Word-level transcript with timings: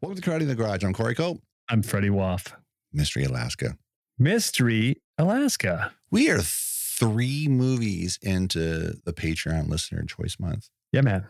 Welcome 0.00 0.20
to 0.20 0.30
Karate 0.30 0.42
in 0.42 0.48
the 0.48 0.54
Garage. 0.54 0.84
I'm 0.84 0.92
Corey 0.92 1.14
Cope, 1.14 1.40
I'm 1.68 1.82
Freddie 1.82 2.10
Woff. 2.10 2.52
Mystery 2.92 3.24
Alaska. 3.24 3.76
Mystery 4.18 5.02
Alaska. 5.18 5.92
We 6.10 6.30
are 6.30 6.40
three 6.40 7.48
movies 7.48 8.18
into 8.22 8.94
the 9.04 9.12
Patreon 9.12 9.68
listener 9.68 10.02
choice 10.04 10.36
month. 10.38 10.68
Yeah, 10.92 11.02
man. 11.02 11.26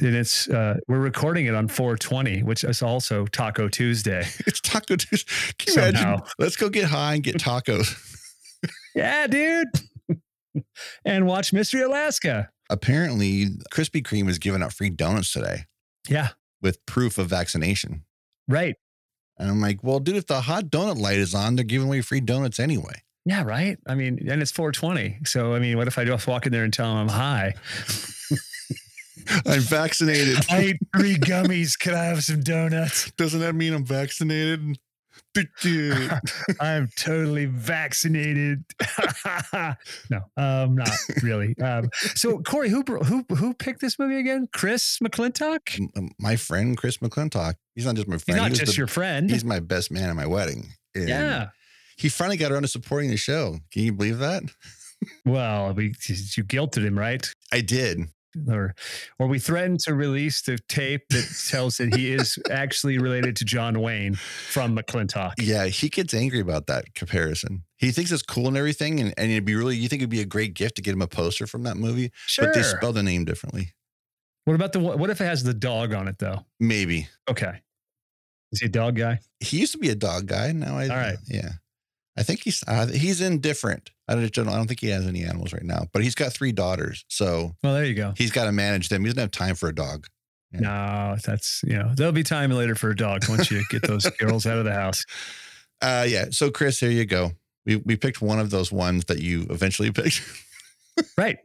And 0.00 0.14
it's 0.16 0.48
uh 0.48 0.76
we're 0.88 0.98
recording 0.98 1.46
it 1.46 1.54
on 1.54 1.68
420, 1.68 2.42
which 2.42 2.64
is 2.64 2.82
also 2.82 3.26
Taco 3.26 3.68
Tuesday. 3.68 4.26
It's 4.46 4.60
Taco 4.60 4.96
Tuesday. 4.96 5.30
Can 5.58 5.74
you 5.74 5.80
Somehow. 5.92 6.08
imagine? 6.14 6.26
Let's 6.38 6.56
go 6.56 6.68
get 6.68 6.84
high 6.86 7.14
and 7.14 7.22
get 7.22 7.36
tacos. 7.36 7.96
yeah, 8.94 9.26
dude. 9.26 9.68
and 11.04 11.26
watch 11.26 11.52
Mystery 11.52 11.82
Alaska. 11.82 12.50
Apparently, 12.70 13.46
Krispy 13.72 14.02
Kreme 14.02 14.28
is 14.28 14.38
giving 14.38 14.62
out 14.62 14.72
free 14.72 14.90
donuts 14.90 15.32
today 15.32 15.64
Yeah, 16.08 16.28
with 16.62 16.84
proof 16.86 17.18
of 17.18 17.28
vaccination. 17.28 18.04
right. 18.48 18.76
And 19.38 19.48
I'm 19.48 19.60
like, 19.60 19.82
well, 19.82 20.00
dude, 20.00 20.16
if 20.16 20.26
the 20.26 20.42
hot 20.42 20.66
donut 20.66 20.98
light 20.98 21.16
is 21.16 21.34
on, 21.34 21.56
they're 21.56 21.64
giving 21.64 21.88
away 21.88 22.02
free 22.02 22.20
donuts 22.20 22.60
anyway. 22.60 23.02
Yeah, 23.24 23.42
right. 23.42 23.78
I 23.86 23.94
mean, 23.94 24.28
and 24.28 24.42
it's 24.42 24.50
420. 24.50 25.20
So 25.24 25.54
I 25.54 25.58
mean, 25.58 25.78
what 25.78 25.88
if 25.88 25.96
I 25.98 26.04
just 26.04 26.26
walk 26.26 26.44
in 26.44 26.52
there 26.52 26.64
and 26.64 26.72
tell 26.72 26.88
them 26.88 26.98
I'm 26.98 27.08
high? 27.08 27.54
I'm 29.46 29.60
vaccinated. 29.60 30.44
I 30.50 30.58
ate 30.58 30.76
three 30.94 31.16
gummies. 31.16 31.78
Could 31.78 31.94
I 31.94 32.04
have 32.04 32.22
some 32.22 32.40
donuts? 32.40 33.10
Doesn't 33.12 33.40
that 33.40 33.54
mean 33.54 33.72
I'm 33.72 33.84
vaccinated? 33.84 34.78
I'm 36.60 36.88
totally 36.96 37.46
vaccinated. 37.46 38.64
no, 40.10 40.20
um, 40.36 40.74
not 40.74 40.90
really. 41.22 41.56
Um, 41.58 41.90
so 42.14 42.38
Corey, 42.40 42.68
who 42.68 42.82
who 42.82 43.24
who 43.34 43.54
picked 43.54 43.80
this 43.80 43.98
movie 43.98 44.18
again? 44.18 44.48
Chris 44.52 44.98
McClintock. 45.02 45.78
M- 45.96 46.10
my 46.18 46.36
friend 46.36 46.76
Chris 46.76 46.98
McClintock. 46.98 47.54
He's 47.74 47.86
not 47.86 47.94
just 47.94 48.08
my 48.08 48.18
friend. 48.18 48.40
He's 48.40 48.48
not 48.48 48.58
just 48.58 48.72
the- 48.72 48.78
your 48.78 48.86
friend. 48.86 49.30
He's 49.30 49.44
my 49.44 49.60
best 49.60 49.90
man 49.90 50.10
at 50.10 50.16
my 50.16 50.26
wedding. 50.26 50.68
And 50.94 51.08
yeah. 51.08 51.48
He 51.96 52.08
finally 52.08 52.36
got 52.38 52.50
around 52.50 52.62
to 52.62 52.68
supporting 52.68 53.10
the 53.10 53.16
show. 53.16 53.58
Can 53.72 53.82
you 53.82 53.92
believe 53.92 54.18
that? 54.18 54.42
Well, 55.24 55.72
we 55.72 55.94
you 56.36 56.44
guilted 56.44 56.84
him, 56.84 56.98
right? 56.98 57.26
I 57.50 57.62
did. 57.62 58.00
Or 58.48 58.74
or 59.18 59.26
we 59.26 59.38
threaten 59.40 59.76
to 59.84 59.94
release 59.94 60.42
the 60.42 60.58
tape 60.68 61.08
that 61.10 61.26
tells 61.50 61.78
that 61.78 61.94
he 61.96 62.12
is 62.12 62.38
actually 62.50 62.98
related 62.98 63.34
to 63.36 63.44
John 63.44 63.80
Wayne 63.80 64.14
from 64.14 64.76
McLintock. 64.76 65.32
Yeah, 65.38 65.66
he 65.66 65.88
gets 65.88 66.14
angry 66.14 66.38
about 66.40 66.66
that 66.68 66.94
comparison. 66.94 67.64
He 67.78 67.90
thinks 67.90 68.12
it's 68.12 68.22
cool 68.22 68.46
and 68.48 68.56
everything, 68.56 69.00
and, 69.00 69.12
and 69.16 69.30
it'd 69.32 69.44
be 69.44 69.54
really. 69.56 69.76
You 69.76 69.88
think 69.88 70.02
it'd 70.02 70.10
be 70.10 70.20
a 70.20 70.24
great 70.26 70.54
gift 70.54 70.76
to 70.76 70.82
get 70.82 70.92
him 70.94 71.02
a 71.02 71.08
poster 71.08 71.46
from 71.48 71.64
that 71.64 71.76
movie, 71.76 72.12
Sure. 72.26 72.44
but 72.46 72.54
they 72.54 72.62
spell 72.62 72.92
the 72.92 73.02
name 73.02 73.24
differently. 73.24 73.72
what 74.44 74.54
about 74.54 74.72
the 74.72 74.78
what 74.80 75.10
if 75.10 75.20
it 75.20 75.24
has 75.24 75.42
the 75.42 75.54
dog 75.54 75.92
on 75.92 76.06
it 76.06 76.18
though? 76.18 76.46
Maybe 76.60 77.08
Okay. 77.28 77.60
Is 78.52 78.60
he 78.60 78.66
a 78.66 78.68
dog 78.70 78.96
guy? 78.96 79.18
he 79.40 79.58
used 79.58 79.72
to 79.72 79.78
be 79.78 79.90
a 79.90 79.94
dog 79.96 80.26
guy. 80.26 80.52
Now 80.52 80.76
I. 80.78 80.88
All 80.88 80.96
right. 80.96 81.18
Yeah, 81.28 81.50
I 82.18 82.22
think 82.22 82.42
he's 82.42 82.62
uh, 82.66 82.86
he's 82.88 83.20
indifferent. 83.20 83.90
I 84.08 84.14
don't, 84.14 84.38
I 84.48 84.56
don't 84.56 84.66
think 84.66 84.80
he 84.80 84.88
has 84.88 85.06
any 85.06 85.22
animals 85.24 85.52
right 85.52 85.62
now, 85.62 85.86
but 85.92 86.02
he's 86.02 86.14
got 86.16 86.32
three 86.32 86.50
daughters, 86.52 87.04
so 87.08 87.54
Well, 87.62 87.74
there 87.74 87.84
you 87.84 87.94
go. 87.94 88.12
he's 88.16 88.32
got 88.32 88.44
to 88.46 88.52
manage 88.52 88.88
them. 88.88 89.02
He 89.02 89.06
doesn't 89.08 89.20
have 89.20 89.30
time 89.30 89.54
for 89.54 89.68
a 89.68 89.74
dog. 89.74 90.06
Yeah. 90.52 90.60
No, 90.60 91.16
that's 91.24 91.62
you 91.64 91.78
know 91.78 91.92
there'll 91.94 92.12
be 92.12 92.24
time 92.24 92.50
later 92.50 92.74
for 92.74 92.90
a 92.90 92.96
dog 92.96 93.28
once 93.28 93.50
you 93.52 93.62
get 93.70 93.82
those 93.82 94.04
girls 94.18 94.46
out 94.46 94.58
of 94.58 94.64
the 94.64 94.72
house. 94.74 95.04
Uh, 95.80 96.04
yeah. 96.08 96.26
So 96.30 96.50
Chris, 96.50 96.80
here 96.80 96.90
you 96.90 97.04
go. 97.06 97.30
We 97.64 97.76
we 97.76 97.94
picked 97.96 98.20
one 98.20 98.40
of 98.40 98.50
those 98.50 98.72
ones 98.72 99.04
that 99.04 99.20
you 99.20 99.46
eventually 99.48 99.90
picked. 99.92 100.20
Right. 101.16 101.38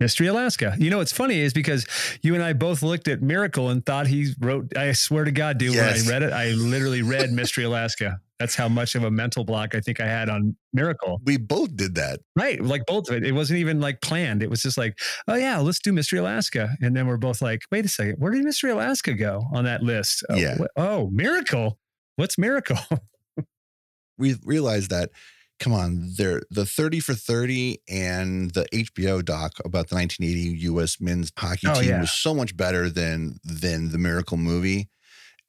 Mystery 0.00 0.26
Alaska. 0.28 0.74
You 0.78 0.90
know 0.90 0.98
what's 0.98 1.12
funny 1.12 1.38
is 1.38 1.52
because 1.52 1.86
you 2.22 2.34
and 2.34 2.42
I 2.42 2.54
both 2.54 2.82
looked 2.82 3.06
at 3.06 3.20
Miracle 3.22 3.68
and 3.68 3.84
thought 3.86 4.06
he 4.08 4.32
wrote. 4.40 4.76
I 4.76 4.92
swear 4.92 5.24
to 5.24 5.30
God, 5.30 5.58
dude, 5.58 5.74
Yes. 5.74 6.04
when 6.04 6.08
I 6.08 6.10
read 6.18 6.22
it, 6.24 6.32
I 6.32 6.46
literally 6.52 7.02
read 7.02 7.30
Mystery 7.30 7.64
Alaska. 7.64 8.20
That's 8.40 8.56
how 8.56 8.68
much 8.68 8.94
of 8.96 9.04
a 9.04 9.10
mental 9.10 9.44
block 9.44 9.74
I 9.76 9.80
think 9.80 10.00
I 10.00 10.06
had 10.06 10.28
on 10.30 10.56
Miracle. 10.72 11.20
we 11.24 11.36
both 11.36 11.76
did 11.76 11.94
that. 11.96 12.20
Right. 12.34 12.60
Like 12.60 12.86
both 12.86 13.08
of 13.10 13.14
it. 13.16 13.24
It 13.24 13.32
wasn't 13.32 13.60
even 13.60 13.80
like 13.80 14.00
planned. 14.00 14.42
It 14.42 14.48
was 14.50 14.62
just 14.62 14.78
like, 14.78 14.98
oh 15.28 15.34
yeah, 15.36 15.58
let's 15.58 15.78
do 15.78 15.92
Mystery 15.92 16.18
Alaska. 16.18 16.70
And 16.80 16.96
then 16.96 17.06
we're 17.06 17.18
both 17.18 17.42
like, 17.42 17.60
wait 17.70 17.84
a 17.84 17.88
second, 17.88 18.14
where 18.18 18.32
did 18.32 18.42
Mystery 18.42 18.70
Alaska 18.70 19.12
go 19.14 19.42
on 19.52 19.64
that 19.64 19.82
list? 19.82 20.24
Oh, 20.30 20.34
Yeah. 20.36 20.56
wh- 20.56 20.66
Oh, 20.76 21.10
Miracle. 21.12 21.78
What's 22.16 22.38
Miracle? 22.38 22.78
we 24.18 24.36
realized 24.44 24.90
that 24.90 25.10
come 25.58 25.72
on 25.74 26.10
there 26.16 26.40
the 26.50 26.64
30 26.64 27.00
for 27.00 27.12
30 27.14 27.78
and 27.88 28.50
the 28.52 28.64
hbo 28.72 29.22
doc 29.22 29.52
about 29.64 29.88
the 29.88 29.94
1980 29.94 30.56
us 30.82 30.98
men's 31.00 31.30
hockey 31.36 31.66
Oh, 31.68 31.74
team 31.80 31.90
yeah. 31.90 32.00
was 32.00 32.12
so 32.12 32.34
much 32.34 32.56
better 32.56 32.88
than 32.88 33.38
than 33.44 33.90
the 33.92 33.98
miracle 33.98 34.38
movie 34.38 34.88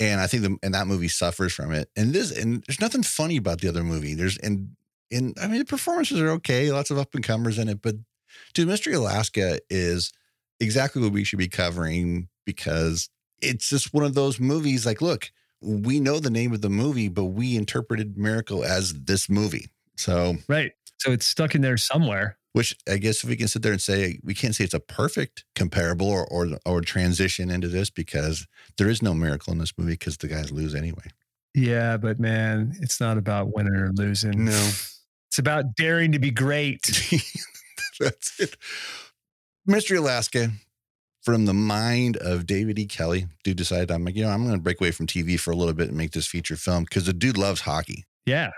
and 0.02 0.20
i 0.20 0.28
think 0.28 0.44
the, 0.44 0.58
and 0.64 0.74
that 0.74 0.88
movie 0.88 1.08
suffers 1.08 1.54
from 1.54 1.72
it 1.72 1.90
and 1.96 2.14
this 2.14 2.38
and 2.38 2.64
there's 2.68 2.82
nothing 2.82 3.04
funny 3.04 3.38
about 3.38 3.62
the 3.62 3.70
other 3.70 3.84
movie 3.84 4.14
there's 4.14 4.38
and 4.40 4.76
and 5.12 5.38
i 5.42 5.48
mean 5.48 5.60
the 5.60 5.66
performances 5.66 6.20
are 6.20 6.32
okay 6.32 6.72
lots 6.72 6.92
of 6.92 6.98
up 6.98 7.16
and 7.16 7.24
comers 7.24 7.58
in 7.58 7.70
it 7.70 7.82
but 7.82 7.96
dude 8.54 8.68
mystery 8.68 8.94
alaska 8.94 9.60
is 9.70 10.12
exactly 10.60 11.02
what 11.02 11.14
we 11.14 11.24
should 11.24 11.40
be 11.40 11.48
covering 11.48 12.28
because 12.46 13.10
it's 13.42 13.70
just 13.70 13.94
one 13.94 14.04
of 14.04 14.14
those 14.14 14.40
movies 14.40 14.86
like 14.86 15.02
look 15.02 15.32
we 15.62 16.00
know 16.00 16.20
the 16.20 16.30
name 16.30 16.54
of 16.54 16.62
the 16.62 16.70
movie, 16.70 17.08
but 17.08 17.26
we 17.26 17.56
interpreted 17.56 18.18
Miracle 18.18 18.64
as 18.64 18.94
this 18.94 19.30
movie. 19.30 19.70
So, 19.96 20.36
right. 20.48 20.72
So 20.98 21.12
it's 21.12 21.26
stuck 21.26 21.56
in 21.56 21.62
there 21.62 21.78
somewhere. 21.78 22.38
Which 22.54 22.76
I 22.90 22.98
guess 22.98 23.24
if 23.24 23.30
we 23.30 23.38
can 23.38 23.48
sit 23.48 23.62
there 23.62 23.72
and 23.72 23.82
say 23.82 24.20
we 24.24 24.34
can't 24.34 24.54
say 24.54 24.66
it's 24.66 24.74
a 24.74 24.80
perfect 24.80 25.46
comparable 25.56 26.08
or 26.10 26.26
or, 26.28 26.50
or 26.66 26.82
transition 26.82 27.50
into 27.50 27.70
this 27.70 27.90
because 27.90 28.46
there 28.78 28.90
is 28.90 29.02
no 29.02 29.14
miracle 29.14 29.54
in 29.54 29.60
this 29.60 29.74
movie 29.78 29.94
because 29.94 30.18
the 30.18 30.28
guys 30.28 30.52
lose 30.52 30.76
anyway. 30.76 31.06
Yeah, 31.56 31.98
but 31.98 32.20
man, 32.20 32.74
it's 32.82 33.00
not 33.00 33.18
about 33.18 33.54
winning 33.56 33.76
or 33.76 33.92
losing. 33.94 34.46
No, 34.46 34.70
It's 35.30 35.40
about 35.40 35.76
daring 35.76 36.12
to 36.14 36.20
be 36.20 36.32
great. 36.32 36.82
that's 38.00 38.40
it. 38.40 38.56
Mystery 39.66 39.98
Alaska. 39.98 40.50
From 41.24 41.46
the 41.46 41.54
mind 41.54 42.18
of 42.18 42.48
David 42.48 42.80
E. 42.80 42.88
Kelley, 42.88 43.28
dude 43.44 43.56
decided 43.56 43.92
I'm 43.92 44.04
like, 44.04 44.16
you 44.16 44.24
know, 44.24 44.32
I'm 44.32 44.42
going 44.44 44.56
to 44.56 44.62
break 44.62 44.82
away 44.82 44.90
from 44.90 45.06
TV 45.06 45.40
for 45.40 45.52
a 45.52 45.56
little 45.56 45.76
bit 45.76 45.90
and 45.90 45.96
make 45.96 46.14
this 46.14 46.26
feature 46.26 46.56
film 46.56 46.84
because 46.84 47.06
the 47.06 47.14
dude 47.14 47.38
loves 47.38 47.62
hockey. 47.62 48.06
Yeah, 48.26 48.50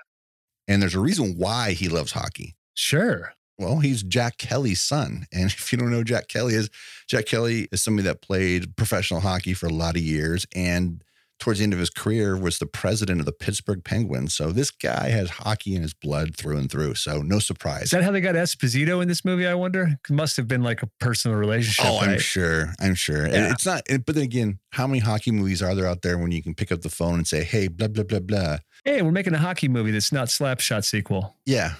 And 0.70 0.82
there's 0.82 0.96
a 0.96 1.00
reason 1.02 1.36
why 1.38 1.72
he 1.74 1.90
loves 1.90 2.14
hockey. 2.14 2.56
sure. 2.74 3.34
Well, 3.58 3.80
he's 3.80 4.04
Jack 4.04 4.38
Kelley's 4.38 4.82
son. 4.82 5.26
And 5.32 5.46
if 5.46 5.72
you 5.72 5.78
don't 5.78 5.92
know 5.92 5.98
who 5.98 6.04
Jack 6.04 6.28
Kelley 6.28 6.56
is, 6.56 6.70
Jack 7.08 7.26
Kelley 7.26 7.68
is 7.72 7.84
somebody 7.84 8.08
that 8.08 8.22
played 8.22 8.76
professional 8.76 9.22
hockey 9.22 9.54
for 9.54 9.68
a 9.68 9.74
lot 9.74 9.96
of 9.96 10.02
years 10.02 10.46
and 10.56 11.04
towards 11.44 11.60
the 11.60 11.64
end 11.64 11.74
of 11.74 11.80
his 11.80 11.90
career 11.90 12.38
was 12.38 12.60
the 12.60 12.66
president 12.66 13.20
of 13.20 13.26
the 13.26 13.34
Pittsburgh 13.34 13.84
Penguins. 13.84 14.34
So 14.34 14.54
this 14.54 14.72
guy 14.72 15.10
has 15.10 15.30
hockey 15.30 15.76
in 15.76 15.82
his 15.82 15.94
blood 15.94 16.38
through 16.38 16.58
and 16.58 16.72
through. 16.72 16.96
So 16.96 17.22
no 17.22 17.40
surprise. 17.40 17.84
Is 17.84 17.92
that 17.92 18.02
how 18.02 18.12
they 18.12 18.22
got 18.22 18.36
Esposito 18.36 19.02
in 19.02 19.10
this 19.10 19.26
movie? 19.26 19.46
I 19.46 19.54
wonder. 19.54 20.00
It 20.10 20.14
must 20.14 20.38
have 20.38 20.48
been 20.48 20.64
like 20.64 20.84
a 20.84 20.88
personal 21.02 21.36
relationship. 21.36 21.86
Oh, 21.86 22.00
I'm 22.00 22.18
sure. 22.18 22.74
I'm 22.80 22.96
sure. 22.96 23.28
Yeah. 23.28 23.52
it's 23.52 23.66
not, 23.66 23.82
but 24.06 24.16
then 24.16 24.24
again, 24.24 24.60
how 24.72 24.88
many 24.88 25.00
hockey 25.00 25.32
movies 25.32 25.62
are 25.62 25.76
there 25.76 25.86
out 25.86 26.02
there 26.02 26.18
when 26.18 26.32
you 26.32 26.42
can 26.42 26.56
pick 26.56 26.72
up 26.72 26.82
the 26.82 26.90
phone 26.90 27.16
and 27.16 27.28
say, 27.28 27.44
hey, 27.44 27.68
blah, 27.68 27.90
blah, 27.90 28.06
blah, 28.06 28.20
blah. 28.20 28.58
Hey, 28.86 29.02
we're 29.02 29.12
making 29.12 29.34
a 29.34 29.38
hockey 29.38 29.68
movie 29.70 29.92
that's 29.92 30.12
not 30.12 30.28
Slapshot 30.28 30.84
sequel. 30.84 31.36
Yeah. 31.46 31.76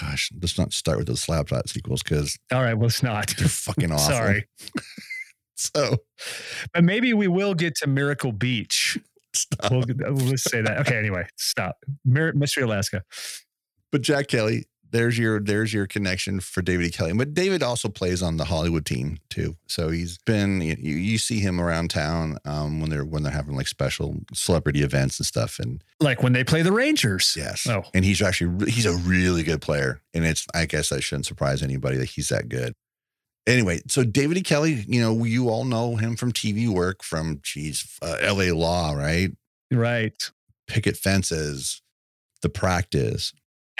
Gosh, 0.00 0.30
let's 0.40 0.58
not 0.58 0.74
start 0.74 0.98
with 0.98 1.06
those 1.06 1.24
slapshot 1.24 1.66
sequels 1.66 2.02
because 2.02 2.38
All 2.52 2.62
right, 2.62 2.74
well, 2.74 2.88
it's 2.88 3.02
not. 3.02 3.34
they're 3.38 3.48
fucking 3.48 3.90
awful. 3.92 4.12
Sorry, 4.12 4.46
So 5.54 5.96
but 6.74 6.84
maybe 6.84 7.14
we 7.14 7.26
will 7.26 7.54
get 7.54 7.74
to 7.76 7.86
Miracle 7.86 8.32
Beach. 8.32 8.98
stop. 9.32 9.70
We'll, 9.72 9.84
we'll 9.88 10.16
just 10.30 10.50
say 10.50 10.60
that. 10.60 10.78
Okay, 10.80 10.98
anyway, 10.98 11.26
stop. 11.36 11.76
Mystery 12.04 12.64
Alaska. 12.64 13.02
but 13.90 14.02
Jack 14.02 14.28
Kelley, 14.28 14.66
there's 14.92 15.18
your 15.18 15.40
there's 15.40 15.72
your 15.74 15.86
connection 15.86 16.38
for 16.40 16.62
David 16.62 16.86
E. 16.86 16.90
Kelley. 16.90 17.12
But 17.14 17.34
David 17.34 17.62
also 17.62 17.88
plays 17.88 18.22
on 18.22 18.36
the 18.36 18.44
Hollywood 18.44 18.86
team 18.86 19.18
too. 19.30 19.56
So 19.66 19.88
he's 19.90 20.18
been 20.18 20.60
you, 20.60 20.76
you 20.76 21.18
see 21.18 21.40
him 21.40 21.60
around 21.60 21.88
town 21.90 22.38
um, 22.44 22.80
when 22.80 22.90
they're 22.90 23.04
when 23.04 23.22
they're 23.22 23.32
having 23.32 23.56
like 23.56 23.68
special 23.68 24.16
celebrity 24.32 24.82
events 24.82 25.18
and 25.18 25.26
stuff. 25.26 25.58
And 25.58 25.82
Like 26.00 26.22
when 26.22 26.32
they 26.32 26.44
play 26.44 26.62
the 26.62 26.72
Rangers. 26.72 27.34
yes, 27.36 27.66
Oh. 27.68 27.82
and 27.94 28.04
he's 28.04 28.22
actually 28.22 28.70
he's 28.70 28.86
a 28.86 28.96
really 28.96 29.42
good 29.42 29.60
player. 29.60 30.00
And 30.14 30.24
it's 30.24 30.46
I 30.54 30.66
guess 30.66 30.90
that 30.90 31.02
shouldn't 31.02 31.26
surprise 31.26 31.62
anybody 31.62 31.96
that 31.96 32.10
he's 32.10 32.28
that 32.28 32.48
good. 32.48 32.74
Anyway, 33.46 33.80
so 33.88 34.04
David 34.04 34.36
E. 34.38 34.42
Kelley, 34.42 34.84
you 34.86 35.00
know, 35.00 35.24
you 35.24 35.48
all 35.48 35.64
know 35.64 35.96
him 35.96 36.14
from 36.14 36.30
TV 36.32 36.68
work, 36.68 37.02
from 37.02 37.40
geez, 37.42 37.98
uh, 38.00 38.16
L.A. 38.20 38.52
Law, 38.52 38.92
right? 38.92 39.30
Right. 39.72 40.30
Picket 40.68 40.96
fences, 40.96 41.82
The 42.42 42.48
Practice, 42.48 43.32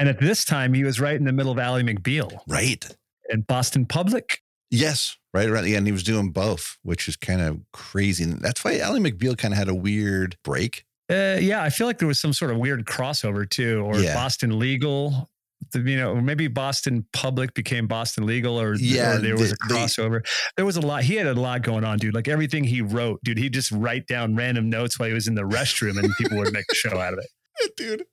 And 0.03 0.09
at 0.09 0.19
this 0.19 0.45
time, 0.45 0.75
he 0.75 0.83
was 0.83 0.99
right 0.99 1.15
in 1.15 1.25
the 1.25 1.33
middle 1.33 1.53
of 1.53 1.61
Ally 1.61 1.83
McBeal 1.83 2.41
right? 2.49 2.85
and 3.29 3.47
Boston 3.47 3.87
Public. 3.87 4.41
Yes, 4.69 5.17
right 5.33 5.49
around 5.49 5.63
the 5.63 5.77
end, 5.77 5.87
he 5.87 5.93
was 5.93 6.03
doing 6.03 6.31
both, 6.33 6.77
which 6.83 7.07
is 7.07 7.15
kind 7.17 7.41
of 7.41 7.61
crazy. 7.73 8.25
And 8.25 8.41
that's 8.41 8.65
why 8.65 8.79
Ally 8.79 8.99
McBeal 8.99 9.39
kind 9.39 9.55
of 9.55 9.59
had 9.59 9.69
a 9.69 9.75
weird 9.77 10.37
break. 10.43 10.85
Uh, 11.09 11.37
yeah, 11.41 11.63
I 11.63 11.71
feel 11.71 11.87
like 11.87 11.99
there 11.99 12.09
was 12.09 12.19
some 12.21 12.33
sort 12.33 12.51
of 12.51 12.57
weird 12.57 12.85
crossover 12.85 13.49
too, 13.49 13.83
or 13.83 13.97
Yeah. 14.01 14.15
Boston 14.15 14.59
Legal. 14.59 15.31
the, 15.71 15.79
you 15.79 15.97
know, 15.97 16.17
maybe 16.17 16.49
Boston 16.49 17.07
Public 17.13 17.55
became 17.55 17.87
Boston 17.87 18.27
Legal, 18.27 18.61
or 18.61 18.75
Yeah, 18.75 19.15
or 19.15 19.19
there 19.21 19.37
was 19.37 19.51
they- 19.51 19.55
a 19.55 19.57
crossover. 19.69 20.27
there 20.57 20.67
was 20.67 20.77
a 20.77 20.81
lot. 20.81 21.05
He 21.05 21.15
had 21.15 21.29
a 21.29 21.35
lot 21.35 21.63
going 21.63 21.85
on, 21.85 21.99
dude. 21.99 22.15
Like 22.15 22.27
everything 22.27 22.65
he 22.65 22.81
wrote, 22.81 23.21
dude. 23.23 23.39
He'd 23.39 23.55
just 23.55 23.71
write 23.71 24.09
down 24.09 24.35
random 24.35 24.69
notes 24.69 24.99
while 24.99 25.07
he 25.09 25.15
was 25.15 25.29
in 25.29 25.37
the 25.37 25.43
restroom, 25.43 25.97
and 26.03 26.13
people 26.19 26.39
would 26.39 26.53
make 26.53 26.65
a 26.73 26.75
show 26.75 26.99
out 26.99 27.13
of 27.13 27.21
it. 27.21 27.27
dude. 27.77 28.05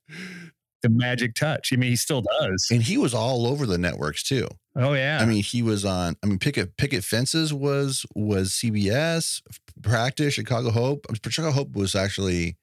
The 0.81 0.89
magic 0.89 1.35
touch. 1.35 1.71
I 1.73 1.75
mean, 1.75 1.89
he 1.89 1.95
still 1.95 2.21
does. 2.21 2.67
And 2.71 2.81
he 2.81 2.97
was 2.97 3.13
all 3.13 3.45
over 3.45 3.65
the 3.65 3.77
networks 3.77 4.23
too. 4.23 4.47
Oh 4.75 4.93
yeah. 4.93 5.19
I 5.21 5.25
mean, 5.25 5.43
he 5.43 5.61
was 5.61 5.83
on. 5.83 6.15
I 6.23 6.27
mean, 6.27 6.39
Picket 6.39 6.77
Picket 6.77 7.03
Fences 7.03 7.53
was 7.53 8.05
was 8.15 8.51
CBS. 8.51 9.41
Practice 9.81 10.33
Chicago 10.33 10.71
Hope. 10.71 11.05
Chicago 11.29 11.51
Hope 11.51 11.73
was 11.73 11.95
actually 11.95 12.57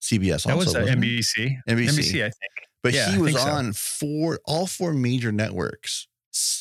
CBS. 0.00 0.44
that 0.44 0.54
also, 0.54 0.80
was 0.80 0.90
uh. 0.90 0.92
NBC. 0.94 1.56
NBC. 1.68 1.88
NBC, 1.88 2.14
I 2.24 2.30
think. 2.30 2.52
But 2.82 2.94
Yeah, 2.94 3.10
he 3.10 3.18
was 3.18 3.34
think 3.34 3.46
so. 3.46 3.52
on 3.52 3.72
four, 3.72 4.38
all 4.44 4.66
four 4.66 4.92
major 4.92 5.32
networks, 5.32 6.06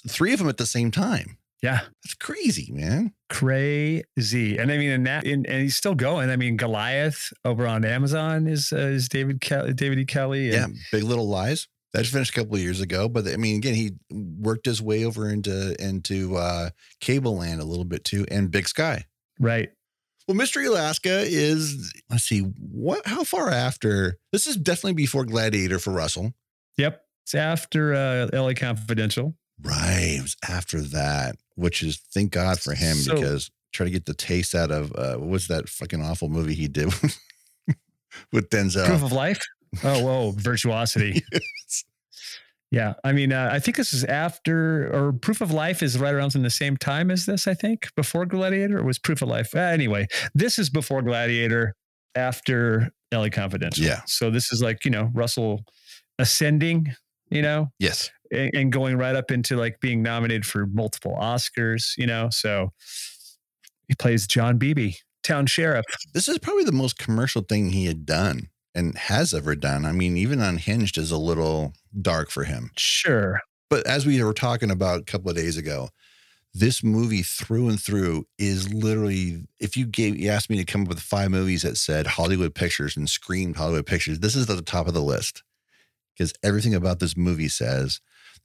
three 0.09 0.33
of 0.33 0.39
them 0.39 0.49
at 0.49 0.57
the 0.57 0.65
same 0.65 0.91
time. 0.91 1.37
Yeah. 1.61 1.81
That's 2.03 2.13
crazy, 2.15 2.71
man. 2.71 3.13
Crazy. 3.29 4.57
And 4.57 4.71
I 4.71 4.77
mean, 4.77 4.91
and 4.91 5.07
that, 5.07 5.25
and, 5.25 5.45
and 5.47 5.61
he's 5.61 5.75
still 5.75 5.95
going. 5.95 6.29
I 6.29 6.35
mean, 6.35 6.55
Goliath 6.57 7.31
over 7.43 7.67
on 7.67 7.83
Amazon 7.83 8.47
is 8.47 8.71
uh, 8.71 8.77
is 8.77 9.09
David 9.09 9.41
Ke- 9.41 9.75
David 9.75 9.99
E. 9.99 10.05
Kelley. 10.05 10.51
Yeah, 10.51 10.67
Big 10.91 11.03
Little 11.03 11.27
Lies. 11.27 11.67
That 11.93 12.01
just 12.01 12.13
finished 12.13 12.31
a 12.31 12.39
couple 12.39 12.55
of 12.55 12.61
years 12.61 12.81
ago, 12.81 13.07
but 13.09 13.27
I 13.27 13.37
mean, 13.37 13.57
again, 13.57 13.73
he 13.73 13.93
worked 14.11 14.65
his 14.65 14.81
way 14.81 15.05
over 15.05 15.29
into 15.29 15.75
into 15.83 16.35
uh, 16.35 16.69
Cable 16.99 17.37
Land 17.37 17.61
a 17.61 17.65
little 17.65 17.85
bit 17.85 18.03
too, 18.03 18.25
and 18.29 18.51
Big 18.51 18.67
Sky. 18.67 19.05
Right. 19.39 19.69
Well, 20.27 20.35
Mystery 20.35 20.65
Alaska 20.65 21.21
is 21.25 21.93
let's 22.09 22.25
see 22.25 22.41
what 22.41 23.07
how 23.07 23.23
far 23.23 23.49
after 23.49 24.17
this 24.31 24.45
is 24.45 24.57
definitely 24.57 24.93
before 24.93 25.25
Gladiator 25.25 25.79
for 25.79 25.91
Russell. 25.91 26.33
Yep. 26.77 27.01
It's 27.23 27.35
after 27.35 27.93
uh, 27.93 28.29
LA 28.31 28.53
Confidential. 28.53 29.35
Right, 29.63 30.15
it 30.19 30.21
was 30.21 30.35
after 30.47 30.81
that, 30.81 31.35
which 31.55 31.81
is 31.83 31.97
thank 32.13 32.31
God 32.31 32.59
for 32.59 32.73
him 32.75 32.95
So- 32.97 33.15
because 33.15 33.49
try 33.73 33.85
to 33.85 33.91
get 33.91 34.05
the 34.05 34.13
taste 34.13 34.55
out 34.55 34.71
of 34.71 34.91
uh, 34.95 35.15
what 35.17 35.29
was 35.29 35.47
that 35.47 35.67
fucking 35.69 36.01
awful 36.01 36.29
movie 36.29 36.55
he 36.55 36.67
did 36.67 36.85
with 38.31 38.49
Denzel. 38.49 38.85
Proof 38.87 39.03
of 39.03 39.11
Life. 39.11 39.41
Oh, 39.83 40.03
whoa, 40.03 40.31
Virtuosity. 40.37 41.21
Yes. 41.31 41.83
Yeah. 42.71 42.93
I 43.03 43.11
mean, 43.11 43.31
uh, 43.31 43.49
I 43.51 43.59
think 43.59 43.77
this 43.77 43.93
is 43.93 44.03
after, 44.03 44.89
or 44.93 45.13
Proof 45.13 45.41
of 45.41 45.51
Life 45.51 45.83
is 45.83 45.97
right 45.99 46.13
around 46.13 46.35
in 46.35 46.43
the 46.43 46.49
same 46.49 46.75
time 46.77 47.11
as 47.11 47.25
this, 47.25 47.47
I 47.47 47.53
think, 47.53 47.87
before 47.95 48.25
Gladiator, 48.25 48.79
or 48.79 48.83
was 48.83 48.99
Proof 48.99 49.21
of 49.21 49.29
Life? 49.29 49.53
Uh, 49.55 49.59
anyway, 49.59 50.07
this 50.33 50.57
is 50.59 50.69
before 50.69 51.01
Gladiator, 51.01 51.75
after 52.15 52.89
LA 53.13 53.29
Confidential. 53.29 53.85
Yeah. 53.85 54.01
So 54.07 54.31
this 54.31 54.51
is 54.51 54.61
like, 54.61 54.83
you 54.85 54.91
know, 54.91 55.11
Russell 55.13 55.61
ascending, 56.19 56.93
you 57.29 57.41
know, 57.41 57.67
Yes, 57.79 58.09
and, 58.31 58.51
and 58.53 58.71
going 58.71 58.97
right 58.97 59.15
up 59.15 59.31
into 59.31 59.55
like 59.55 59.79
being 59.79 60.01
nominated 60.01 60.45
for 60.45 60.65
multiple 60.67 61.17
Oscars, 61.19 61.97
you 61.97 62.07
know. 62.07 62.29
So 62.31 62.71
he 63.87 63.95
plays 63.95 64.27
John 64.27 64.57
Beebe, 64.57 64.93
town 65.23 65.45
sheriff. 65.45 65.85
this 66.13 66.27
is 66.27 66.39
probably 66.39 66.63
the 66.63 66.71
most 66.71 66.97
commercial 66.97 67.41
thing 67.41 67.69
he 67.69 67.85
had 67.85 68.05
done 68.05 68.49
and 68.75 68.97
has 68.97 69.33
ever 69.33 69.55
done. 69.55 69.85
I 69.85 69.91
mean, 69.91 70.17
even 70.17 70.41
Unhinged 70.41 70.97
is 70.97 71.11
a 71.11 71.17
little 71.17 71.73
dark 71.99 72.29
for 72.29 72.43
him. 72.43 72.71
Sure. 72.77 73.41
But 73.69 73.85
as 73.87 74.05
we 74.05 74.21
were 74.23 74.33
talking 74.33 74.71
about 74.71 75.01
a 75.01 75.05
couple 75.05 75.29
of 75.29 75.35
days 75.35 75.57
ago, 75.57 75.89
this 76.53 76.83
movie 76.83 77.23
through 77.23 77.69
and 77.69 77.81
through 77.81 78.25
is 78.39 78.73
literally 78.73 79.45
if 79.59 79.77
you 79.77 79.85
gave 79.85 80.17
you 80.17 80.29
asked 80.29 80.49
me 80.49 80.57
to 80.57 80.65
come 80.65 80.83
up 80.83 80.87
with 80.87 80.99
five 80.99 81.29
movies 81.29 81.63
that 81.63 81.77
said 81.77 82.07
Hollywood 82.07 82.55
Pictures 82.55 82.97
and 82.97 83.09
screamed 83.09 83.57
Hollywood 83.57 83.85
Pictures, 83.85 84.19
this 84.19 84.35
is 84.35 84.49
at 84.49 84.55
the 84.55 84.61
top 84.61 84.87
of 84.87 84.93
the 84.93 85.01
list. 85.01 85.43
Because 86.13 86.33
everything 86.43 86.73
about 86.73 86.99
this 86.99 87.15
movie 87.15 87.49
says 87.49 88.01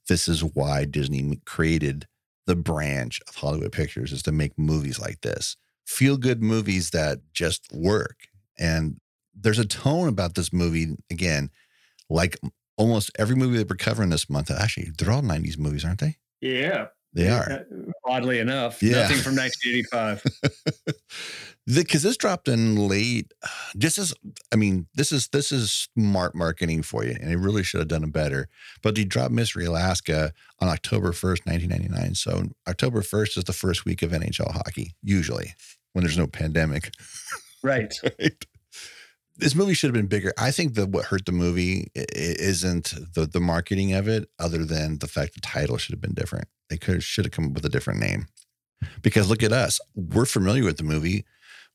this 0.07 0.27
is 0.27 0.43
why 0.43 0.85
Disney 0.85 1.39
created 1.45 2.07
the 2.45 2.55
branch 2.55 3.21
of 3.27 3.35
Hollywood 3.35 3.71
Pictures 3.71 4.11
is 4.11 4.21
to 4.23 4.31
make 4.31 4.57
movies 4.57 4.99
like 4.99 5.21
this. 5.21 5.55
Feel 5.85 6.17
good 6.17 6.41
movies 6.41 6.89
that 6.91 7.19
just 7.33 7.67
work. 7.73 8.27
And 8.59 8.99
there's 9.33 9.59
a 9.59 9.65
tone 9.65 10.07
about 10.07 10.35
this 10.35 10.51
movie, 10.53 10.95
again, 11.09 11.49
like 12.09 12.37
almost 12.77 13.11
every 13.17 13.35
movie 13.35 13.57
that 13.57 13.69
we're 13.69 13.75
covering 13.77 14.09
this 14.09 14.29
month. 14.29 14.51
Actually, 14.51 14.91
they're 14.97 15.11
all 15.11 15.21
90s 15.21 15.57
movies, 15.57 15.85
aren't 15.85 15.99
they? 15.99 16.17
Yeah. 16.41 16.87
They 17.13 17.29
are. 17.29 17.65
Oddly 18.05 18.39
enough, 18.39 18.81
Yeah. 18.81 19.03
nothing 19.03 19.19
from 19.19 19.35
1985. 19.35 20.23
Because 21.71 22.03
this 22.03 22.17
dropped 22.17 22.47
in 22.47 22.87
late. 22.87 23.31
Just 23.77 23.97
as 23.97 24.13
I 24.51 24.55
mean, 24.55 24.87
this 24.95 25.11
is 25.11 25.27
this 25.29 25.51
is 25.51 25.89
smart 25.95 26.35
marketing 26.35 26.83
for 26.83 27.03
you, 27.03 27.15
and 27.19 27.31
it 27.31 27.37
really 27.37 27.63
should 27.63 27.79
have 27.79 27.87
done 27.87 28.03
it 28.03 28.11
better. 28.13 28.49
But 28.81 28.95
they 28.95 29.03
dropped 29.03 29.31
Mystery 29.31 29.65
Alaska 29.65 30.33
on 30.59 30.67
October 30.67 31.11
first, 31.11 31.45
nineteen 31.45 31.69
ninety 31.69 31.89
nine. 31.89 32.15
So 32.15 32.49
October 32.67 33.01
first 33.01 33.37
is 33.37 33.45
the 33.45 33.53
first 33.53 33.85
week 33.85 34.01
of 34.01 34.11
NHL 34.11 34.51
hockey, 34.51 34.93
usually 35.01 35.53
when 35.93 36.03
there's 36.03 36.17
no 36.17 36.27
pandemic. 36.27 36.93
right. 37.63 37.93
right? 38.19 38.45
This 39.35 39.55
movie 39.55 39.73
should 39.73 39.87
have 39.87 39.95
been 39.95 40.07
bigger. 40.07 40.31
I 40.37 40.51
think 40.51 40.75
that 40.75 40.89
what 40.89 41.05
hurt 41.05 41.25
the 41.25 41.31
movie 41.31 41.91
isn't 41.95 42.93
the 43.15 43.25
the 43.25 43.39
marketing 43.39 43.93
of 43.93 44.07
it, 44.07 44.29
other 44.37 44.65
than 44.65 44.99
the 44.99 45.07
fact 45.07 45.33
the 45.33 45.41
title 45.41 45.77
should 45.77 45.93
have 45.93 46.01
been 46.01 46.13
different. 46.13 46.47
They 46.69 46.77
could 46.77 47.01
should 47.01 47.25
have 47.25 47.31
come 47.31 47.47
up 47.47 47.53
with 47.53 47.65
a 47.65 47.69
different 47.69 47.99
name. 47.99 48.27
Because 49.01 49.29
look 49.29 49.43
at 49.43 49.53
us, 49.53 49.79
we're 49.95 50.25
familiar 50.25 50.65
with 50.65 50.77
the 50.77 50.83
movie, 50.83 51.25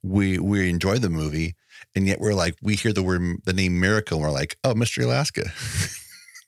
we 0.03 0.39
we 0.39 0.69
enjoy 0.71 0.99
the 0.99 1.11
movie, 1.11 1.55
and 1.95 2.07
yet 2.07 2.21
we're 2.21 2.35
like 2.35 2.57
we 2.63 2.75
hear 2.77 2.93
the 2.93 3.03
word 3.03 3.23
the 3.45 3.53
name 3.53 3.81
Miracle, 3.81 4.19
and 4.19 4.27
we're 4.27 4.33
like, 4.33 4.57
oh, 4.65 4.75
Mystery 4.75 5.05
Alaska. 5.05 5.51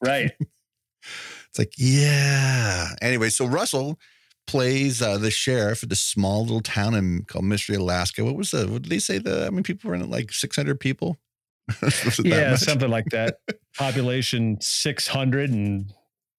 Right. 0.02 0.32
It's 0.40 1.58
like, 1.58 1.74
yeah. 1.76 2.94
Anyway, 3.02 3.28
so 3.28 3.44
Russell 3.44 3.98
plays 4.46 5.02
uh, 5.02 5.18
the 5.18 5.30
sheriff 5.30 5.82
at 5.82 5.88
this 5.88 6.00
small 6.00 6.42
little 6.42 6.60
town 6.60 6.94
in 6.94 7.24
called 7.24 7.44
Mystery, 7.44 7.76
Alaska. 7.76 8.24
What 8.24 8.36
was 8.36 8.52
the? 8.52 8.66
What 8.66 8.82
did 8.82 8.90
they 8.90 8.98
say? 8.98 9.18
The 9.18 9.46
I 9.46 9.50
mean, 9.50 9.62
people 9.62 9.88
were 9.88 9.94
in 9.94 10.02
it 10.02 10.08
like 10.08 10.32
six 10.32 10.56
hundred 10.56 10.80
people. 10.80 11.18
Was 11.82 12.18
it 12.18 12.24
that 12.24 12.24
Yeah, 12.24 12.56
something 12.56 12.90
like 12.90 13.04
that. 13.10 13.36
Population 13.78 14.58
600 14.60 15.50
and 15.50 15.92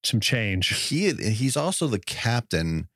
some 0.04 0.20
change. 0.20 0.90
He 0.90 1.14
he's 1.14 1.56
also 1.56 1.88
the 1.88 2.00
captain 2.00 2.90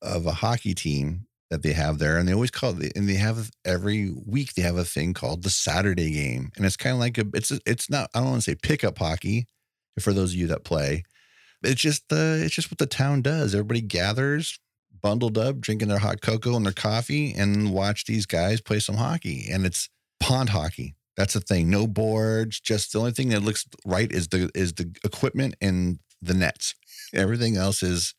of 0.00 0.24
a 0.24 0.32
hockey 0.32 0.74
team 0.74 1.26
that 1.52 1.62
they 1.62 1.74
have 1.74 1.98
there, 1.98 2.16
and 2.16 2.26
they 2.26 2.32
always 2.32 2.50
call 2.50 2.80
it. 2.80 2.92
And 2.96 3.06
they 3.06 3.16
have 3.16 3.50
every 3.62 4.10
week 4.10 4.54
they 4.54 4.62
have 4.62 4.78
a 4.78 4.86
thing 4.86 5.12
called 5.12 5.42
the 5.42 5.50
Saturday 5.50 6.10
game, 6.10 6.50
and 6.56 6.64
it's 6.64 6.78
kind 6.78 6.94
of 6.94 7.00
like 7.00 7.18
a. 7.18 7.26
It's 7.34 7.50
a, 7.50 7.60
it's 7.66 7.90
not. 7.90 8.08
I 8.14 8.20
don't 8.20 8.30
want 8.30 8.42
to 8.42 8.50
say 8.50 8.56
pickup 8.56 8.98
hockey, 8.98 9.46
for 10.00 10.14
those 10.14 10.32
of 10.32 10.38
you 10.38 10.46
that 10.46 10.64
play. 10.64 11.04
It's 11.62 11.80
just 11.82 12.08
the. 12.08 12.40
It's 12.42 12.54
just 12.54 12.70
what 12.70 12.78
the 12.78 12.86
town 12.86 13.20
does. 13.20 13.54
Everybody 13.54 13.82
gathers, 13.82 14.58
bundled 15.02 15.36
up, 15.36 15.60
drinking 15.60 15.88
their 15.88 15.98
hot 15.98 16.22
cocoa 16.22 16.56
and 16.56 16.64
their 16.64 16.72
coffee, 16.72 17.34
and 17.34 17.70
watch 17.70 18.06
these 18.06 18.24
guys 18.24 18.62
play 18.62 18.80
some 18.80 18.96
hockey. 18.96 19.48
And 19.52 19.66
it's 19.66 19.90
pond 20.20 20.48
hockey. 20.48 20.94
That's 21.18 21.34
the 21.34 21.40
thing. 21.40 21.68
No 21.68 21.86
boards. 21.86 22.60
Just 22.60 22.94
the 22.94 22.98
only 22.98 23.12
thing 23.12 23.28
that 23.28 23.42
looks 23.42 23.66
right 23.84 24.10
is 24.10 24.28
the 24.28 24.50
is 24.54 24.72
the 24.72 24.90
equipment 25.04 25.54
and 25.60 25.98
the 26.22 26.32
nets. 26.32 26.74
Everything 27.12 27.58
else 27.58 27.82
is 27.82 28.14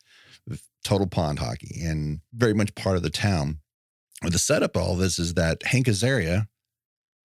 total 0.84 1.06
pond 1.06 1.38
hockey 1.38 1.80
and 1.82 2.20
very 2.32 2.54
much 2.54 2.74
part 2.74 2.96
of 2.96 3.02
the 3.02 3.10
town. 3.10 3.58
The 4.22 4.38
setup 4.38 4.76
of 4.76 4.82
all 4.82 4.96
this 4.96 5.18
is 5.18 5.34
that 5.34 5.64
Hank 5.64 5.86
Azaria, 5.86 6.46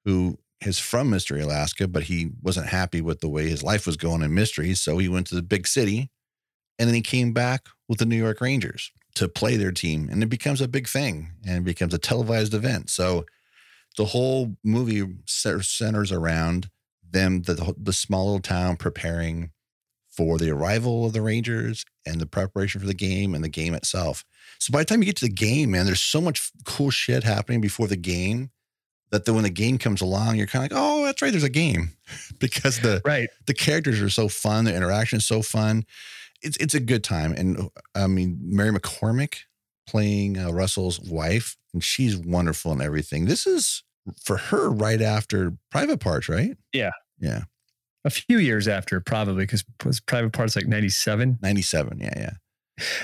who 0.05 0.39
is 0.65 0.79
from 0.79 1.09
Mystery, 1.09 1.41
Alaska, 1.41 1.87
but 1.87 2.03
he 2.03 2.31
wasn't 2.41 2.67
happy 2.67 3.01
with 3.01 3.21
the 3.21 3.29
way 3.29 3.47
his 3.47 3.63
life 3.63 3.85
was 3.85 3.95
going 3.97 4.21
in 4.21 4.33
Mystery. 4.33 4.73
So 4.73 4.97
he 4.97 5.07
went 5.07 5.27
to 5.27 5.35
the 5.35 5.41
big 5.41 5.67
city 5.67 6.09
and 6.77 6.87
then 6.87 6.95
he 6.95 7.01
came 7.01 7.31
back 7.33 7.67
with 7.87 7.99
the 7.99 8.05
New 8.05 8.17
York 8.17 8.41
Rangers 8.41 8.91
to 9.15 9.27
play 9.27 9.57
their 9.57 9.71
team. 9.71 10.09
And 10.09 10.23
it 10.23 10.29
becomes 10.29 10.61
a 10.61 10.67
big 10.67 10.87
thing 10.87 11.31
and 11.45 11.65
becomes 11.65 11.93
a 11.93 11.97
televised 11.97 12.53
event. 12.53 12.89
So 12.89 13.25
the 13.97 14.05
whole 14.05 14.55
movie 14.63 15.03
centers 15.25 16.11
around 16.11 16.69
them, 17.11 17.41
the, 17.41 17.75
the 17.77 17.93
small 17.93 18.25
little 18.25 18.39
town 18.39 18.77
preparing 18.77 19.51
for 20.19 20.37
the 20.37 20.49
arrival 20.49 21.05
of 21.05 21.13
the 21.13 21.21
Rangers 21.21 21.85
and 22.05 22.19
the 22.19 22.25
preparation 22.25 22.81
for 22.81 22.87
the 22.87 22.93
game 22.93 23.33
and 23.33 23.41
the 23.41 23.47
game 23.47 23.73
itself. 23.73 24.25
So 24.59 24.73
by 24.73 24.79
the 24.79 24.85
time 24.85 24.99
you 25.01 25.05
get 25.05 25.15
to 25.17 25.25
the 25.25 25.31
game, 25.33 25.71
man, 25.71 25.85
there's 25.85 26.01
so 26.01 26.19
much 26.19 26.51
cool 26.65 26.89
shit 26.89 27.23
happening 27.23 27.61
before 27.61 27.87
the 27.87 27.95
game 27.95 28.49
that 29.11 29.23
then 29.23 29.35
when 29.35 29.45
the 29.45 29.49
game 29.49 29.77
comes 29.77 30.01
along, 30.01 30.35
you're 30.35 30.45
kind 30.45 30.65
of 30.65 30.71
like, 30.77 30.83
oh, 30.83 31.05
that's 31.05 31.21
right, 31.21 31.31
there's 31.31 31.45
a 31.45 31.49
game 31.49 31.93
because 32.39 32.81
the 32.81 33.01
Right. 33.05 33.29
the 33.47 33.53
characters 33.53 34.01
are 34.01 34.09
so 34.09 34.27
fun, 34.27 34.65
the 34.65 34.75
interaction 34.75 35.19
is 35.19 35.25
so 35.25 35.41
fun. 35.41 35.85
It's 36.41 36.57
it's 36.57 36.73
a 36.75 36.81
good 36.81 37.03
time, 37.05 37.31
and 37.37 37.69
I 37.95 38.07
mean 38.07 38.39
Mary 38.41 38.71
McCormack 38.71 39.35
playing 39.87 40.37
uh, 40.37 40.51
Russell's 40.51 40.99
wife, 40.99 41.55
and 41.73 41.81
she's 41.81 42.17
wonderful 42.17 42.73
and 42.73 42.81
everything. 42.81 43.25
This 43.25 43.47
is 43.47 43.83
for 44.21 44.35
her 44.35 44.69
right 44.69 45.01
after 45.01 45.53
Private 45.71 46.01
Parts, 46.01 46.27
right? 46.27 46.57
Yeah. 46.73 46.91
yeah, 47.21 47.43
A 48.05 48.09
few 48.09 48.37
years 48.37 48.67
after, 48.67 48.99
probably, 49.01 49.43
because 49.43 49.63
was 49.83 49.99
Private 49.99 50.31
Parts 50.33 50.55
like 50.55 50.67
97. 50.67 51.39
ninety 51.41 51.61
seven, 51.61 51.99
yeah, 51.99 52.13
yeah. 52.15 52.31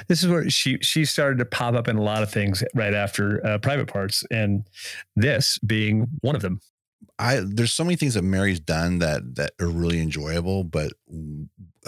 This 0.07 0.23
is 0.23 0.29
where 0.29 0.49
she 0.49 0.77
she 0.81 1.03
started 1.03 1.37
to 1.39 1.45
pop 1.45 1.75
up 1.75 1.89
in 1.89 1.97
a 1.97 2.01
lot 2.01 2.23
of 2.23 2.31
things 2.31 2.63
right 2.73 2.93
after 2.93 3.45
uh, 3.45 3.57
Private 3.57 3.87
Parts, 3.87 4.23
and 4.31 4.65
this 5.15 5.59
being 5.59 6.07
one 6.21 6.35
of 6.35 6.41
them. 6.41 6.61
I 7.19 7.41
there's 7.45 7.73
so 7.73 7.83
many 7.83 7.97
things 7.97 8.13
that 8.13 8.23
Mary's 8.23 8.61
done 8.61 8.99
that 8.99 9.35
that 9.35 9.51
are 9.59 9.67
really 9.67 9.99
enjoyable, 9.99 10.63
but 10.63 10.93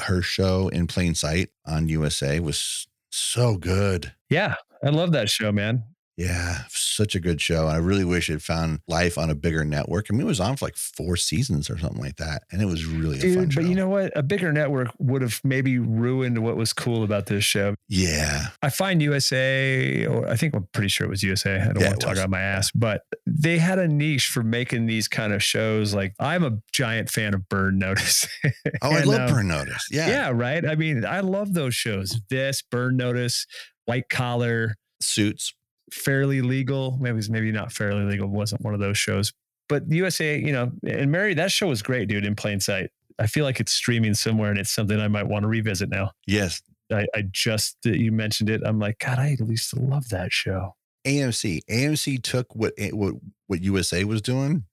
her 0.04 0.22
show 0.22 0.68
in 0.68 0.88
plain 0.88 1.16
sight 1.16 1.50
on 1.66 1.88
USA 1.88 2.42
was 2.42 2.88
so 3.10 3.56
good. 3.58 4.14
Yeah, 4.30 4.56
I 4.84 4.90
love 4.90 5.14
that 5.14 5.30
show, 5.30 5.52
man. 5.54 5.84
Yeah, 6.18 6.64
such 6.70 7.14
a 7.14 7.20
good 7.20 7.40
show. 7.40 7.68
I 7.68 7.78
really 7.78 8.04
wish 8.04 8.28
it 8.30 8.42
found 8.42 8.80
life 8.88 9.20
on 9.20 9.30
a 9.30 9.36
bigger 9.36 9.64
network. 9.64 10.08
I 10.10 10.14
mean, 10.14 10.22
it 10.22 10.26
was 10.26 10.40
on 10.40 10.56
for 10.58 10.66
like 10.66 10.76
four 10.76 11.16
seasons 11.16 11.70
or 11.70 11.78
something 11.78 12.02
like 12.02 12.16
that, 12.16 12.42
and 12.52 12.60
it 12.60 12.66
was 12.66 12.86
really 12.86 13.20
Dude, 13.20 13.38
a 13.38 13.40
fun 13.42 13.50
show. 13.52 13.62
But 13.62 13.70
you 13.70 13.76
know 13.76 13.88
what? 13.88 14.12
A 14.18 14.24
bigger 14.24 14.52
network 14.52 14.88
would 14.98 15.22
have 15.22 15.40
maybe 15.44 15.78
ruined 15.78 16.40
what 16.44 16.58
was 16.58 16.74
cool 16.74 17.04
about 17.04 17.28
this 17.28 17.44
show. 17.44 17.76
yeah, 17.88 18.48
I 18.64 18.72
find 18.72 19.00
USA, 19.04 20.06
or 20.08 20.28
I 20.28 20.36
think 20.38 20.56
I'm 20.56 20.68
pretty 20.74 20.88
sure 20.90 21.06
it 21.06 21.10
was 21.12 21.22
USA. 21.22 21.62
I 21.62 21.66
don't 21.68 21.82
Yeah, 21.82 21.90
want 21.90 22.00
to 22.00 22.06
talk 22.06 22.16
was. 22.16 22.20
out 22.20 22.30
my 22.32 22.42
ass, 22.42 22.72
but 22.72 23.04
they 23.28 23.60
had 23.60 23.78
a 23.78 23.88
niche 23.88 24.28
for 24.30 24.42
making 24.42 24.88
these 24.88 25.08
kind 25.08 25.34
of 25.34 25.44
shows. 25.44 25.94
Like 25.94 26.16
I'm 26.20 26.44
a 26.44 26.58
giant 26.72 27.12
fan 27.12 27.36
of 27.36 27.48
Burn 27.48 27.78
Notice. 27.78 28.28
oh, 28.82 28.92
I 28.92 28.98
And, 29.02 29.06
love 29.06 29.30
um, 29.30 29.36
Burn 29.36 29.48
Notice. 29.50 29.88
Yeah, 29.92 30.08
yeah, 30.10 30.32
right. 30.34 30.66
I 30.66 30.74
mean, 30.76 31.06
I 31.06 31.20
love 31.20 31.54
those 31.54 31.76
shows. 31.76 32.20
This 32.30 32.64
Burn 32.64 32.98
Notice, 32.98 33.46
White 33.86 34.10
Collar, 34.10 34.74
Suits. 35.00 35.54
Fairly 35.92 36.42
Legal. 36.42 36.98
Maybe 37.00 37.12
it 37.12 37.16
was 37.16 37.30
maybe 37.30 37.52
not 37.52 37.72
Fairly 37.72 38.04
Legal. 38.04 38.28
Wasn't 38.28 38.62
one 38.62 38.74
of 38.74 38.80
those 38.80 38.98
shows. 38.98 39.34
But 39.70 39.90
USA, 39.90 40.38
you 40.38 40.52
know, 40.52 40.72
and 40.88 41.12
Mary, 41.12 41.34
that 41.34 41.52
show 41.52 41.68
was 41.68 41.82
great, 41.82 42.08
dude. 42.08 42.26
In 42.26 42.36
plain 42.36 42.60
sight. 42.60 42.90
I 43.20 43.28
feel 43.28 43.46
like 43.46 43.60
it's 43.60 43.72
streaming 43.72 44.14
somewhere, 44.14 44.52
and 44.52 44.60
it's 44.60 44.72
something 44.72 45.00
I 45.00 45.08
might 45.08 45.28
want 45.28 45.44
to 45.44 45.48
revisit 45.48 45.90
now. 45.90 46.12
Yes, 46.28 46.62
I, 46.92 47.08
I 47.16 47.24
just 47.32 47.78
uh, 47.86 47.90
you 47.90 48.12
mentioned 48.12 48.50
it. 48.50 48.62
I'm 48.64 48.80
like, 48.80 49.00
God, 49.00 49.20
I 49.20 49.32
at 49.32 49.42
least 49.42 49.76
love 49.76 50.10
that 50.10 50.32
show. 50.32 50.76
AMC. 51.06 51.62
AMC 51.70 52.22
took 52.22 52.56
what 52.56 52.74
what 52.92 53.16
what 53.48 53.62
USA 53.62 54.04
was 54.04 54.22
doing, 54.22 54.64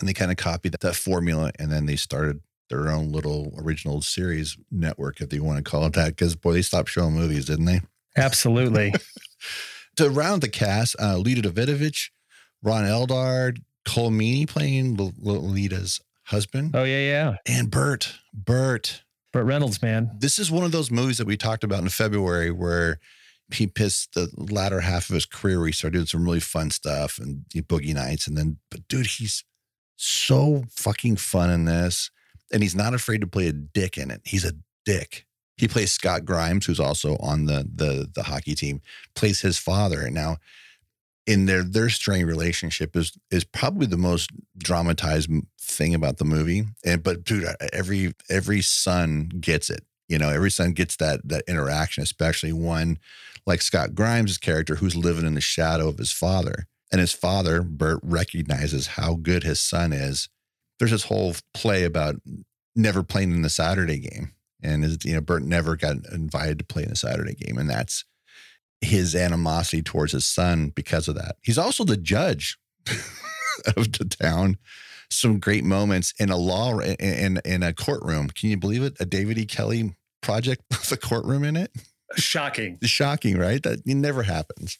and 0.00 0.08
they 0.08 0.12
kind 0.12 0.30
of 0.30 0.36
copied 0.36 0.72
that, 0.72 0.80
that 0.80 0.94
formula, 0.94 1.50
and 1.58 1.70
then 1.70 1.86
they 1.86 1.96
started 1.96 2.40
their 2.70 2.90
own 2.90 3.12
little 3.12 3.52
original 3.58 4.00
series 4.00 4.56
network, 4.70 5.20
if 5.20 5.32
you 5.32 5.44
want 5.44 5.58
to 5.58 5.68
call 5.68 5.84
it 5.84 5.92
that. 5.94 6.08
Because 6.08 6.36
boy, 6.36 6.52
they 6.52 6.62
stopped 6.62 6.88
showing 6.88 7.14
movies, 7.14 7.46
didn't 7.46 7.66
they? 7.66 7.80
Absolutely. 8.16 8.94
To 9.96 10.08
round 10.08 10.42
the 10.42 10.48
cast, 10.48 10.96
uh, 11.00 11.18
Lita 11.18 11.42
Davidovich, 11.48 12.10
Ron 12.62 12.84
Eldard, 12.84 13.62
Cole 13.84 14.10
Meaney 14.10 14.48
playing 14.48 14.98
L- 14.98 15.12
Lolita's 15.20 16.00
husband, 16.24 16.74
oh 16.74 16.84
yeah, 16.84 17.00
yeah. 17.00 17.36
and 17.46 17.70
Burt. 17.70 18.14
Bert. 18.32 19.02
Burt 19.32 19.46
Reynolds, 19.46 19.82
man. 19.82 20.10
This 20.18 20.38
is 20.38 20.50
one 20.50 20.64
of 20.64 20.72
those 20.72 20.90
movies 20.90 21.18
that 21.18 21.26
we 21.26 21.36
talked 21.36 21.64
about 21.64 21.82
in 21.82 21.88
February 21.88 22.50
where 22.50 22.98
he 23.52 23.66
pissed 23.66 24.14
the 24.14 24.30
latter 24.36 24.80
half 24.80 25.08
of 25.08 25.14
his 25.14 25.26
career. 25.26 25.58
Where 25.58 25.66
he 25.66 25.72
started 25.72 25.98
doing 25.98 26.06
some 26.06 26.24
really 26.24 26.40
fun 26.40 26.70
stuff 26.70 27.18
and 27.18 27.44
Boogie 27.50 27.94
Nights, 27.94 28.26
and 28.26 28.36
then, 28.36 28.58
but 28.70 28.86
dude, 28.88 29.06
he's 29.06 29.44
so 29.96 30.64
fucking 30.70 31.16
fun 31.16 31.50
in 31.50 31.64
this, 31.64 32.10
and 32.52 32.62
he's 32.62 32.74
not 32.74 32.94
afraid 32.94 33.20
to 33.20 33.26
play 33.26 33.46
a 33.48 33.52
dick 33.52 33.96
in 33.98 34.10
it. 34.10 34.20
He's 34.24 34.44
a 34.44 34.54
dick. 34.84 35.26
He 35.56 35.68
plays 35.68 35.92
Scott 35.92 36.24
Grimes, 36.24 36.66
who's 36.66 36.80
also 36.80 37.16
on 37.18 37.46
the 37.46 37.68
the 37.74 38.08
the 38.14 38.24
hockey 38.24 38.54
team, 38.54 38.80
plays 39.14 39.40
his 39.40 39.58
father. 39.58 40.00
And 40.00 40.14
now, 40.14 40.38
in 41.26 41.46
their 41.46 41.62
their 41.62 41.88
strained 41.88 42.26
relationship 42.26 42.96
is 42.96 43.12
is 43.30 43.44
probably 43.44 43.86
the 43.86 43.96
most 43.96 44.30
dramatized 44.58 45.30
thing 45.60 45.94
about 45.94 46.18
the 46.18 46.24
movie. 46.24 46.64
And 46.84 47.02
but 47.02 47.24
dude, 47.24 47.46
every 47.72 48.14
every 48.28 48.62
son 48.62 49.30
gets 49.40 49.70
it. 49.70 49.84
You 50.08 50.18
know, 50.18 50.30
every 50.30 50.50
son 50.50 50.72
gets 50.72 50.96
that 50.96 51.20
that 51.28 51.44
interaction, 51.46 52.02
especially 52.02 52.52
one 52.52 52.98
like 53.46 53.62
Scott 53.62 53.94
Grimes' 53.94 54.38
character 54.38 54.76
who's 54.76 54.96
living 54.96 55.26
in 55.26 55.34
the 55.34 55.40
shadow 55.40 55.88
of 55.88 55.98
his 55.98 56.12
father. 56.12 56.66
And 56.90 57.00
his 57.00 57.12
father, 57.12 57.62
Burt, 57.62 58.00
recognizes 58.02 58.88
how 58.88 59.14
good 59.14 59.44
his 59.44 59.60
son 59.60 59.92
is. 59.92 60.28
There's 60.78 60.90
this 60.90 61.04
whole 61.04 61.34
play 61.54 61.84
about 61.84 62.16
never 62.76 63.02
playing 63.02 63.32
in 63.32 63.42
the 63.42 63.48
Saturday 63.48 63.98
game. 63.98 64.32
And 64.62 64.84
his, 64.84 64.98
you 65.04 65.14
know, 65.14 65.20
Burt 65.20 65.42
never 65.42 65.76
got 65.76 65.96
invited 66.12 66.58
to 66.60 66.64
play 66.64 66.84
in 66.84 66.90
a 66.92 66.96
Saturday 66.96 67.34
game. 67.34 67.58
And 67.58 67.68
that's 67.68 68.04
his 68.80 69.14
animosity 69.14 69.82
towards 69.82 70.12
his 70.12 70.24
son 70.24 70.72
because 70.74 71.08
of 71.08 71.14
that. 71.14 71.36
He's 71.42 71.58
also 71.58 71.84
the 71.84 71.96
judge 71.96 72.58
of 73.76 73.92
the 73.92 74.06
town. 74.20 74.58
Some 75.10 75.38
great 75.40 75.64
moments 75.64 76.14
in 76.18 76.30
a 76.30 76.36
law 76.36 76.78
in, 76.78 76.94
in 76.96 77.40
in 77.44 77.62
a 77.62 77.74
courtroom. 77.74 78.30
Can 78.30 78.48
you 78.48 78.56
believe 78.56 78.82
it? 78.82 78.96
A 78.98 79.04
David 79.04 79.36
E. 79.36 79.44
Kelley 79.44 79.94
project 80.22 80.62
with 80.70 80.90
a 80.90 80.96
courtroom 80.96 81.44
in 81.44 81.56
it. 81.56 81.70
Shocking. 82.16 82.78
Shocking, 82.82 83.36
right? 83.36 83.62
That 83.62 83.80
it 83.84 83.94
never 83.94 84.22
happens. 84.22 84.78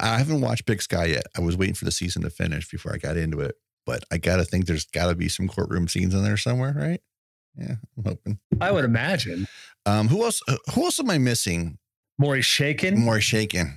I 0.00 0.18
haven't 0.18 0.40
watched 0.40 0.66
Big 0.66 0.82
Sky 0.82 1.06
yet. 1.06 1.26
I 1.36 1.40
was 1.40 1.56
waiting 1.56 1.74
for 1.74 1.84
the 1.84 1.92
season 1.92 2.22
to 2.22 2.30
finish 2.30 2.68
before 2.68 2.94
I 2.94 2.98
got 2.98 3.16
into 3.16 3.40
it. 3.40 3.56
But 3.84 4.04
I 4.10 4.18
gotta 4.18 4.44
think 4.44 4.66
there's 4.66 4.86
gotta 4.86 5.14
be 5.14 5.28
some 5.28 5.48
courtroom 5.48 5.88
scenes 5.88 6.14
in 6.14 6.22
there 6.22 6.36
somewhere, 6.36 6.74
right? 6.76 7.00
Yeah, 7.58 7.74
I'm 7.98 8.04
hoping. 8.04 8.38
I 8.60 8.70
would 8.70 8.84
imagine. 8.84 9.46
Um, 9.86 10.08
who 10.08 10.24
else? 10.24 10.40
Who 10.74 10.84
else 10.84 10.98
am 11.00 11.10
I 11.10 11.18
missing? 11.18 11.78
Maurice 12.18 12.46
Chaykin, 12.46 12.96
Maury 12.98 13.20
Chaykin. 13.20 13.76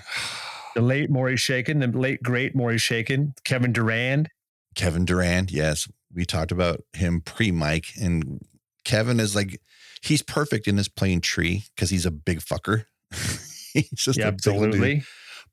the 0.75 0.82
late 0.82 1.10
Maurice 1.10 1.41
Chaykin, 1.46 1.79
the 1.79 1.98
late 1.98 2.22
great 2.24 2.55
Maurice 2.55 2.84
Chaykin, 2.88 3.34
Kevin 3.44 3.74
Durand. 3.74 4.29
Kevin 4.75 5.05
Durant. 5.05 5.51
Yes, 5.51 5.88
we 6.13 6.25
talked 6.25 6.51
about 6.51 6.82
him 6.94 7.22
pre 7.22 7.51
Mike, 7.51 7.88
and 8.00 8.41
Kevin 8.84 9.20
is 9.20 9.36
like 9.36 9.60
he's 10.01 10.22
perfect 10.22 10.67
in 10.67 10.75
this 10.75 10.88
playing 10.89 11.22
tree 11.22 11.63
because 11.75 11.89
he's 11.89 12.05
a 12.05 12.12
big 12.12 12.39
fucker. 12.39 12.86
he's 13.74 13.89
just 13.96 14.20
Yeah, 14.20 14.27
a 14.27 14.32
big 14.34 14.41
dude. 14.41 14.53
absolutely. 14.55 15.03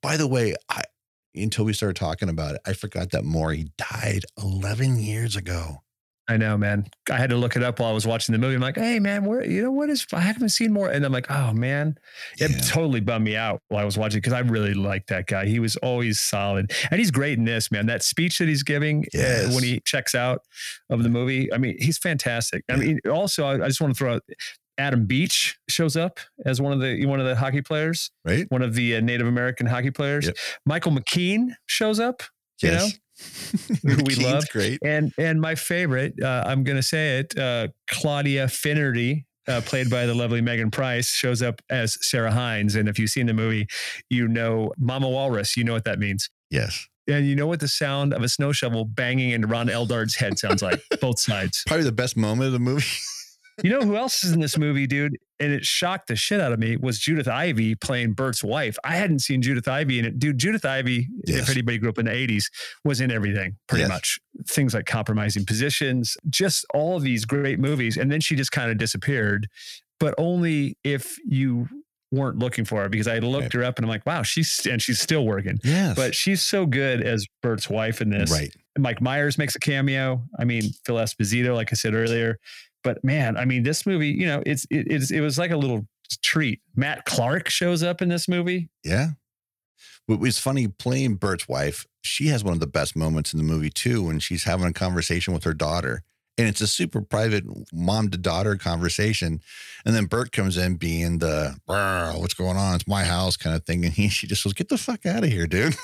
By 0.02 0.16
the 0.16 0.26
way, 0.26 0.54
I 0.68 0.82
until 1.34 1.64
we 1.64 1.72
started 1.72 1.96
talking 1.96 2.28
about 2.28 2.56
it, 2.56 2.60
I 2.66 2.74
forgot 2.74 3.10
that 3.12 3.24
Maury 3.24 3.68
died 3.78 4.24
11 4.42 4.98
years 4.98 5.34
ago. 5.34 5.78
I 6.28 6.36
know, 6.36 6.56
man. 6.56 6.86
I 7.10 7.16
had 7.16 7.30
to 7.30 7.36
look 7.36 7.56
it 7.56 7.64
up 7.64 7.80
while 7.80 7.90
I 7.90 7.92
was 7.92 8.06
watching 8.06 8.32
the 8.32 8.38
movie. 8.38 8.54
I'm 8.54 8.60
like, 8.60 8.76
hey, 8.76 9.00
man, 9.00 9.24
where 9.24 9.44
you 9.44 9.60
know 9.62 9.72
what 9.72 9.90
is? 9.90 10.06
I 10.12 10.20
haven't 10.20 10.50
seen 10.50 10.72
more, 10.72 10.88
and 10.88 11.04
I'm 11.04 11.12
like, 11.12 11.28
oh 11.30 11.52
man, 11.52 11.98
it 12.38 12.50
Yeah. 12.52 12.58
totally 12.58 13.00
bummed 13.00 13.24
me 13.24 13.34
out 13.36 13.60
while 13.68 13.82
I 13.82 13.84
was 13.84 13.98
watching 13.98 14.18
because 14.18 14.32
I 14.32 14.38
really 14.38 14.72
liked 14.72 15.08
that 15.08 15.26
guy. 15.26 15.46
He 15.46 15.58
was 15.58 15.74
always 15.76 16.20
solid, 16.20 16.72
and 16.90 17.00
he's 17.00 17.10
great 17.10 17.38
in 17.38 17.44
this, 17.44 17.72
man. 17.72 17.86
That 17.86 18.02
speech 18.04 18.38
that 18.38 18.46
he's 18.48 18.62
giving 18.62 19.04
uh, 19.18 19.50
when 19.50 19.64
he 19.64 19.80
checks 19.84 20.14
out 20.14 20.42
of 20.90 21.02
the 21.02 21.08
movie, 21.08 21.52
I 21.52 21.58
mean, 21.58 21.76
he's 21.80 21.98
fantastic. 21.98 22.62
I 22.70 22.76
mean, 22.76 23.00
also, 23.10 23.44
I, 23.44 23.54
I 23.64 23.66
just 23.68 23.80
want 23.80 23.92
to 23.94 23.98
throw 23.98 24.14
out. 24.14 24.22
Adam 24.78 25.04
Beach 25.06 25.58
shows 25.68 25.96
up 25.96 26.18
as 26.46 26.60
one 26.60 26.72
of 26.72 26.80
the 26.80 27.04
one 27.04 27.20
of 27.20 27.26
the 27.26 27.36
hockey 27.36 27.60
players, 27.62 28.10
Right? 28.24 28.46
one 28.48 28.62
of 28.62 28.74
the 28.74 28.96
uh, 28.96 29.00
Native 29.00 29.26
American 29.26 29.66
hockey 29.66 29.90
players. 29.90 30.26
Yep. 30.26 30.36
Michael 30.64 30.92
McKean 30.92 31.48
shows 31.66 32.00
up, 32.00 32.22
you 32.62 32.70
know, 32.70 32.88
Who 33.82 33.96
we 34.06 34.14
love. 34.16 34.48
great. 34.50 34.78
and 34.84 35.12
and 35.18 35.40
my 35.40 35.54
favorite, 35.54 36.14
uh, 36.22 36.44
I'm 36.46 36.64
going 36.64 36.76
to 36.76 36.82
say 36.82 37.18
it, 37.18 37.38
uh, 37.38 37.68
Claudia 37.90 38.48
Finnerty, 38.48 39.26
uh, 39.48 39.60
played 39.64 39.90
by 39.90 40.06
the 40.06 40.14
lovely 40.14 40.40
Megyn 40.40 40.72
Price, 40.72 41.08
shows 41.08 41.42
up 41.42 41.60
as 41.70 41.98
Sarah 42.06 42.32
Hines. 42.32 42.74
And 42.74 42.88
if 42.88 42.98
you've 42.98 43.10
seen 43.10 43.26
the 43.26 43.34
movie, 43.34 43.66
you 44.10 44.28
know 44.28 44.72
Mama 44.78 45.08
Walrus. 45.08 45.56
You 45.56 45.64
know 45.64 45.72
what 45.72 45.84
that 45.84 45.98
means. 45.98 46.30
Yes. 46.50 46.86
And 47.08 47.26
you 47.26 47.34
know 47.34 47.48
what 47.48 47.58
the 47.60 47.66
sound 47.68 48.14
of 48.14 48.22
a 48.22 48.28
snow 48.28 48.52
shovel 48.52 48.84
banging 48.84 49.30
into 49.30 49.48
Ron 49.48 49.68
Eldard's 49.68 50.14
head 50.14 50.38
sounds 50.38 50.62
like, 50.62 50.80
both 51.00 51.18
sides. 51.18 51.64
Probably 51.66 51.84
the 51.84 51.90
best 51.90 52.16
moment 52.16 52.46
of 52.46 52.52
the 52.52 52.60
movie. 52.60 52.86
You 53.62 53.70
know 53.70 53.80
who 53.80 53.96
else 53.96 54.24
is 54.24 54.32
in 54.32 54.40
this 54.40 54.58
movie, 54.58 54.86
dude? 54.86 55.16
And 55.38 55.52
it 55.52 55.64
shocked 55.64 56.08
the 56.08 56.16
shit 56.16 56.40
out 56.40 56.52
of 56.52 56.58
me 56.58 56.76
was 56.76 56.98
Judith 56.98 57.28
Ivey 57.28 57.74
playing 57.74 58.12
Burt's 58.14 58.42
wife. 58.42 58.76
I 58.84 58.96
hadn't 58.96 59.20
seen 59.20 59.40
Judith 59.42 59.68
Ivey 59.68 59.98
in 59.98 60.04
it. 60.04 60.18
Dude, 60.18 60.38
Judith 60.38 60.64
Ivey, 60.64 61.08
Yes. 61.26 61.42
if 61.48 61.50
anybody 61.50 61.78
grew 61.78 61.88
up 61.88 61.98
in 61.98 62.06
the 62.06 62.12
80s, 62.12 62.50
was 62.84 63.00
in 63.00 63.10
everything 63.10 63.56
pretty 63.68 63.82
Yes. 63.82 63.88
much. 63.88 64.18
Things 64.48 64.74
like 64.74 64.86
compromising 64.86 65.44
positions, 65.46 66.16
just 66.28 66.64
all 66.74 66.96
of 66.96 67.02
these 67.02 67.24
great 67.24 67.58
movies. 67.58 67.96
And 67.96 68.10
then 68.10 68.20
she 68.20 68.34
just 68.36 68.52
kind 68.52 68.70
of 68.70 68.78
disappeared, 68.78 69.46
but 70.00 70.14
only 70.18 70.76
if 70.84 71.16
you 71.24 71.68
weren't 72.10 72.38
looking 72.38 72.64
for 72.64 72.82
her 72.82 72.88
because 72.90 73.08
I 73.08 73.20
looked 73.20 73.44
Right. 73.44 73.52
her 73.54 73.64
up 73.64 73.78
and 73.78 73.86
I'm 73.86 73.88
like, 73.88 74.04
wow, 74.04 74.22
she's 74.22 74.66
and 74.68 74.82
she's 74.82 75.00
still 75.00 75.24
working. 75.24 75.58
yes. 75.64 75.96
But 75.96 76.14
she's 76.14 76.42
so 76.42 76.66
good 76.66 77.00
as 77.02 77.26
Burt's 77.42 77.70
wife 77.70 78.00
in 78.02 78.10
this. 78.10 78.30
right. 78.30 78.54
Mike 78.78 79.00
Myers 79.00 79.38
makes 79.38 79.54
a 79.54 79.58
cameo. 79.60 80.26
I 80.38 80.44
mean, 80.44 80.72
Phil 80.84 80.96
Esposito, 80.96 81.54
like 81.54 81.72
I 81.72 81.74
said 81.76 81.94
earlier. 81.94 82.38
But 82.82 83.02
man, 83.04 83.36
I 83.36 83.44
mean, 83.44 83.62
this 83.62 83.86
movie, 83.86 84.08
you 84.08 84.26
know, 84.26 84.42
it's 84.44 84.64
it, 84.70 84.86
it's 84.90 85.10
it 85.10 85.20
was 85.20 85.38
like 85.38 85.50
a 85.50 85.56
little 85.56 85.86
treat. 86.22 86.60
Matt 86.76 87.04
Clark 87.04 87.48
shows 87.48 87.82
up 87.82 88.02
in 88.02 88.08
this 88.08 88.28
movie. 88.28 88.68
Yeah. 88.84 89.10
It 90.08 90.18
was 90.18 90.38
funny 90.38 90.66
playing 90.68 91.14
Burt's 91.14 91.48
wife, 91.48 91.86
she 92.02 92.26
has 92.26 92.44
one 92.44 92.52
of 92.52 92.60
the 92.60 92.66
best 92.66 92.96
moments 92.96 93.32
in 93.32 93.38
the 93.38 93.44
movie 93.44 93.70
too 93.70 94.04
when 94.04 94.18
she's 94.18 94.44
having 94.44 94.66
a 94.66 94.72
conversation 94.72 95.32
with 95.32 95.44
her 95.44 95.54
daughter. 95.54 96.02
And 96.38 96.48
it's 96.48 96.60
a 96.60 96.66
super 96.66 97.02
private 97.02 97.44
mom 97.72 98.08
to 98.08 98.18
daughter 98.18 98.56
conversation. 98.56 99.40
And 99.84 99.94
then 99.94 100.06
Burt 100.06 100.32
comes 100.32 100.56
in 100.56 100.76
being 100.76 101.18
the 101.18 101.56
what's 101.66 102.34
going 102.34 102.56
on? 102.56 102.74
It's 102.74 102.88
my 102.88 103.04
house 103.04 103.36
kind 103.36 103.54
of 103.54 103.64
thing. 103.64 103.84
And 103.84 103.94
he 103.94 104.08
she 104.08 104.26
just 104.26 104.42
goes, 104.42 104.54
Get 104.54 104.68
the 104.68 104.78
fuck 104.78 105.06
out 105.06 105.24
of 105.24 105.30
here, 105.30 105.46
dude. 105.46 105.76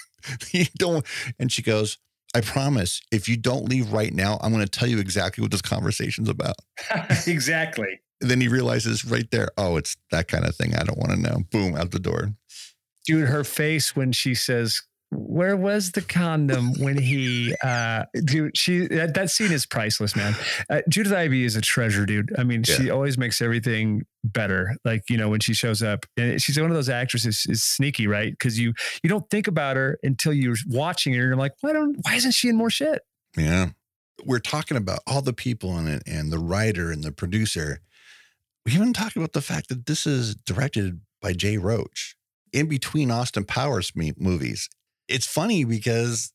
you 0.52 0.66
don't 0.78 1.04
and 1.38 1.50
she 1.50 1.62
goes, 1.62 1.98
I 2.34 2.40
promise, 2.40 3.00
if 3.12 3.28
you 3.28 3.36
don't 3.36 3.68
leave 3.68 3.92
right 3.92 4.12
now, 4.12 4.38
I'm 4.42 4.52
gonna 4.52 4.66
tell 4.66 4.88
you 4.88 4.98
exactly 4.98 5.42
what 5.42 5.50
this 5.50 5.62
conversation's 5.62 6.28
about. 6.28 6.56
exactly. 7.26 8.00
Then 8.20 8.40
he 8.40 8.48
realizes 8.48 9.04
right 9.04 9.30
there, 9.30 9.50
oh, 9.58 9.76
it's 9.76 9.96
that 10.10 10.28
kind 10.28 10.44
of 10.44 10.56
thing. 10.56 10.74
I 10.74 10.82
don't 10.84 10.98
want 10.98 11.12
to 11.12 11.20
know. 11.20 11.44
Boom, 11.50 11.76
out 11.76 11.90
the 11.90 11.98
door. 11.98 12.34
Dude, 13.06 13.28
her 13.28 13.44
face 13.44 13.94
when 13.94 14.12
she 14.12 14.34
says 14.34 14.82
where 15.14 15.56
was 15.56 15.92
the 15.92 16.02
condom 16.02 16.74
when 16.78 16.98
he 16.98 17.54
uh 17.62 18.04
dude 18.24 18.56
she 18.56 18.86
that, 18.88 19.14
that 19.14 19.30
scene 19.30 19.52
is 19.52 19.66
priceless 19.66 20.16
man. 20.16 20.34
Uh, 20.68 20.80
judith 20.88 21.12
ivey 21.12 21.44
is 21.44 21.56
a 21.56 21.60
treasure 21.60 22.04
dude. 22.04 22.32
I 22.38 22.44
mean 22.44 22.62
yeah. 22.66 22.74
she 22.74 22.90
always 22.90 23.16
makes 23.16 23.40
everything 23.40 24.04
better. 24.22 24.76
Like 24.84 25.08
you 25.08 25.16
know 25.16 25.28
when 25.28 25.40
she 25.40 25.54
shows 25.54 25.82
up 25.82 26.06
and 26.16 26.40
she's 26.42 26.58
one 26.60 26.70
of 26.70 26.76
those 26.76 26.88
actresses 26.88 27.46
is 27.48 27.62
sneaky 27.62 28.06
right? 28.06 28.32
Because 28.32 28.58
you 28.58 28.74
you 29.02 29.08
don't 29.08 29.28
think 29.30 29.46
about 29.46 29.76
her 29.76 29.98
until 30.02 30.32
you're 30.32 30.56
watching 30.68 31.14
her 31.14 31.20
and 31.20 31.28
you're 31.28 31.36
like 31.36 31.54
why 31.60 31.72
don't 31.72 31.96
why 32.02 32.14
isn't 32.14 32.32
she 32.32 32.48
in 32.48 32.56
more 32.56 32.70
shit? 32.70 33.02
Yeah. 33.36 33.70
We're 34.24 34.38
talking 34.38 34.76
about 34.76 35.00
all 35.06 35.22
the 35.22 35.32
people 35.32 35.78
in 35.78 35.88
it 35.88 36.02
and 36.06 36.32
the 36.32 36.38
writer 36.38 36.90
and 36.90 37.02
the 37.02 37.12
producer. 37.12 37.80
We 38.64 38.72
haven't 38.72 38.94
talked 38.94 39.16
about 39.16 39.32
the 39.32 39.42
fact 39.42 39.68
that 39.68 39.86
this 39.86 40.06
is 40.06 40.34
directed 40.34 41.00
by 41.20 41.32
jay 41.32 41.58
roach. 41.58 42.16
In 42.52 42.68
between 42.68 43.10
austin 43.10 43.44
powers 43.44 43.92
movies 43.96 44.68
it's 45.08 45.26
funny 45.26 45.64
because 45.64 46.32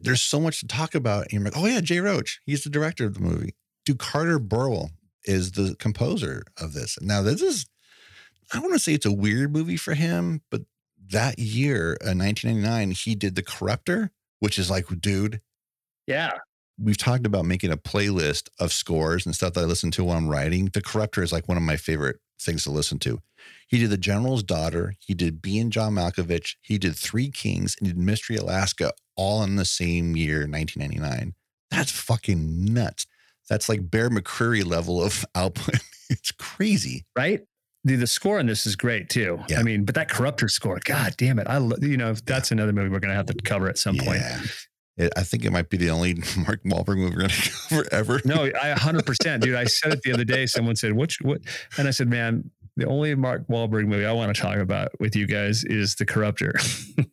there's 0.00 0.22
so 0.22 0.40
much 0.40 0.60
to 0.60 0.66
talk 0.66 0.94
about. 0.94 1.24
And 1.24 1.32
you're 1.32 1.42
like, 1.42 1.56
oh 1.56 1.66
yeah, 1.66 1.80
Jay 1.80 2.00
Roach, 2.00 2.40
he's 2.46 2.64
the 2.64 2.70
director 2.70 3.04
of 3.04 3.14
the 3.14 3.20
movie. 3.20 3.54
Dude, 3.84 3.98
Carter 3.98 4.38
Burwell 4.38 4.90
is 5.24 5.52
the 5.52 5.76
composer 5.78 6.42
of 6.58 6.72
this. 6.72 6.98
Now, 7.00 7.22
this 7.22 7.42
is, 7.42 7.66
I 8.52 8.58
want 8.58 8.72
to 8.72 8.78
say 8.78 8.94
it's 8.94 9.06
a 9.06 9.12
weird 9.12 9.52
movie 9.52 9.76
for 9.76 9.94
him, 9.94 10.42
but 10.50 10.62
that 11.10 11.38
year, 11.38 11.98
uh, 12.04 12.10
in 12.10 12.18
1999, 12.18 12.92
he 12.92 13.14
did 13.14 13.34
The 13.34 13.42
Corruptor, 13.42 14.10
which 14.40 14.58
is 14.58 14.70
like, 14.70 14.86
dude. 15.00 15.40
Yeah. 16.06 16.32
We've 16.78 16.98
talked 16.98 17.26
about 17.26 17.44
making 17.44 17.70
a 17.70 17.76
playlist 17.76 18.48
of 18.58 18.72
scores 18.72 19.26
and 19.26 19.34
stuff 19.34 19.52
that 19.54 19.60
I 19.60 19.64
listen 19.64 19.90
to 19.92 20.04
while 20.04 20.16
I'm 20.16 20.28
writing. 20.28 20.70
The 20.72 20.82
Corruptor 20.82 21.22
is 21.22 21.32
like 21.32 21.46
one 21.46 21.56
of 21.56 21.62
my 21.62 21.76
favorite 21.76 22.16
things 22.40 22.64
to 22.64 22.70
listen 22.70 22.98
to. 23.00 23.20
He 23.66 23.78
did 23.78 23.90
The 23.90 23.96
General's 23.96 24.42
Daughter. 24.42 24.94
He 24.98 25.14
did 25.14 25.42
Being 25.42 25.70
John 25.70 25.94
Malkovich. 25.94 26.56
He 26.62 26.78
did 26.78 26.96
Three 26.96 27.30
Kings 27.30 27.76
and 27.78 27.86
he 27.86 27.92
did 27.92 28.00
Mystery 28.00 28.36
Alaska 28.36 28.92
all 29.16 29.42
in 29.42 29.56
the 29.56 29.64
same 29.64 30.16
year, 30.16 30.40
1999. 30.40 31.34
That's 31.70 31.90
fucking 31.90 32.72
nuts. 32.72 33.06
That's 33.48 33.68
like 33.68 33.90
Bear 33.90 34.10
McCreary 34.10 34.64
level 34.64 35.02
of 35.02 35.24
output. 35.34 35.76
it's 36.08 36.32
crazy. 36.32 37.04
Right? 37.16 37.42
The, 37.84 37.96
the 37.96 38.06
score 38.06 38.38
on 38.38 38.46
this 38.46 38.66
is 38.66 38.76
great 38.76 39.10
too. 39.10 39.40
Yeah. 39.48 39.60
I 39.60 39.62
mean, 39.62 39.84
but 39.84 39.94
that 39.94 40.08
Corruptor 40.08 40.50
score, 40.50 40.78
God 40.84 41.14
damn 41.18 41.38
it. 41.38 41.46
I, 41.48 41.58
you 41.82 41.98
know, 41.98 42.14
that's 42.14 42.50
another 42.50 42.72
movie 42.72 42.88
we're 42.88 43.00
going 43.00 43.10
to 43.10 43.16
have 43.16 43.26
to 43.26 43.34
cover 43.44 43.68
at 43.68 43.76
some 43.76 43.96
yeah. 43.96 44.04
point. 44.04 44.22
It, 44.96 45.12
I 45.16 45.22
think 45.22 45.44
it 45.44 45.50
might 45.50 45.70
be 45.70 45.76
the 45.76 45.90
only 45.90 46.14
Mark 46.36 46.62
Wahlberg 46.64 46.98
movie 46.98 47.14
we're 47.14 47.20
going 47.20 47.28
to 47.30 47.50
cover 47.68 47.84
ever. 47.92 48.20
No, 48.24 48.44
I 48.44 48.74
100%, 48.74 49.40
dude. 49.40 49.56
I 49.56 49.64
said 49.64 49.92
it 49.92 50.02
the 50.02 50.12
other 50.12 50.24
day. 50.24 50.46
Someone 50.46 50.76
said, 50.76 50.92
"Which 50.92 51.20
what?" 51.20 51.40
And 51.78 51.88
I 51.88 51.90
said, 51.90 52.08
"Man, 52.08 52.50
the 52.76 52.86
only 52.86 53.14
Mark 53.14 53.46
Wahlberg 53.48 53.86
movie 53.86 54.06
I 54.06 54.12
want 54.12 54.34
to 54.34 54.40
talk 54.40 54.58
about 54.58 54.90
with 55.00 55.16
you 55.16 55.26
guys 55.26 55.64
is 55.64 55.96
The 55.96 56.06
Corruptor." 56.06 56.52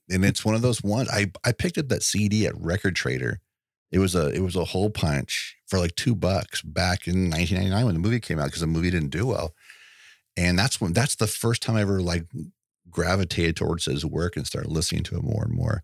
and 0.10 0.24
it's 0.24 0.46
one 0.46 0.56
of 0.56 0.62
those 0.62 0.84
ones. 0.84 1.10
I 1.10 1.32
I 1.44 1.52
picked 1.52 1.78
up 1.78 1.90
that 1.90 2.04
CD 2.04 2.46
at 2.46 2.60
Record 2.60 2.96
Trader. 2.96 3.40
It 3.92 4.00
was 4.00 4.16
a 4.16 4.30
it 4.30 4.42
was 4.42 4.56
a 4.56 4.66
hole 4.66 4.90
punch 4.90 5.58
for 5.68 5.80
like 5.80 5.96
two 5.96 6.16
bucks 6.16 6.62
back 6.62 7.08
in 7.08 7.30
1999 7.30 7.86
when 7.86 7.96
the 7.96 8.00
movie 8.00 8.20
came 8.20 8.40
out 8.40 8.46
because 8.46 8.62
the 8.62 8.68
movie 8.68 8.92
didn't 8.92 9.10
do 9.10 9.26
well. 9.26 9.56
And 10.38 10.58
that's 10.58 10.80
when 10.80 10.94
that's 10.94 11.16
the 11.16 11.28
first 11.28 11.62
time 11.62 11.76
I 11.76 11.82
ever 11.82 12.02
like 12.02 12.26
gravitated 12.90 13.56
towards 13.56 13.86
his 13.86 14.06
work 14.06 14.36
and 14.36 14.46
started 14.46 14.72
listening 14.72 15.04
to 15.04 15.18
it 15.18 15.24
more 15.24 15.44
and 15.44 15.54
more. 15.54 15.84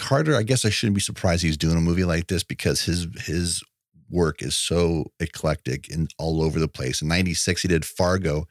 Carter, 0.00 0.34
I 0.34 0.42
guess 0.42 0.64
I 0.64 0.70
shouldn't 0.70 0.94
be 0.94 1.00
surprised 1.00 1.42
he's 1.42 1.58
doing 1.58 1.76
a 1.76 1.80
movie 1.80 2.04
like 2.04 2.26
this 2.26 2.42
because 2.42 2.82
his 2.82 3.06
his 3.20 3.62
work 4.08 4.42
is 4.42 4.56
so 4.56 5.04
eclectic 5.20 5.92
and 5.92 6.10
all 6.18 6.42
over 6.42 6.58
the 6.58 6.68
place. 6.68 7.02
In 7.02 7.08
96, 7.08 7.62
he 7.62 7.68
did 7.68 7.84
Fargo. 7.84 8.46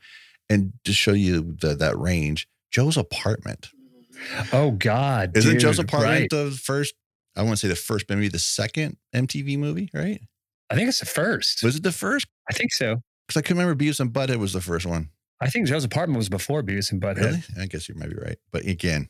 And 0.50 0.74
to 0.86 0.94
show 0.94 1.12
you 1.12 1.56
the, 1.60 1.75
that 1.75 1.98
range, 1.98 2.48
Joe's 2.72 2.98
apartment. 2.98 3.70
Oh 4.53 4.72
God. 4.72 5.36
Isn't 5.36 5.53
dude, 5.53 5.62
Joe's 5.62 5.79
apartment 5.79 6.22
right. 6.22 6.29
the 6.29 6.51
first, 6.51 6.94
I 7.36 7.41
want 7.41 7.58
to 7.58 7.58
say 7.58 7.68
the 7.68 7.75
first, 7.75 8.06
maybe 8.10 8.27
the 8.27 8.39
second 8.39 8.98
MTV 9.13 9.58
movie, 9.58 9.89
right? 9.94 10.22
I 10.70 10.75
think 10.75 10.88
it's 10.88 11.00
the 11.00 11.06
first. 11.06 11.63
Was 11.63 11.75
it 11.75 11.84
the 11.84 11.91
first? 11.91 12.27
I 12.50 12.53
think 12.53 12.72
so. 12.72 13.01
Because 13.27 13.39
I 13.39 13.41
can 13.41 13.58
remember 13.58 13.84
Beavis 13.84 14.00
and 14.00 14.13
Butthead 14.13 14.38
was 14.38 14.53
the 14.53 14.62
first 14.62 14.86
one. 14.86 15.10
I 15.41 15.50
think 15.50 15.68
Joe's 15.68 15.84
apartment 15.84 16.18
was 16.18 16.29
before 16.29 16.63
Beavis 16.63 16.91
and 16.91 17.01
Butthead. 17.01 17.18
Really? 17.18 17.44
I 17.60 17.65
guess 17.65 17.89
you 17.89 17.96
might 17.96 18.10
be 18.10 18.15
right. 18.15 18.38
But 18.51 18.65
again, 18.65 19.10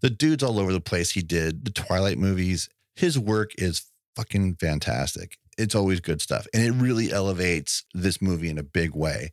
the 0.00 0.10
dude's 0.10 0.42
all 0.42 0.58
over 0.58 0.72
the 0.72 0.80
place. 0.80 1.12
He 1.12 1.22
did 1.22 1.64
the 1.64 1.70
Twilight 1.70 2.18
movies. 2.18 2.68
His 2.96 3.18
work 3.18 3.52
is 3.56 3.86
fucking 4.16 4.56
fantastic. 4.56 5.38
It's 5.58 5.74
always 5.74 6.00
good 6.00 6.20
stuff. 6.20 6.46
And 6.54 6.62
it 6.62 6.72
really 6.72 7.12
elevates 7.12 7.84
this 7.94 8.20
movie 8.20 8.48
in 8.48 8.58
a 8.58 8.62
big 8.62 8.94
way. 8.94 9.32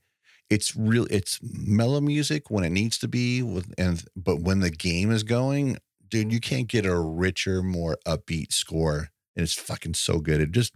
It's 0.50 0.76
real 0.76 1.08
it's 1.10 1.40
mellow 1.42 2.00
music 2.00 2.50
when 2.50 2.64
it 2.64 2.70
needs 2.70 2.98
to 3.00 3.08
be 3.08 3.42
with 3.42 3.74
and 3.78 4.04
but 4.16 4.40
when 4.40 4.62
the 4.62 4.70
game 4.70 5.12
is 5.12 5.24
going, 5.24 5.78
dude, 6.10 6.32
you 6.32 6.40
can't 6.40 6.68
get 6.68 6.86
a 6.86 6.98
richer, 6.98 7.62
more 7.62 7.98
upbeat 8.06 8.54
score. 8.54 9.10
And 9.36 9.44
it's 9.44 9.54
fucking 9.54 9.96
so 9.96 10.20
good. 10.20 10.42
It 10.42 10.52
just 10.52 10.74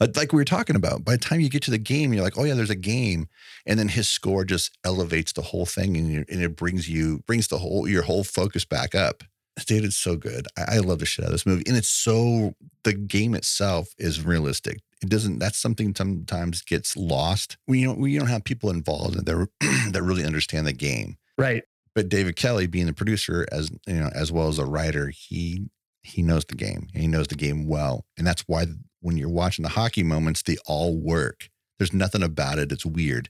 like 0.00 0.32
we 0.32 0.36
were 0.36 0.44
talking 0.44 0.76
about, 0.76 1.04
by 1.04 1.12
the 1.12 1.18
time 1.18 1.40
you 1.40 1.48
get 1.48 1.62
to 1.64 1.70
the 1.70 1.78
game, 1.78 2.12
you're 2.12 2.22
like, 2.22 2.38
oh 2.38 2.44
yeah, 2.44 2.54
there's 2.54 2.70
a 2.70 2.76
game, 2.76 3.28
and 3.66 3.78
then 3.78 3.88
his 3.88 4.08
score 4.08 4.44
just 4.44 4.76
elevates 4.84 5.32
the 5.32 5.42
whole 5.42 5.66
thing, 5.66 5.96
and, 5.96 6.24
and 6.28 6.42
it 6.42 6.56
brings 6.56 6.88
you 6.88 7.20
brings 7.26 7.48
the 7.48 7.58
whole 7.58 7.88
your 7.88 8.02
whole 8.02 8.24
focus 8.24 8.64
back 8.64 8.94
up. 8.94 9.24
Dude, 9.66 9.84
it's 9.84 9.96
so 9.96 10.16
good. 10.16 10.48
I, 10.58 10.76
I 10.76 10.78
love 10.78 10.98
the 10.98 11.06
shit 11.06 11.24
out 11.24 11.28
of 11.28 11.32
this 11.32 11.46
movie, 11.46 11.64
and 11.66 11.76
it's 11.76 11.88
so 11.88 12.54
the 12.82 12.92
game 12.92 13.34
itself 13.34 13.94
is 13.98 14.24
realistic. 14.24 14.80
It 15.02 15.08
doesn't. 15.08 15.38
That's 15.38 15.58
something 15.58 15.94
sometimes 15.94 16.62
gets 16.62 16.96
lost. 16.96 17.56
We 17.66 17.84
don't 17.84 17.98
we 17.98 18.18
don't 18.18 18.28
have 18.28 18.44
people 18.44 18.70
involved 18.70 19.24
that 19.24 19.48
that 19.92 20.02
really 20.02 20.24
understand 20.24 20.66
the 20.66 20.72
game, 20.72 21.16
right? 21.38 21.62
But 21.94 22.08
David 22.08 22.36
Kelley, 22.36 22.66
being 22.66 22.86
the 22.86 22.92
producer 22.92 23.46
as 23.52 23.70
you 23.86 24.00
know, 24.00 24.10
as 24.14 24.32
well 24.32 24.48
as 24.48 24.58
a 24.58 24.64
writer, 24.64 25.12
he 25.14 25.68
he 26.02 26.22
knows 26.22 26.44
the 26.44 26.56
game 26.56 26.88
and 26.92 27.02
he 27.02 27.08
knows 27.08 27.28
the 27.28 27.36
game 27.36 27.66
well, 27.66 28.04
and 28.18 28.26
that's 28.26 28.42
why 28.46 28.66
when 29.04 29.18
you're 29.18 29.28
watching 29.28 29.62
the 29.62 29.68
hockey 29.68 30.02
moments, 30.02 30.42
they 30.42 30.56
all 30.66 30.96
work. 30.96 31.50
There's 31.78 31.92
nothing 31.92 32.22
about 32.22 32.58
it. 32.58 32.72
It's 32.72 32.86
weird. 32.86 33.28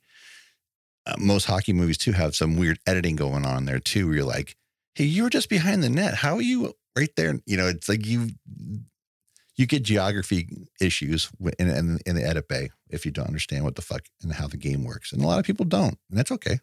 Uh, 1.05 1.17
most 1.19 1.47
hockey 1.47 1.73
movies 1.73 1.99
too 1.99 2.13
have 2.13 2.37
some 2.37 2.57
weird 2.57 2.79
editing 2.87 3.17
going 3.17 3.45
on 3.45 3.65
there 3.65 3.81
too. 3.81 4.07
Where 4.07 4.15
you're 4.15 4.25
like, 4.25 4.57
hey, 4.95 5.05
you 5.05 5.25
were 5.25 5.31
just 5.31 5.49
behind 5.49 5.83
the 5.83 5.91
net. 5.91 6.15
How 6.15 6.37
are 6.37 6.43
you 6.43 6.75
right 6.97 7.11
there? 7.17 7.41
You 7.45 7.57
know, 7.57 7.67
it's 7.67 7.89
like 7.89 8.07
you 8.07 8.29
you 9.57 9.67
get 9.67 9.83
geography 9.83 10.49
issues 10.81 11.29
in, 11.59 11.69
in, 11.69 11.99
in 12.07 12.17
the 12.17 12.25
edit 12.25 12.49
bay 12.49 12.71
if 12.89 13.05
you 13.05 13.11
don't 13.11 13.27
understand 13.27 13.65
what 13.65 13.75
the 13.75 13.83
fuck 13.83 14.03
and 14.23 14.33
how 14.33 14.47
the 14.47 14.57
game 14.57 14.85
works, 14.85 15.13
and 15.13 15.23
a 15.23 15.27
lot 15.27 15.41
of 15.41 15.45
people 15.45 15.65
don't, 15.65 15.99
and 16.09 16.19
that's 16.19 16.33
okay. 16.33 16.61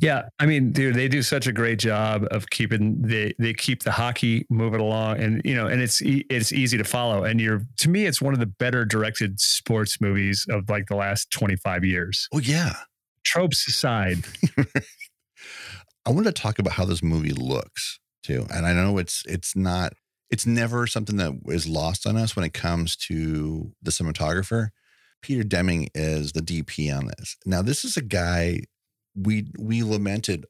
Yeah, 0.00 0.28
I 0.40 0.46
mean, 0.46 0.72
dude, 0.72 0.96
they 0.96 1.06
do 1.06 1.22
such 1.22 1.46
a 1.46 1.52
great 1.52 1.78
job 1.78 2.26
of 2.32 2.50
keeping 2.50 3.00
they 3.00 3.32
they 3.38 3.54
keep 3.54 3.84
the 3.84 3.92
hockey 3.92 4.44
moving 4.50 4.80
along, 4.80 5.20
and 5.20 5.40
you 5.44 5.54
know, 5.54 5.68
and 5.68 5.80
it's 5.80 6.02
it's 6.04 6.52
easy 6.52 6.76
to 6.76 6.84
follow. 6.84 7.24
And 7.24 7.40
you're 7.40 7.62
to 7.78 7.88
me, 7.88 8.06
it's 8.06 8.20
one 8.20 8.34
of 8.34 8.40
the 8.40 8.46
better 8.46 8.84
directed 8.84 9.38
sports 9.38 10.00
movies 10.00 10.46
of 10.50 10.68
like 10.68 10.86
the 10.86 10.96
last 10.96 11.30
twenty 11.30 11.56
five 11.56 11.84
years. 11.84 12.28
Oh 12.32 12.40
yeah, 12.40 12.74
tropes 13.22 13.68
aside. 13.68 14.24
I 16.06 16.10
want 16.10 16.26
to 16.26 16.32
talk 16.32 16.58
about 16.58 16.74
how 16.74 16.84
this 16.84 17.02
movie 17.02 17.32
looks 17.32 18.00
too, 18.24 18.46
and 18.52 18.66
I 18.66 18.72
know 18.72 18.98
it's 18.98 19.22
it's 19.26 19.54
not 19.54 19.92
it's 20.28 20.44
never 20.44 20.88
something 20.88 21.18
that 21.18 21.34
is 21.46 21.68
lost 21.68 22.04
on 22.04 22.16
us 22.16 22.34
when 22.34 22.44
it 22.44 22.52
comes 22.52 22.96
to 22.96 23.72
the 23.80 23.92
cinematographer. 23.92 24.70
Peter 25.22 25.44
Deming 25.44 25.88
is 25.94 26.32
the 26.32 26.40
DP 26.40 26.94
on 26.94 27.06
this. 27.06 27.36
Now, 27.46 27.62
this 27.62 27.84
is 27.84 27.96
a 27.96 28.02
guy 28.02 28.60
we 29.14 29.46
we 29.58 29.82
lamented 29.82 30.46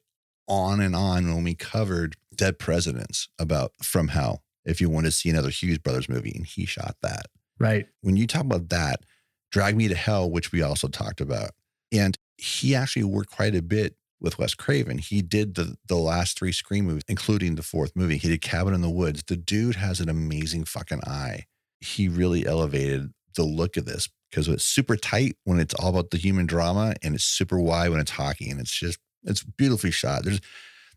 on 0.47 0.79
and 0.79 0.95
on 0.95 1.33
when 1.33 1.43
we 1.43 1.55
covered 1.55 2.15
Dead 2.33 2.59
Presidents 2.59 3.27
about 3.39 3.71
From 3.81 4.09
Hell. 4.09 4.43
If 4.63 4.81
you 4.81 4.89
want 4.89 5.05
to 5.05 5.11
see 5.11 5.29
another 5.29 5.49
Hughes 5.49 5.77
Brothers 5.77 6.09
movie, 6.09 6.33
and 6.35 6.45
he 6.45 6.65
shot 6.65 6.97
that. 7.01 7.27
Right. 7.59 7.87
When 8.01 8.17
you 8.17 8.27
talk 8.27 8.43
about 8.43 8.69
that, 8.69 9.05
Drag 9.51 9.75
Me 9.75 9.87
to 9.87 9.95
Hell, 9.95 10.29
which 10.29 10.51
we 10.51 10.61
also 10.61 10.87
talked 10.87 11.21
about, 11.21 11.51
and 11.91 12.17
he 12.37 12.75
actually 12.75 13.05
worked 13.05 13.31
quite 13.31 13.55
a 13.55 13.61
bit 13.61 13.95
with 14.19 14.39
Wes 14.39 14.55
Craven. 14.55 14.97
He 14.97 15.21
did 15.21 15.55
the 15.55 15.77
the 15.87 15.95
last 15.95 16.37
three 16.37 16.51
Scream 16.51 16.85
movies, 16.85 17.03
including 17.07 17.55
the 17.55 17.63
fourth 17.63 17.91
movie. 17.95 18.17
He 18.17 18.29
did 18.29 18.41
Cabin 18.41 18.73
in 18.73 18.81
the 18.81 18.89
Woods. 18.89 19.23
The 19.25 19.37
dude 19.37 19.75
has 19.75 19.99
an 19.99 20.09
amazing 20.09 20.65
fucking 20.65 21.01
eye. 21.05 21.45
He 21.79 22.07
really 22.07 22.45
elevated 22.45 23.13
the 23.35 23.43
look 23.43 23.77
of 23.77 23.85
this 23.85 24.09
because 24.35 24.49
it's 24.49 24.65
super 24.65 24.97
tight 24.97 25.37
when 25.45 25.59
it's 25.59 25.73
all 25.75 25.87
about 25.87 26.11
the 26.11 26.17
human 26.17 26.45
drama 26.45 26.93
and 27.01 27.15
it's 27.15 27.23
super 27.23 27.57
wide 27.57 27.89
when 27.89 28.01
it's 28.01 28.11
hockey 28.11 28.49
and 28.49 28.59
it's 28.59 28.77
just 28.77 28.99
it's 29.23 29.43
beautifully 29.43 29.91
shot. 29.91 30.25
There's 30.25 30.41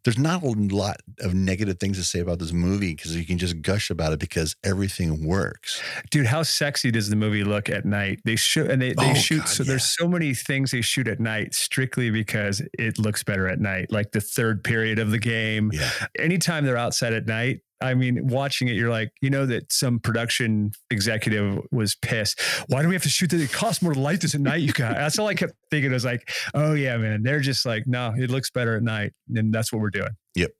there's 0.04 0.18
not 0.18 0.42
a 0.42 0.46
lot 0.48 0.96
of 1.20 1.34
negative 1.34 1.78
things 1.78 1.98
to 1.98 2.04
say 2.04 2.18
about 2.18 2.38
this 2.38 2.52
movie 2.52 2.94
because 2.94 3.16
you 3.16 3.24
can 3.24 3.38
just 3.38 3.62
gush 3.62 3.90
about 3.90 4.12
it 4.12 4.18
because 4.18 4.56
everything 4.64 5.24
works. 5.24 5.82
Dude, 6.10 6.26
how 6.26 6.42
sexy 6.42 6.90
does 6.90 7.10
the 7.10 7.16
movie 7.16 7.44
look 7.44 7.68
at 7.68 7.84
night? 7.84 8.20
They 8.24 8.36
shoot 8.36 8.70
and 8.70 8.80
they, 8.80 8.92
they 8.92 9.10
oh, 9.10 9.14
shoot. 9.14 9.40
God, 9.40 9.48
so 9.48 9.62
yeah. 9.62 9.68
there's 9.70 9.84
so 9.84 10.08
many 10.08 10.34
things 10.34 10.70
they 10.70 10.80
shoot 10.80 11.08
at 11.08 11.20
night 11.20 11.52
strictly 11.52 12.10
because 12.10 12.62
it 12.78 12.98
looks 12.98 13.22
better 13.22 13.48
at 13.48 13.60
night. 13.60 13.90
Like 13.90 14.12
the 14.12 14.20
third 14.20 14.64
period 14.64 14.98
of 14.98 15.10
the 15.10 15.18
game. 15.18 15.70
Yeah. 15.72 15.90
Anytime 16.16 16.64
they're 16.64 16.76
outside 16.76 17.12
at 17.12 17.26
night, 17.26 17.60
I 17.80 17.94
mean, 17.94 18.26
watching 18.28 18.68
it, 18.68 18.72
you're 18.74 18.90
like, 18.90 19.12
you 19.20 19.30
know, 19.30 19.46
that 19.46 19.72
some 19.72 20.00
production 20.00 20.72
executive 20.90 21.60
was 21.70 21.94
pissed. 21.94 22.40
Why 22.68 22.82
do 22.82 22.88
we 22.88 22.94
have 22.94 23.02
to 23.04 23.08
shoot 23.08 23.30
that? 23.30 23.40
It 23.40 23.52
costs 23.52 23.82
more 23.82 23.94
to 23.94 24.00
light 24.00 24.20
this 24.20 24.34
at 24.34 24.40
night, 24.40 24.62
you 24.62 24.72
guys. 24.72 24.94
That's 24.96 25.18
all 25.18 25.28
I 25.28 25.34
kept 25.34 25.54
thinking. 25.70 25.90
I 25.90 25.94
was 25.94 26.04
like, 26.04 26.28
oh, 26.54 26.74
yeah, 26.74 26.96
man. 26.96 27.22
They're 27.22 27.40
just 27.40 27.64
like, 27.64 27.86
no, 27.86 28.12
it 28.16 28.30
looks 28.30 28.50
better 28.50 28.76
at 28.76 28.82
night. 28.82 29.12
And 29.34 29.52
that's 29.54 29.72
what 29.72 29.80
we're 29.80 29.90
doing. 29.90 30.10
Yep. 30.34 30.50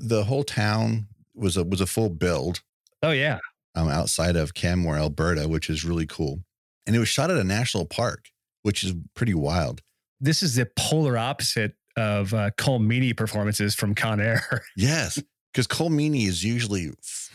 The 0.00 0.24
whole 0.24 0.42
town 0.44 1.06
was 1.34 1.56
a 1.56 1.62
was 1.64 1.80
a 1.80 1.86
full 1.86 2.10
build 2.10 2.62
Oh 3.02 3.12
yeah. 3.12 3.38
um, 3.76 3.88
outside 3.88 4.34
of 4.34 4.52
Canmore, 4.54 4.96
Alberta, 4.96 5.48
which 5.48 5.70
is 5.70 5.84
really 5.84 6.06
cool. 6.06 6.40
And 6.86 6.96
it 6.96 6.98
was 6.98 7.08
shot 7.08 7.30
at 7.30 7.36
a 7.36 7.44
national 7.44 7.86
park, 7.86 8.26
which 8.62 8.82
is 8.82 8.94
pretty 9.14 9.34
wild. 9.34 9.80
This 10.20 10.42
is 10.42 10.56
the 10.56 10.68
polar 10.76 11.16
opposite 11.16 11.74
of 11.96 12.34
uh, 12.34 12.50
Cole 12.58 12.80
Meaney 12.80 13.16
performances 13.16 13.74
from 13.76 13.94
Con 13.94 14.20
Air. 14.20 14.62
Yes, 14.76 15.22
because 15.52 15.66
Cole 15.66 15.90
Meaney 15.90 16.26
is 16.26 16.44
usually 16.44 16.90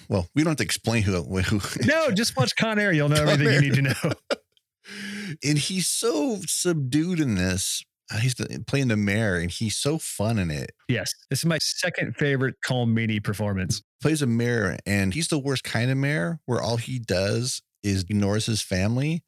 well. 0.09 0.27
We 0.35 0.43
don't 0.43 0.51
have 0.51 0.57
to 0.57 0.63
explain 0.63 1.03
who. 1.03 1.21
who 1.23 1.59
no, 1.85 2.11
just 2.11 2.35
watch 2.37 2.55
Con 2.55 2.79
Air. 2.79 2.91
You'll 2.93 3.09
know 3.09 3.17
Con 3.23 3.29
everything 3.29 3.53
Air. 3.55 3.63
you 3.63 3.69
need 3.71 3.75
to 3.75 3.81
know. 4.07 4.13
and 5.43 5.57
he's 5.57 5.87
so 5.87 6.39
subdued 6.45 7.19
in 7.19 7.35
this. 7.35 7.83
Uh, 8.13 8.17
He's 8.17 8.35
the, 8.35 8.61
playing 8.67 8.89
the 8.89 8.97
mayor, 8.97 9.37
and 9.37 9.49
he's 9.49 9.77
so 9.77 9.97
fun 9.97 10.37
in 10.37 10.51
it. 10.51 10.71
yes, 10.89 11.13
this 11.29 11.39
is 11.39 11.45
my 11.45 11.57
second 11.59 12.17
favorite 12.17 12.55
Cole 12.65 12.85
Meaney 12.85 13.23
performance. 13.23 13.81
Plays 14.01 14.21
a 14.21 14.27
mayor, 14.27 14.77
and 14.85 15.13
he's 15.13 15.29
the 15.29 15.39
worst 15.39 15.63
kind 15.63 15.89
of 15.89 15.97
mayor, 15.97 16.39
where 16.45 16.61
all 16.61 16.75
he 16.75 16.99
does 16.99 17.61
is 17.81 18.03
ignores 18.03 18.45
his 18.45 18.61
family, 18.61 19.23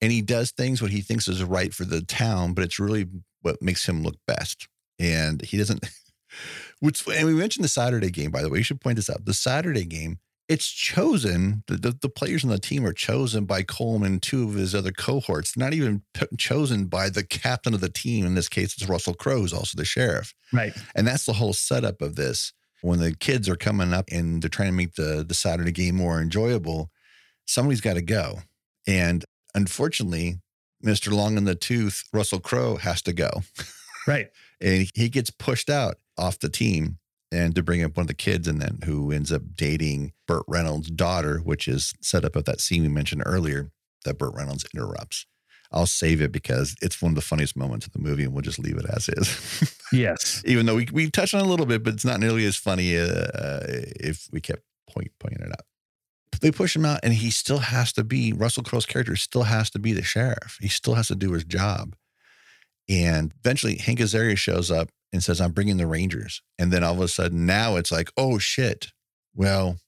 and 0.00 0.10
he 0.10 0.22
does 0.22 0.52
things 0.52 0.80
what 0.80 0.90
he 0.90 1.02
thinks 1.02 1.28
is 1.28 1.44
right 1.44 1.74
for 1.74 1.84
the 1.84 2.00
town, 2.00 2.54
but 2.54 2.64
it's 2.64 2.78
really 2.78 3.06
what 3.42 3.60
makes 3.60 3.86
him 3.86 4.02
look 4.02 4.16
best. 4.26 4.68
And 4.98 5.42
he 5.42 5.58
doesn't. 5.58 5.86
Which, 6.84 7.08
and 7.08 7.26
we 7.26 7.32
mentioned 7.32 7.64
the 7.64 7.68
Saturday 7.68 8.10
game, 8.10 8.30
by 8.30 8.42
the 8.42 8.50
way. 8.50 8.58
You 8.58 8.62
should 8.62 8.82
point 8.82 8.96
this 8.96 9.08
out. 9.08 9.24
The 9.24 9.32
Saturday 9.32 9.86
game, 9.86 10.18
it's 10.50 10.68
chosen. 10.68 11.64
The, 11.66 11.76
the, 11.76 11.98
the 11.98 12.10
players 12.10 12.44
on 12.44 12.50
the 12.50 12.58
team 12.58 12.84
are 12.84 12.92
chosen 12.92 13.46
by 13.46 13.62
Coleman, 13.62 14.20
two 14.20 14.46
of 14.46 14.56
his 14.56 14.74
other 14.74 14.92
cohorts. 14.92 15.56
Not 15.56 15.72
even 15.72 16.02
p- 16.12 16.26
chosen 16.36 16.84
by 16.84 17.08
the 17.08 17.24
captain 17.24 17.72
of 17.72 17.80
the 17.80 17.88
team. 17.88 18.26
In 18.26 18.34
this 18.34 18.50
case, 18.50 18.74
it's 18.74 18.86
Russell 18.86 19.14
Crowe, 19.14 19.40
who's 19.40 19.54
also 19.54 19.78
the 19.78 19.86
sheriff. 19.86 20.34
Right. 20.52 20.74
And 20.94 21.06
that's 21.06 21.24
the 21.24 21.32
whole 21.32 21.54
setup 21.54 22.02
of 22.02 22.16
this. 22.16 22.52
When 22.82 22.98
the 22.98 23.16
kids 23.16 23.48
are 23.48 23.56
coming 23.56 23.94
up 23.94 24.10
and 24.12 24.42
they're 24.42 24.50
trying 24.50 24.68
to 24.68 24.76
make 24.76 24.96
the 24.96 25.24
the 25.26 25.32
Saturday 25.32 25.72
game 25.72 25.96
more 25.96 26.20
enjoyable, 26.20 26.90
somebody's 27.46 27.80
got 27.80 27.94
to 27.94 28.02
go. 28.02 28.40
And 28.86 29.24
unfortunately, 29.54 30.42
Mr. 30.84 31.10
Long 31.10 31.38
in 31.38 31.44
the 31.44 31.54
Tooth, 31.54 32.04
Russell 32.12 32.40
Crowe, 32.40 32.76
has 32.76 33.00
to 33.00 33.14
go. 33.14 33.30
Right. 34.06 34.28
And 34.60 34.90
he 34.94 35.08
gets 35.08 35.30
pushed 35.30 35.70
out 35.70 35.96
off 36.18 36.38
the 36.38 36.48
team 36.48 36.98
and 37.32 37.54
to 37.54 37.62
bring 37.62 37.82
up 37.82 37.96
one 37.96 38.04
of 38.04 38.08
the 38.08 38.14
kids 38.14 38.46
and 38.46 38.60
then 38.60 38.80
who 38.84 39.10
ends 39.10 39.32
up 39.32 39.42
dating 39.54 40.12
Burt 40.26 40.44
Reynolds' 40.46 40.90
daughter, 40.90 41.38
which 41.38 41.66
is 41.66 41.94
set 42.00 42.24
up 42.24 42.36
at 42.36 42.44
that 42.44 42.60
scene 42.60 42.82
we 42.82 42.88
mentioned 42.88 43.22
earlier 43.26 43.70
that 44.04 44.18
Burt 44.18 44.34
Reynolds 44.34 44.64
interrupts. 44.74 45.26
I'll 45.72 45.86
save 45.86 46.22
it 46.22 46.30
because 46.30 46.76
it's 46.80 47.02
one 47.02 47.10
of 47.10 47.16
the 47.16 47.22
funniest 47.22 47.56
moments 47.56 47.86
of 47.86 47.92
the 47.92 47.98
movie 47.98 48.22
and 48.22 48.32
we'll 48.32 48.42
just 48.42 48.60
leave 48.60 48.76
it 48.76 48.86
as 48.88 49.08
is. 49.08 49.70
Yes. 49.92 50.42
Even 50.44 50.66
though 50.66 50.74
we, 50.76 50.88
we 50.92 51.10
touched 51.10 51.34
on 51.34 51.40
it 51.40 51.46
a 51.46 51.48
little 51.48 51.66
bit, 51.66 51.84
but 51.84 51.94
it's 51.94 52.06
not 52.06 52.18
nearly 52.18 52.44
as 52.46 52.56
funny 52.56 52.96
uh, 52.98 53.60
if 54.00 54.28
we 54.32 54.40
kept 54.40 54.62
point, 54.90 55.12
pointing 55.20 55.42
it 55.42 55.50
out. 55.50 56.40
They 56.40 56.50
push 56.50 56.74
him 56.74 56.84
out 56.84 57.00
and 57.02 57.12
he 57.12 57.30
still 57.30 57.58
has 57.58 57.92
to 57.92 58.02
be, 58.02 58.32
Russell 58.32 58.64
Crowe's 58.64 58.86
character 58.86 59.14
still 59.14 59.44
has 59.44 59.70
to 59.70 59.78
be 59.78 59.92
the 59.92 60.02
sheriff. 60.02 60.58
He 60.60 60.68
still 60.68 60.94
has 60.94 61.08
to 61.08 61.14
do 61.14 61.32
his 61.32 61.44
job. 61.44 61.94
And 62.88 63.32
eventually 63.38 63.76
Hank 63.76 64.00
Azaria 64.00 64.36
shows 64.36 64.70
up 64.70 64.90
and 65.12 65.22
says, 65.22 65.40
I'm 65.40 65.52
bringing 65.52 65.76
the 65.76 65.86
Rangers. 65.86 66.42
And 66.58 66.72
then 66.72 66.84
all 66.84 66.94
of 66.94 67.00
a 67.00 67.08
sudden 67.08 67.46
now 67.46 67.76
it's 67.76 67.92
like, 67.92 68.10
oh 68.16 68.38
shit. 68.38 68.88
Well, 69.34 69.78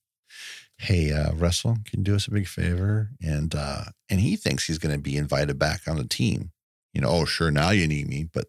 hey, 0.79 1.13
uh, 1.13 1.33
Russell, 1.33 1.77
can 1.85 2.01
you 2.01 2.05
do 2.05 2.15
us 2.15 2.27
a 2.27 2.31
big 2.31 2.47
favor? 2.47 3.11
And 3.23 3.55
uh, 3.55 3.85
and 4.09 4.21
he 4.21 4.37
thinks 4.37 4.67
he's 4.67 4.79
going 4.79 4.95
to 4.95 5.01
be 5.01 5.17
invited 5.17 5.59
back 5.59 5.83
on 5.87 5.97
the 5.97 6.07
team. 6.07 6.53
You 6.93 7.01
know, 7.03 7.09
oh 7.09 7.25
sure, 7.25 7.51
now 7.51 7.71
you 7.71 7.87
need 7.87 8.09
me, 8.09 8.29
but 8.33 8.47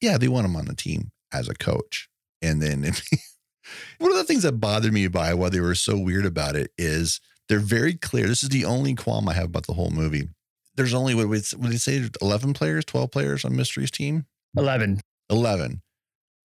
yeah, 0.00 0.16
they 0.16 0.28
want 0.28 0.46
him 0.46 0.56
on 0.56 0.66
the 0.66 0.74
team 0.74 1.10
as 1.32 1.48
a 1.48 1.54
coach. 1.54 2.08
And 2.42 2.62
then 2.62 2.82
one 3.98 4.12
of 4.12 4.16
the 4.16 4.24
things 4.24 4.44
that 4.44 4.60
bothered 4.60 4.92
me 4.92 5.08
by 5.08 5.34
why 5.34 5.48
they 5.48 5.60
were 5.60 5.74
so 5.74 5.98
weird 5.98 6.24
about 6.24 6.56
it 6.56 6.70
is 6.78 7.20
they're 7.48 7.58
very 7.58 7.94
clear. 7.94 8.26
This 8.26 8.42
is 8.42 8.48
the 8.48 8.64
only 8.64 8.94
qualm 8.94 9.28
I 9.28 9.34
have 9.34 9.46
about 9.46 9.66
the 9.66 9.74
whole 9.74 9.90
movie. 9.90 10.28
There's 10.76 10.94
only 10.94 11.14
what 11.14 11.28
would 11.28 11.42
they 11.42 11.76
say 11.76 12.08
11 12.22 12.52
players, 12.54 12.84
12 12.84 13.10
players 13.10 13.44
on 13.44 13.56
Mystery's 13.56 13.90
team? 13.90 14.26
11. 14.56 15.00
11. 15.30 15.82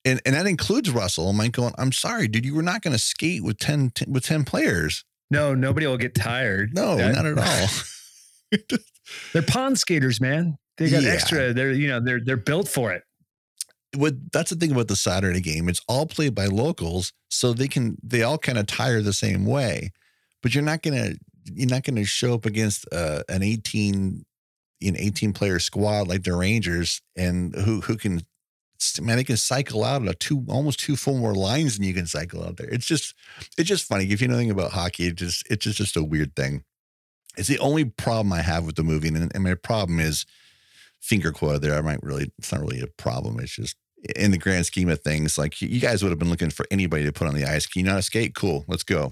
And 0.03 0.21
and 0.25 0.35
that 0.35 0.45
includes 0.45 0.89
Russell. 0.91 1.29
I'm 1.29 1.37
like 1.37 1.51
going, 1.53 1.73
I'm 1.77 1.91
sorry, 1.91 2.27
dude, 2.27 2.45
you 2.45 2.53
were 2.55 2.61
not 2.61 2.81
going 2.81 2.91
to 2.93 2.99
skate 2.99 3.43
with 3.43 3.57
10 3.57 3.91
t- 3.95 4.05
with 4.07 4.23
10 4.25 4.43
players. 4.45 5.03
No, 5.31 5.55
nobody 5.55 5.87
will 5.87 5.97
get 5.97 6.13
tired. 6.15 6.73
No, 6.75 6.95
That- 6.97 7.15
not 7.15 7.25
at 7.25 7.37
all. 7.39 7.67
They're 9.33 9.41
pond 9.41 9.79
skaters, 9.79 10.19
man. 10.21 10.57
They 10.77 10.89
got 10.89 11.03
Yeah. 11.03 11.09
extra. 11.09 11.53
They're, 11.53 11.71
you 11.71 11.87
know, 11.87 11.99
they're 11.99 12.19
they're 12.23 12.37
built 12.37 12.67
for 12.67 12.91
it. 12.91 13.03
what 13.95 14.13
that's 14.31 14.49
the 14.49 14.55
thing 14.57 14.71
about 14.71 14.87
the 14.87 14.95
Saturday 14.95 15.41
game. 15.41 15.69
It's 15.69 15.81
all 15.87 16.05
played 16.05 16.35
by 16.35 16.45
locals, 16.47 17.13
so 17.29 17.53
they 17.53 17.67
can 17.67 17.97
they 18.03 18.23
all 18.23 18.37
kind 18.37 18.57
of 18.57 18.67
tire 18.67 19.01
the 19.01 19.13
same 19.13 19.45
way. 19.45 19.91
But 20.43 20.53
you're 20.53 20.63
not 20.63 20.81
gonna 20.83 21.13
you're 21.53 21.69
not 21.69 21.83
gonna 21.83 22.05
show 22.05 22.33
up 22.33 22.45
against 22.45 22.85
uh, 22.91 23.23
an 23.29 23.43
18 23.43 24.25
an 24.81 24.95
18 24.97 25.33
player 25.33 25.59
squad 25.59 26.07
like 26.07 26.23
the 26.23 26.35
Rangers 26.35 27.01
and 27.15 27.55
who 27.55 27.81
who 27.81 27.95
can 27.95 28.21
man 29.01 29.17
they 29.17 29.23
can 29.23 29.37
cycle 29.37 29.83
out 29.83 30.05
of 30.05 30.19
two 30.19 30.45
almost 30.49 30.79
two 30.79 30.95
full 30.95 31.17
more 31.17 31.33
lines 31.33 31.77
than 31.77 31.85
you 31.85 31.93
can 31.93 32.07
cycle 32.07 32.43
out 32.43 32.57
there. 32.57 32.69
It's 32.69 32.85
just 32.85 33.15
it's 33.57 33.69
just 33.69 33.85
funny 33.85 34.05
if 34.11 34.21
you 34.21 34.27
know 34.27 34.35
anything 34.35 34.51
about 34.51 34.71
hockey. 34.71 35.07
It 35.07 35.15
just 35.15 35.43
it's 35.49 35.63
just 35.63 35.77
just 35.77 35.95
a 35.95 36.03
weird 36.03 36.35
thing. 36.35 36.63
It's 37.37 37.47
the 37.47 37.59
only 37.59 37.85
problem 37.85 38.31
I 38.33 38.41
have 38.41 38.65
with 38.65 38.75
the 38.75 38.83
movie, 38.83 39.09
and, 39.09 39.31
and 39.33 39.43
my 39.43 39.55
problem 39.55 39.99
is 39.99 40.25
finger 41.01 41.31
quote 41.31 41.61
there. 41.61 41.77
I 41.77 41.81
might 41.81 42.01
really, 42.01 42.31
it's 42.37 42.51
not 42.51 42.61
really 42.61 42.81
a 42.81 42.87
problem. 42.87 43.39
It's 43.39 43.55
just 43.55 43.75
in 44.15 44.31
the 44.31 44.37
grand 44.37 44.65
scheme 44.65 44.89
of 44.89 45.01
things, 45.01 45.37
like 45.37 45.61
you 45.61 45.79
guys 45.79 46.03
would 46.03 46.09
have 46.09 46.19
been 46.19 46.29
looking 46.29 46.49
for 46.49 46.65
anybody 46.71 47.03
to 47.05 47.11
put 47.11 47.27
on 47.27 47.35
the 47.35 47.45
ice. 47.45 47.65
Can 47.65 47.85
you 47.85 47.91
not 47.91 48.03
skate? 48.03 48.35
Cool, 48.35 48.65
let's 48.67 48.83
go. 48.83 49.11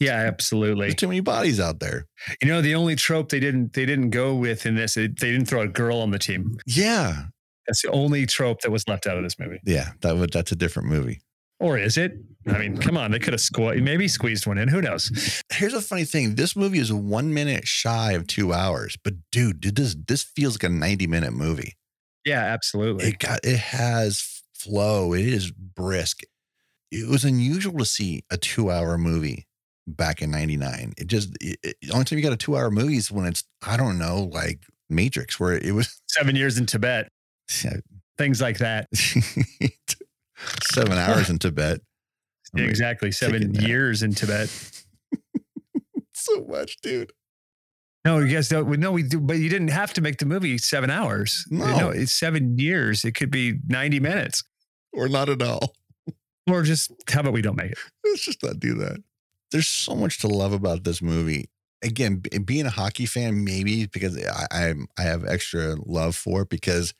Yeah, 0.00 0.14
absolutely. 0.14 0.86
there's 0.86 0.94
too 0.96 1.08
many 1.08 1.20
bodies 1.20 1.60
out 1.60 1.80
there. 1.80 2.06
You 2.42 2.48
know, 2.48 2.60
the 2.62 2.74
only 2.74 2.96
trope 2.96 3.28
they 3.30 3.40
didn't 3.40 3.72
they 3.74 3.86
didn't 3.86 4.10
go 4.10 4.34
with 4.34 4.66
in 4.66 4.74
this, 4.76 4.94
they 4.94 5.06
they 5.08 5.30
didn't 5.32 5.46
throw 5.46 5.62
a 5.62 5.68
girl 5.68 5.98
on 5.98 6.10
the 6.10 6.18
team. 6.18 6.56
Yeah, 6.66 7.24
That's 7.66 7.82
the 7.82 7.90
only 7.90 8.26
trope 8.26 8.60
that 8.62 8.70
was 8.70 8.86
left 8.88 9.06
out 9.06 9.16
of 9.16 9.22
this 9.22 9.38
movie. 9.38 9.60
yeah, 9.64 9.90
that 10.00 10.16
would 10.16 10.32
that's 10.32 10.52
a 10.52 10.56
different 10.56 10.88
movie. 10.88 11.20
Or 11.58 11.76
is 11.76 11.98
it? 11.98 12.12
I 12.46 12.56
mean, 12.58 12.78
come 12.78 12.96
on, 12.96 13.10
they 13.10 13.18
could 13.18 13.34
have 13.34 13.40
squeezed 13.40 13.84
maybe 13.84 14.08
squeezed 14.08 14.46
one 14.46 14.56
in. 14.56 14.68
Who 14.68 14.80
knows? 14.80 15.42
Here's 15.52 15.74
a 15.74 15.82
funny 15.82 16.04
thing: 16.04 16.34
this 16.36 16.56
movie 16.56 16.78
is 16.78 16.90
one 16.90 17.34
minute 17.34 17.66
shy 17.66 18.12
of 18.12 18.26
two 18.26 18.52
hours, 18.54 18.96
but 19.04 19.12
dude, 19.30 19.60
did 19.60 19.76
this 19.76 19.94
this 20.08 20.22
feels 20.22 20.54
like 20.54 20.64
a 20.64 20.72
90 20.74 21.06
minute 21.06 21.32
movie. 21.34 21.74
Yeah, 22.24 22.40
absolutely. 22.42 23.08
It 23.08 23.18
got 23.18 23.40
it 23.44 23.58
has 23.58 24.42
flow. 24.54 25.12
It 25.12 25.26
is 25.26 25.50
brisk. 25.50 26.20
It 26.90 27.08
was 27.08 27.24
unusual 27.24 27.78
to 27.78 27.84
see 27.84 28.24
a 28.30 28.36
two 28.38 28.70
hour 28.70 28.96
movie 28.96 29.46
back 29.96 30.22
in 30.22 30.30
'99. 30.30 30.94
It 30.96 31.06
just 31.06 31.36
it, 31.40 31.58
it, 31.62 31.76
the 31.82 31.92
only 31.92 32.04
time 32.04 32.18
you 32.18 32.24
got 32.24 32.32
a 32.32 32.36
two 32.36 32.56
hour 32.56 32.70
movie 32.70 32.96
is 32.96 33.10
when 33.10 33.26
it's 33.26 33.44
I 33.66 33.76
don't 33.76 33.98
know 33.98 34.30
like 34.32 34.60
Matrix, 34.88 35.38
where 35.38 35.54
it 35.54 35.72
was 35.72 36.00
Seven 36.08 36.36
years 36.36 36.58
in 36.58 36.66
Tibet, 36.66 37.08
things 38.18 38.40
like 38.40 38.58
that. 38.58 38.88
seven 40.72 40.98
hours 40.98 41.30
in 41.30 41.38
Tibet. 41.38 41.80
I 42.54 42.60
mean, 42.60 42.68
exactly. 42.68 43.12
Seven 43.12 43.54
years 43.54 44.02
in 44.02 44.12
Tibet. 44.12 44.50
so 46.12 46.44
much, 46.48 46.80
dude. 46.82 47.12
No, 48.04 48.18
you 48.18 48.34
guys 48.34 48.48
don't. 48.48 48.68
No, 48.78 48.92
we 48.92 49.02
do, 49.02 49.20
but 49.20 49.38
you 49.38 49.48
didn't 49.48 49.68
have 49.68 49.92
to 49.94 50.00
make 50.00 50.18
the 50.18 50.26
movie 50.26 50.56
seven 50.58 50.90
hours. 50.90 51.44
No. 51.50 51.90
it's 51.90 52.12
seven 52.12 52.58
years. 52.58 53.04
It 53.04 53.12
could 53.12 53.30
be 53.30 53.58
90 53.68 54.00
minutes. 54.00 54.42
Or 54.92 55.08
not 55.08 55.28
at 55.28 55.42
all. 55.42 55.74
Or 56.48 56.62
just 56.62 56.90
how 57.08 57.20
about 57.20 57.34
we 57.34 57.42
don't 57.42 57.56
make 57.56 57.72
it? 57.72 57.78
Let's 58.04 58.24
just 58.24 58.42
not 58.42 58.58
do 58.58 58.74
that. 58.76 59.02
There's 59.52 59.66
so 59.66 59.94
much 59.94 60.18
to 60.20 60.28
love 60.28 60.52
about 60.52 60.84
this 60.84 61.02
movie. 61.02 61.48
Again, 61.82 62.22
being 62.44 62.66
a 62.66 62.70
hockey 62.70 63.06
fan, 63.06 63.44
maybe 63.44 63.86
because 63.86 64.22
I, 64.24 64.46
I 64.50 64.74
I 64.98 65.02
have 65.02 65.24
extra 65.24 65.76
love 65.86 66.14
for 66.14 66.42
it 66.42 66.50
because 66.50 66.92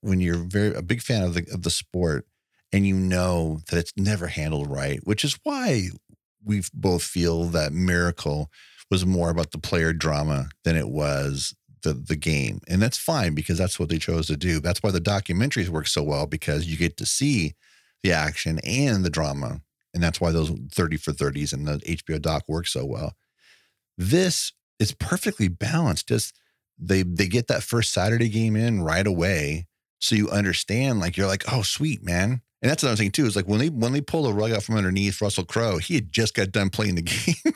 when 0.00 0.20
you're 0.20 0.38
very 0.38 0.74
a 0.74 0.82
big 0.82 1.02
fan 1.02 1.22
of 1.22 1.34
the 1.34 1.46
of 1.52 1.62
the 1.62 1.70
sport 1.70 2.26
and 2.72 2.86
you 2.86 2.94
know 2.96 3.60
that 3.70 3.78
it's 3.78 3.92
never 3.96 4.28
handled 4.28 4.70
right, 4.70 5.00
which 5.04 5.24
is 5.24 5.38
why 5.44 5.88
we 6.44 6.62
both 6.74 7.02
feel 7.02 7.44
that 7.46 7.72
Miracle 7.72 8.50
was 8.90 9.06
more 9.06 9.30
about 9.30 9.52
the 9.52 9.58
player 9.58 9.92
drama 9.92 10.48
than 10.64 10.76
it 10.76 10.88
was 10.88 11.54
the 11.82 11.94
the 11.94 12.16
game, 12.16 12.60
and 12.68 12.82
that's 12.82 12.98
fine 12.98 13.34
because 13.34 13.58
that's 13.58 13.78
what 13.78 13.88
they 13.90 13.98
chose 13.98 14.26
to 14.28 14.36
do. 14.36 14.60
That's 14.60 14.82
why 14.82 14.90
the 14.90 15.00
documentaries 15.00 15.68
work 15.68 15.86
so 15.86 16.02
well 16.02 16.26
because 16.26 16.66
you 16.66 16.76
get 16.76 16.96
to 16.98 17.06
see 17.06 17.54
the 18.02 18.12
action 18.12 18.60
and 18.64 19.04
the 19.04 19.10
drama 19.10 19.60
and 19.94 20.02
that's 20.02 20.20
why 20.20 20.32
those 20.32 20.50
30 20.72 20.96
for 20.98 21.12
30s 21.12 21.52
and 21.52 21.66
the 21.66 21.78
HBO 21.78 22.20
doc 22.20 22.44
work 22.48 22.66
so 22.66 22.84
well. 22.84 23.14
This 23.96 24.52
is 24.80 24.92
perfectly 24.92 25.48
balanced. 25.48 26.08
Just 26.08 26.38
they 26.78 27.02
they 27.02 27.28
get 27.28 27.46
that 27.46 27.62
first 27.62 27.92
Saturday 27.92 28.28
game 28.28 28.56
in 28.56 28.82
right 28.82 29.06
away, 29.06 29.66
so 30.00 30.16
you 30.16 30.28
understand. 30.28 31.00
Like 31.00 31.16
you're 31.16 31.28
like, 31.28 31.44
oh 31.52 31.62
sweet 31.62 32.02
man, 32.02 32.42
and 32.60 32.70
that's 32.70 32.82
what 32.82 32.90
I'm 32.90 32.96
saying 32.96 33.12
too. 33.12 33.26
Is 33.26 33.36
like 33.36 33.46
when 33.46 33.60
they 33.60 33.68
when 33.68 33.92
they 33.92 34.00
pull 34.00 34.24
the 34.24 34.32
rug 34.32 34.50
out 34.50 34.64
from 34.64 34.76
underneath 34.76 35.22
Russell 35.22 35.44
Crowe, 35.44 35.78
he 35.78 35.94
had 35.94 36.10
just 36.10 36.34
got 36.34 36.50
done 36.50 36.70
playing 36.70 36.96
the 36.96 37.02
game. 37.02 37.54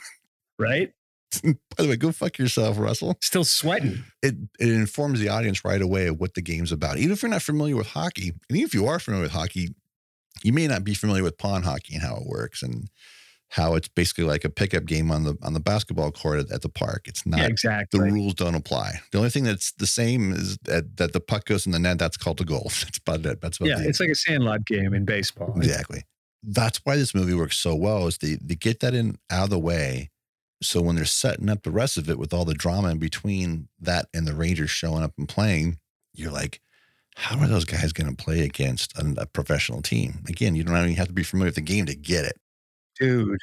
Right? 0.59 0.93
By 1.43 1.83
the 1.83 1.89
way, 1.89 1.97
go 1.97 2.13
fuck 2.13 2.39
yourself, 2.39 2.79
Russell. 2.79 3.17
Still 3.21 3.45
sweating. 3.45 4.05
It 4.23 4.37
it 4.61 4.69
informs 4.69 5.19
the 5.19 5.29
audience 5.29 5.65
right 5.65 5.83
away 5.83 6.07
of 6.07 6.21
what 6.21 6.35
the 6.35 6.43
game's 6.43 6.73
about. 6.73 6.99
Even 6.99 7.13
if 7.13 7.23
you're 7.23 7.31
not 7.31 7.43
familiar 7.43 7.77
with 7.77 7.89
hockey, 7.89 8.29
and 8.49 8.57
even 8.57 8.67
if 8.67 8.75
you 8.75 8.87
are 8.87 9.01
familiar 9.01 9.25
with 9.25 9.33
hockey, 9.33 9.75
you 10.43 10.53
may 10.53 10.67
not 10.67 10.85
be 10.85 10.95
familiar 10.95 11.23
with 11.23 11.39
pawn 11.39 11.63
hockey 11.63 11.95
and 11.95 12.03
how 12.03 12.17
it 12.17 12.27
works. 12.27 12.63
And 12.63 12.89
how 13.53 13.75
it's 13.77 13.89
basically 13.89 14.25
like 14.25 14.45
a 14.45 14.51
pickup 14.51 14.85
game 14.85 15.11
on 15.11 15.25
the 15.25 15.35
on 15.43 15.55
the 15.55 15.61
basketball 15.61 16.13
court 16.13 16.39
at, 16.39 16.51
at 16.53 16.61
the 16.61 16.69
park. 16.69 17.07
It's 17.09 17.25
not 17.25 17.39
Yeah, 17.65 17.83
the 17.91 18.01
rules 18.01 18.35
don't 18.35 18.55
apply. 18.55 19.01
The 19.11 19.17
only 19.17 19.31
thing 19.31 19.45
that's 19.45 19.73
the 19.73 19.87
same 19.87 20.33
is 20.35 20.59
that, 20.65 20.99
that 20.99 21.15
the 21.15 21.21
puck 21.21 21.47
goes 21.47 21.65
in 21.65 21.73
the 21.73 21.79
net. 21.79 21.99
That's 21.99 22.19
called 22.19 22.43
a 22.43 22.45
goal. 22.45 22.65
That's 22.83 22.99
about 22.99 23.25
it. 23.25 23.41
That's 23.41 23.57
about 23.57 23.71
Yeah, 23.71 23.79
the- 23.79 23.89
it's 23.89 24.01
like 24.01 24.11
a 24.11 24.15
sandlot 24.15 24.67
game 24.67 24.93
in 24.93 25.07
baseball. 25.07 25.55
exactly. 25.57 26.03
That's 26.43 26.79
why 26.85 26.97
this 26.97 27.15
movie 27.15 27.33
works 27.33 27.57
so 27.57 27.75
well. 27.75 28.07
Is 28.07 28.19
they 28.19 28.37
they 28.39 28.55
get 28.55 28.81
that 28.81 28.93
in 28.93 29.17
out 29.31 29.45
of 29.45 29.51
the 29.51 29.59
way. 29.59 30.11
So 30.63 30.83
when 30.83 30.97
they're 30.97 31.07
setting 31.07 31.49
up 31.49 31.63
the 31.63 31.71
rest 31.71 31.97
of 31.97 32.11
it 32.11 32.19
with 32.19 32.35
all 32.35 32.45
the 32.45 32.53
drama 32.53 32.91
in 32.91 32.99
between 32.99 33.69
that 33.81 34.09
and 34.13 34.27
the 34.27 34.35
Rangers 34.35 34.69
showing 34.71 35.03
up 35.03 35.15
and 35.17 35.27
playing, 35.27 35.79
you're 36.13 36.33
like, 36.33 36.61
how 37.19 37.39
are 37.41 37.49
those 37.49 37.65
guys 37.65 37.93
going 37.93 38.09
to 38.15 38.17
play 38.25 38.41
against 38.43 38.97
a, 38.99 39.15
a 39.19 39.27
professional 39.27 39.83
team? 39.83 40.25
Again, 40.29 40.55
you 40.55 40.63
don't 40.65 40.77
even 40.77 40.95
have 40.95 41.09
to 41.09 41.13
be 41.13 41.25
familiar 41.25 41.49
with 41.49 41.57
the 41.57 41.61
game 41.63 41.87
to 41.87 41.95
get 41.95 42.25
it. 42.25 42.37
dude. 42.99 43.39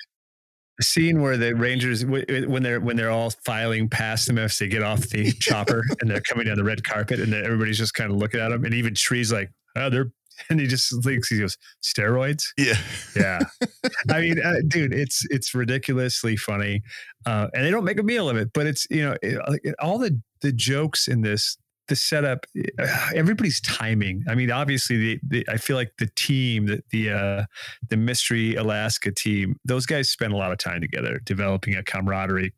The 0.77 0.83
scene 0.83 1.21
where 1.21 1.38
the 1.38 1.53
Rangers, 1.55 2.05
when 2.05 2.61
they're 2.61 2.81
when 2.81 2.97
they're 2.97 3.09
all 3.09 3.29
filing 3.45 3.88
past 3.88 4.27
them 4.27 4.38
as 4.38 4.59
they 4.59 4.67
get 4.67 4.83
off 4.83 5.07
the 5.07 5.31
chopper 5.39 5.81
and 6.01 6.09
they're 6.11 6.19
coming 6.19 6.47
down 6.47 6.57
the 6.57 6.65
red 6.65 6.83
carpet, 6.83 7.21
and 7.21 7.33
everybody's 7.33 7.77
just 7.77 7.93
kind 7.93 8.11
of 8.11 8.17
looking 8.17 8.41
at 8.41 8.49
them, 8.49 8.65
and 8.65 8.73
even 8.73 8.93
Tree's 8.93 9.31
like, 9.31 9.51
"Oh, 9.77 9.89
they're," 9.89 10.11
and 10.49 10.59
he 10.59 10.67
just 10.67 10.93
thinks 11.01 11.29
he 11.29 11.39
goes, 11.39 11.57
"Steroids." 11.81 12.43
Yeah. 12.57 12.75
Yeah, 13.15 13.39
I 14.09 14.19
mean, 14.19 14.41
uh, 14.43 14.55
dude, 14.67 14.93
it's 14.93 15.23
it's 15.29 15.53
ridiculously 15.55 16.35
funny, 16.35 16.81
uh, 17.25 17.47
and 17.53 17.63
they 17.65 17.71
don't 17.71 17.85
make 17.85 17.99
a 17.99 18.03
meal 18.03 18.29
of 18.29 18.35
it. 18.35 18.49
But 18.53 18.67
it's 18.67 18.85
you 18.89 19.03
know 19.05 19.15
it, 19.21 19.39
it- 19.63 19.75
all 19.79 19.97
the 19.97 20.19
the 20.41 20.51
jokes 20.51 21.07
in 21.07 21.21
this, 21.21 21.55
the 21.88 21.95
setup, 21.95 22.45
everybody's 23.15 23.62
timing. 23.62 24.24
I 24.28 24.36
mean, 24.36 24.52
obviously, 24.52 24.98
the, 24.98 25.19
the 25.28 25.45
I 25.50 25.58
feel 25.58 25.76
like 25.76 25.93
the 25.98 26.10
team, 26.15 26.67
the 26.67 26.84
the 26.91 27.12
uh, 27.12 27.45
the 27.89 27.98
Mystery 27.98 28.56
Alaska 28.56 29.12
team, 29.12 29.60
those 29.65 29.86
guys 29.86 30.10
spend 30.10 30.34
a 30.34 30.38
lot 30.38 30.52
of 30.52 30.58
time 30.58 30.82
together 30.82 31.19
developing 31.24 31.76
a 31.76 31.84
camaraderie. 31.84 32.54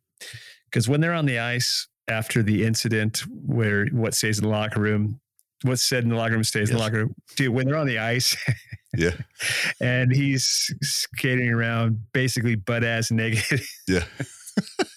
Because 0.65 0.89
when 0.89 1.01
they're 1.01 1.13
on 1.13 1.25
the 1.25 1.39
ice 1.39 1.87
after 2.07 2.41
the 2.41 2.65
incident, 2.65 3.23
where 3.45 3.87
what 3.87 4.13
stays 4.13 4.37
in 4.37 4.43
the 4.43 4.49
locker 4.49 4.79
room. 4.79 5.19
What's 5.63 5.81
said 5.81 6.03
in 6.03 6.11
the 6.11 6.15
locker 6.15 6.33
room 6.33 6.43
stays 6.43 6.69
in 6.69 6.75
the 6.75 6.81
locker 6.81 6.97
room. 6.97 7.15
Dude, 7.35 7.49
when 7.49 7.65
they're 7.65 7.77
on 7.77 7.87
the 7.87 7.97
ice, 7.97 8.37
Yeah. 8.95 9.11
and 9.81 10.11
he's 10.13 10.71
skating 10.83 11.49
around 11.49 11.99
basically 12.13 12.53
butt 12.55 12.83
ass 12.83 13.09
naked. 13.09 13.61
Yeah. 13.87 14.03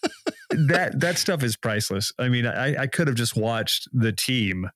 that 0.50 1.00
that 1.00 1.18
stuff 1.18 1.42
is 1.42 1.56
priceless. 1.56 2.12
I 2.18 2.28
mean, 2.28 2.46
I, 2.46 2.82
I 2.82 2.86
could 2.86 3.06
have 3.06 3.16
just 3.16 3.36
watched 3.36 3.88
the 3.92 4.12
team 4.12 4.68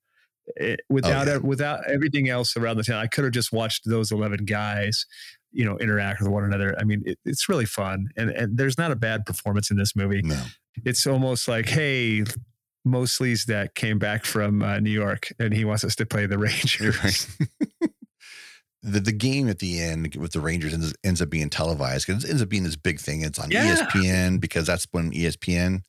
eh, 0.58 0.76
without 0.88 1.26
yeah. 1.26 1.38
without 1.38 1.80
everything 1.88 2.28
else 2.28 2.56
around 2.56 2.76
the 2.76 2.84
town. 2.84 2.96
I 2.96 3.06
could 3.06 3.24
have 3.24 3.32
just 3.32 3.52
watched 3.52 3.88
those 3.88 4.12
eleven 4.12 4.44
guys, 4.44 5.06
you 5.52 5.64
know, 5.64 5.76
interact 5.78 6.20
with 6.20 6.30
one 6.30 6.44
another. 6.44 6.76
I 6.78 6.84
mean, 6.84 7.02
it, 7.04 7.18
it's 7.24 7.48
really 7.48 7.66
fun, 7.66 8.08
and 8.16 8.30
and 8.30 8.56
there's 8.56 8.78
not 8.78 8.90
a 8.90 8.96
bad 8.96 9.26
performance 9.26 9.70
in 9.70 9.76
this 9.76 9.94
movie. 9.96 10.22
No. 10.22 10.42
It's 10.84 11.06
almost 11.06 11.48
like, 11.48 11.68
hey. 11.68 12.24
Mosley's 12.86 13.46
that 13.46 13.74
came 13.74 13.98
back 13.98 14.26
from 14.26 14.62
uh, 14.62 14.78
New 14.78 14.90
York 14.90 15.32
and 15.38 15.54
he 15.54 15.64
wants 15.64 15.84
us 15.84 15.96
to 15.96 16.04
play 16.04 16.26
the 16.26 16.36
Rangers. 16.36 17.02
right. 17.02 17.90
the 18.84 19.00
the 19.00 19.12
game 19.12 19.48
at 19.48 19.58
the 19.58 19.80
end 19.80 20.14
with 20.16 20.32
the 20.32 20.40
Rangers 20.40 20.74
ends, 20.74 20.94
ends 21.02 21.22
up 21.22 21.30
being 21.30 21.48
televised 21.50 22.06
because 22.06 22.22
it 22.24 22.30
ends 22.30 22.42
up 22.42 22.48
being 22.48 22.62
this 22.64 22.76
big 22.76 23.00
thing. 23.00 23.22
It's 23.22 23.38
on 23.38 23.50
Yeah. 23.50 23.74
ESPN 23.74 24.38
because 24.40 24.66
that's 24.66 24.86
when 24.92 25.10
ESPN 25.10 25.82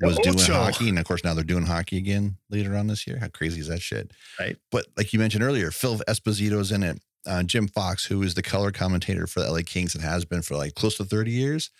was 0.00 0.16
doing 0.18 0.38
hockey, 0.38 0.88
and 0.88 0.98
of 0.98 1.04
course 1.04 1.24
now 1.24 1.34
they're 1.34 1.42
doing 1.44 1.66
hockey 1.66 1.96
again 1.98 2.36
later 2.48 2.76
on 2.76 2.86
this 2.86 3.06
year. 3.06 3.18
How 3.18 3.28
crazy 3.28 3.60
is 3.60 3.68
that 3.68 3.82
shit? 3.82 4.12
Right. 4.38 4.56
But 4.70 4.86
like 4.96 5.12
you 5.12 5.18
mentioned 5.18 5.42
earlier, 5.42 5.70
Phil 5.70 5.98
Esposito's 6.08 6.70
in 6.72 6.82
it. 6.82 7.00
Uh, 7.26 7.42
Jim 7.42 7.66
Fox, 7.66 8.04
who 8.06 8.22
is 8.22 8.34
the 8.34 8.42
color 8.42 8.70
commentator 8.70 9.26
for 9.26 9.40
the 9.40 9.50
LA 9.50 9.60
Kings 9.66 9.94
and 9.96 10.04
has 10.04 10.24
been 10.24 10.42
for 10.42 10.54
like 10.56 10.74
close 10.76 10.96
to 10.98 11.04
thirty 11.04 11.32
years, 11.32 11.70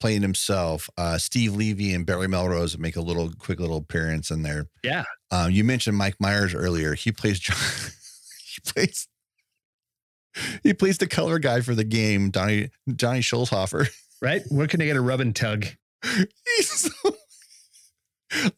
playing 0.00 0.22
himself. 0.22 0.88
Uh, 0.96 1.18
Steve 1.18 1.54
Levy 1.54 1.92
and 1.92 2.06
Barry 2.06 2.28
Melrose 2.28 2.78
make 2.78 2.96
a 2.96 3.02
little 3.02 3.30
quick 3.38 3.60
little 3.60 3.76
appearance 3.76 4.30
in 4.30 4.42
there. 4.42 4.68
Yeah. 4.82 5.04
Um, 5.30 5.50
you 5.50 5.64
mentioned 5.64 5.98
Mike 5.98 6.16
Myers 6.20 6.54
earlier. 6.54 6.94
He 6.94 7.12
plays 7.12 7.38
John. 7.40 7.56
he 8.46 8.60
plays. 8.72 9.06
He 10.62 10.74
plays 10.74 10.98
the 10.98 11.06
color 11.06 11.38
guy 11.38 11.60
for 11.60 11.74
the 11.74 11.84
game, 11.84 12.30
Donnie 12.30 12.70
Johnny 12.96 13.20
Schulzhofer. 13.20 13.88
Right? 14.22 14.42
Where 14.48 14.66
can 14.66 14.80
I 14.80 14.86
get 14.86 14.96
a 14.96 15.00
rub 15.00 15.20
and 15.20 15.34
tug? 15.34 15.66
So, 16.62 16.90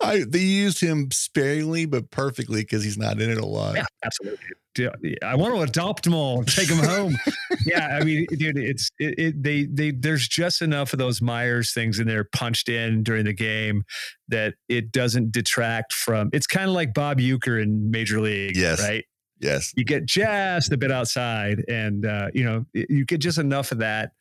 I 0.00 0.24
they 0.26 0.38
used 0.38 0.80
him 0.80 1.10
sparingly 1.10 1.84
but 1.84 2.10
perfectly 2.10 2.62
because 2.62 2.82
he's 2.82 2.96
not 2.96 3.20
in 3.20 3.30
it 3.30 3.36
a 3.38 3.44
lot. 3.44 3.74
Yeah, 3.74 3.84
absolutely. 4.04 4.38
Dude, 4.74 5.18
I 5.22 5.34
want 5.36 5.54
to 5.54 5.60
adopt 5.62 6.04
them 6.04 6.14
all, 6.14 6.44
take 6.44 6.68
them 6.68 6.78
home. 6.78 7.16
yeah, 7.66 7.98
I 8.00 8.04
mean, 8.04 8.26
dude, 8.30 8.56
it's 8.58 8.90
it, 8.98 9.18
it. 9.18 9.42
They 9.42 9.64
they 9.66 9.90
there's 9.90 10.28
just 10.28 10.62
enough 10.62 10.92
of 10.92 10.98
those 10.98 11.20
Myers 11.20 11.72
things 11.74 11.98
in 11.98 12.06
there 12.06 12.24
punched 12.24 12.68
in 12.68 13.02
during 13.02 13.24
the 13.24 13.32
game 13.34 13.84
that 14.28 14.54
it 14.68 14.92
doesn't 14.92 15.32
detract 15.32 15.92
from. 15.92 16.30
It's 16.32 16.46
kind 16.46 16.68
of 16.68 16.74
like 16.74 16.94
Bob 16.94 17.18
Uecker 17.18 17.60
in 17.62 17.90
Major 17.90 18.20
League, 18.20 18.56
Yes. 18.56 18.80
right? 18.80 19.04
Yes. 19.40 19.72
You 19.76 19.84
get 19.84 20.06
just 20.06 20.72
a 20.72 20.76
bit 20.76 20.90
outside, 20.90 21.64
and 21.68 22.06
uh, 22.06 22.28
you 22.32 22.44
know 22.44 22.64
you 22.72 23.04
get 23.04 23.18
just 23.20 23.38
enough 23.38 23.72
of 23.72 23.78
that 23.78 24.12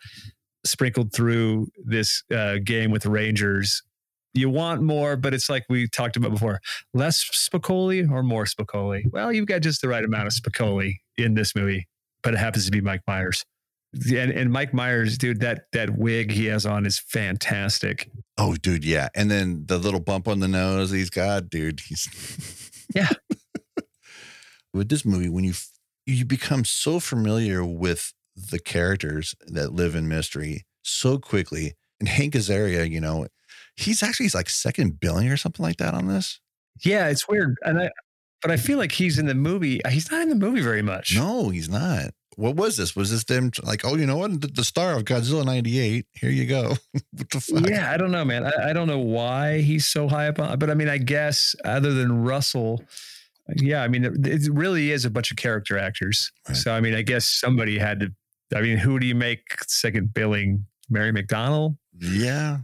sprinkled 0.66 1.14
through 1.14 1.68
this 1.84 2.24
uh, 2.34 2.58
game 2.64 2.92
with 2.92 3.04
the 3.04 3.10
Rangers. 3.10 3.84
You 4.34 4.50
want 4.50 4.82
more, 4.82 5.16
but 5.16 5.34
it's 5.34 5.50
like 5.50 5.64
we 5.70 5.88
talked 5.88 6.18
about 6.18 6.32
before 6.32 6.60
less 6.94 7.24
Spicoli 7.24 8.10
or 8.12 8.22
more 8.22 8.44
Spicoli? 8.44 9.04
Well, 9.12 9.32
you've 9.32 9.46
got 9.46 9.62
just 9.62 9.82
the 9.82 9.88
right 9.88 10.04
amount 10.04 10.28
of 10.28 10.34
Spicoli 10.34 10.96
in 11.18 11.36
this 11.36 11.56
movie, 11.56 11.88
but 12.22 12.34
it 12.34 12.38
happens 12.38 12.66
to 12.66 12.72
be 12.72 12.82
Mike 12.82 13.02
Myers. 13.08 13.46
And, 13.94 14.32
and 14.32 14.52
Mike 14.52 14.74
Myers, 14.74 15.18
dude, 15.18 15.40
that 15.40 15.68
that 15.72 15.98
wig 15.98 16.32
he 16.32 16.48
has 16.48 16.66
on 16.66 16.86
is 16.86 17.00
fantastic. 17.00 18.10
Oh, 18.38 18.56
dude, 18.56 18.84
yeah. 18.84 19.08
And 19.16 19.32
then 19.32 19.64
the 19.68 19.78
little 19.78 20.02
bump 20.02 20.28
on 20.28 20.42
the 20.42 20.50
nose 20.50 20.92
he's 20.92 21.10
got, 21.10 21.50
dude. 21.50 21.80
He's 21.80 22.10
Yeah. 22.94 23.10
With 24.76 24.90
this 24.90 25.06
movie, 25.06 25.30
when 25.30 25.44
you 25.44 25.54
you 26.06 26.26
become 26.26 26.66
so 26.66 27.00
familiar 27.00 27.66
with 27.66 28.14
the 28.36 28.60
characters 28.60 29.34
that 29.48 29.74
live 29.74 29.96
in 29.96 30.08
mystery 30.08 30.66
so 30.84 31.18
quickly, 31.18 31.74
and 32.00 32.10
Hank 32.10 32.34
Azaria, 32.34 32.90
you 32.90 33.00
know, 33.00 33.28
he's 33.76 34.04
actually 34.04 34.26
he's 34.26 34.36
like 34.36 34.50
second 34.50 35.00
billing 35.00 35.30
or 35.30 35.38
something 35.38 35.64
like 35.64 35.78
that 35.78 35.94
on 35.94 36.08
this. 36.08 36.40
Yeah, 36.84 37.08
it's 37.08 37.28
weird, 37.28 37.56
and 37.64 37.80
I, 37.80 37.90
but 38.42 38.52
I 38.52 38.58
feel 38.58 38.78
like 38.78 38.92
he's 38.92 39.18
in 39.18 39.26
the 39.26 39.34
movie. 39.34 39.82
He's 39.90 40.12
not 40.12 40.22
in 40.22 40.30
the 40.30 40.36
movie 40.36 40.62
very 40.62 40.82
much. 40.82 41.16
No, 41.16 41.50
he's 41.50 41.70
not. 41.70 42.12
What 42.36 42.58
was 42.58 42.76
this? 42.76 42.98
Was 42.98 43.12
this 43.12 43.24
them 43.24 43.52
like, 43.64 43.86
oh, 43.86 43.96
you 43.96 44.06
know 44.06 44.18
what? 44.18 44.54
The, 44.54 44.64
star 44.64 44.98
of 44.98 45.06
Godzilla 45.06 45.46
98. 45.46 46.06
Here 46.12 46.30
you 46.30 46.46
go. 46.46 46.76
what 47.12 47.30
the 47.30 47.40
fuck? 47.40 47.70
Yeah, 47.70 47.90
I 47.90 47.96
don't 47.96 48.12
know, 48.12 48.26
man. 48.26 48.46
I, 48.46 48.72
I 48.72 48.74
don't 48.74 48.88
know 48.88 49.00
why 49.00 49.62
he's 49.62 49.86
so 49.86 50.10
high 50.10 50.28
up 50.28 50.40
on, 50.40 50.60
but 50.60 50.70
I 50.70 50.74
mean, 50.74 50.90
I 50.90 50.98
guess 50.98 51.56
other 51.64 51.94
than 51.94 52.24
Russell, 52.24 52.84
yeah, 53.56 53.84
I 53.84 53.88
mean, 53.88 54.04
it, 54.06 54.26
it 54.26 54.50
really 54.52 54.92
is 54.92 55.06
a 55.06 55.10
bunch 55.10 55.32
of 55.32 55.38
character 55.38 55.78
actors. 55.78 56.32
Right. 56.48 56.58
So, 56.58 56.72
I 56.74 56.82
mean, 56.82 56.94
I 56.96 57.02
guess 57.02 57.26
somebody 57.26 57.78
had 57.78 58.00
to. 58.02 58.14
I 58.56 58.62
mean, 58.62 58.78
who 58.78 59.00
do 59.00 59.06
you 59.08 59.16
make 59.16 59.42
second 59.68 60.14
billing? 60.14 60.66
Mary 60.88 61.12
McDonald, 61.12 61.78
Yeah. 62.00 62.60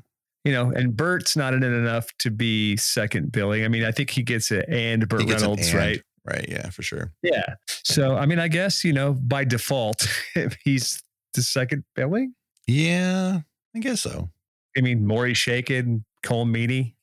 you 0.46 0.52
know, 0.52 0.70
and 0.72 0.96
Burt's 0.96 1.36
not 1.36 1.56
in 1.56 1.64
it 1.64 1.72
enough 1.74 2.08
to 2.20 2.30
be 2.30 2.78
second 2.78 3.32
billing. 3.32 3.66
I 3.66 3.68
mean, 3.68 3.84
I 3.84 3.92
think 3.92 4.12
he 4.12 4.22
gets 4.22 4.52
it 4.52 4.66
and 4.70 5.10
Burt 5.10 5.22
He 5.22 5.26
gets 5.26 5.42
an 5.42 5.50
Reynolds, 5.50 5.70
and. 5.70 5.78
right? 5.78 6.02
Right. 6.24 6.46
Yeah, 6.48 6.70
for 6.70 6.84
sure. 6.84 7.12
Yeah. 7.24 7.56
So, 7.68 8.16
I 8.16 8.28
mean, 8.28 8.38
I 8.38 8.48
guess 8.48 8.84
you 8.84 8.94
know 8.94 9.14
by 9.14 9.44
default, 9.44 10.08
he's 10.64 11.02
the 11.34 11.42
second 11.42 11.84
billing. 11.96 12.36
Yeah, 12.68 13.40
I 13.76 13.80
guess 13.80 14.02
so. 14.02 14.30
I 14.78 14.82
mean, 14.82 15.06
Maury 15.06 15.34
Chaykin, 15.34 16.04
Cole 16.24 16.46
Meaney, 16.46 16.94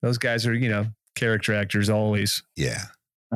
those 0.00 0.16
guys 0.16 0.46
are, 0.46 0.54
you 0.54 0.70
know, 0.70 0.86
character 1.16 1.52
actors 1.54 1.90
always. 1.90 2.42
Yeah. 2.56 2.84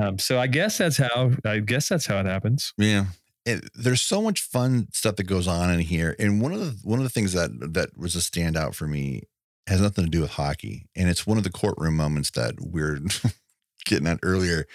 Um, 0.01 0.19
so 0.19 0.39
I 0.39 0.47
guess 0.47 0.79
that's 0.79 0.97
how 0.99 1.33
I 1.45 1.61
guess 1.61 1.89
that's 1.89 2.07
how 2.07 2.19
it 2.21 2.27
happens. 2.27 2.73
Yeah. 2.77 3.07
It, 3.45 3.71
there's 3.75 4.03
so 4.03 4.21
much 4.21 4.41
fun 4.41 4.89
stuff 4.93 5.17
that 5.17 5.25
goes 5.25 5.47
on 5.47 5.71
in 5.71 5.79
here, 5.81 6.17
and 6.19 6.41
one 6.41 6.53
of 6.53 6.59
the 6.61 6.77
one 6.83 6.99
of 6.99 7.05
the 7.05 7.11
things 7.11 7.33
that 7.33 7.51
that 7.75 7.97
was 7.97 8.17
a 8.17 8.19
standout 8.19 8.75
for 8.75 8.87
me 8.89 9.23
has 9.69 9.81
nothing 9.81 10.05
to 10.05 10.11
do 10.11 10.21
with 10.21 10.31
hockey, 10.33 10.87
and 10.97 11.09
it's 11.09 11.27
one 11.29 11.39
of 11.39 11.45
the 11.45 11.51
courtroom 11.51 11.97
moments 11.97 12.33
that 12.33 12.55
we're 12.61 12.99
getting 13.87 14.09
at 14.09 14.19
earlier. 14.25 14.67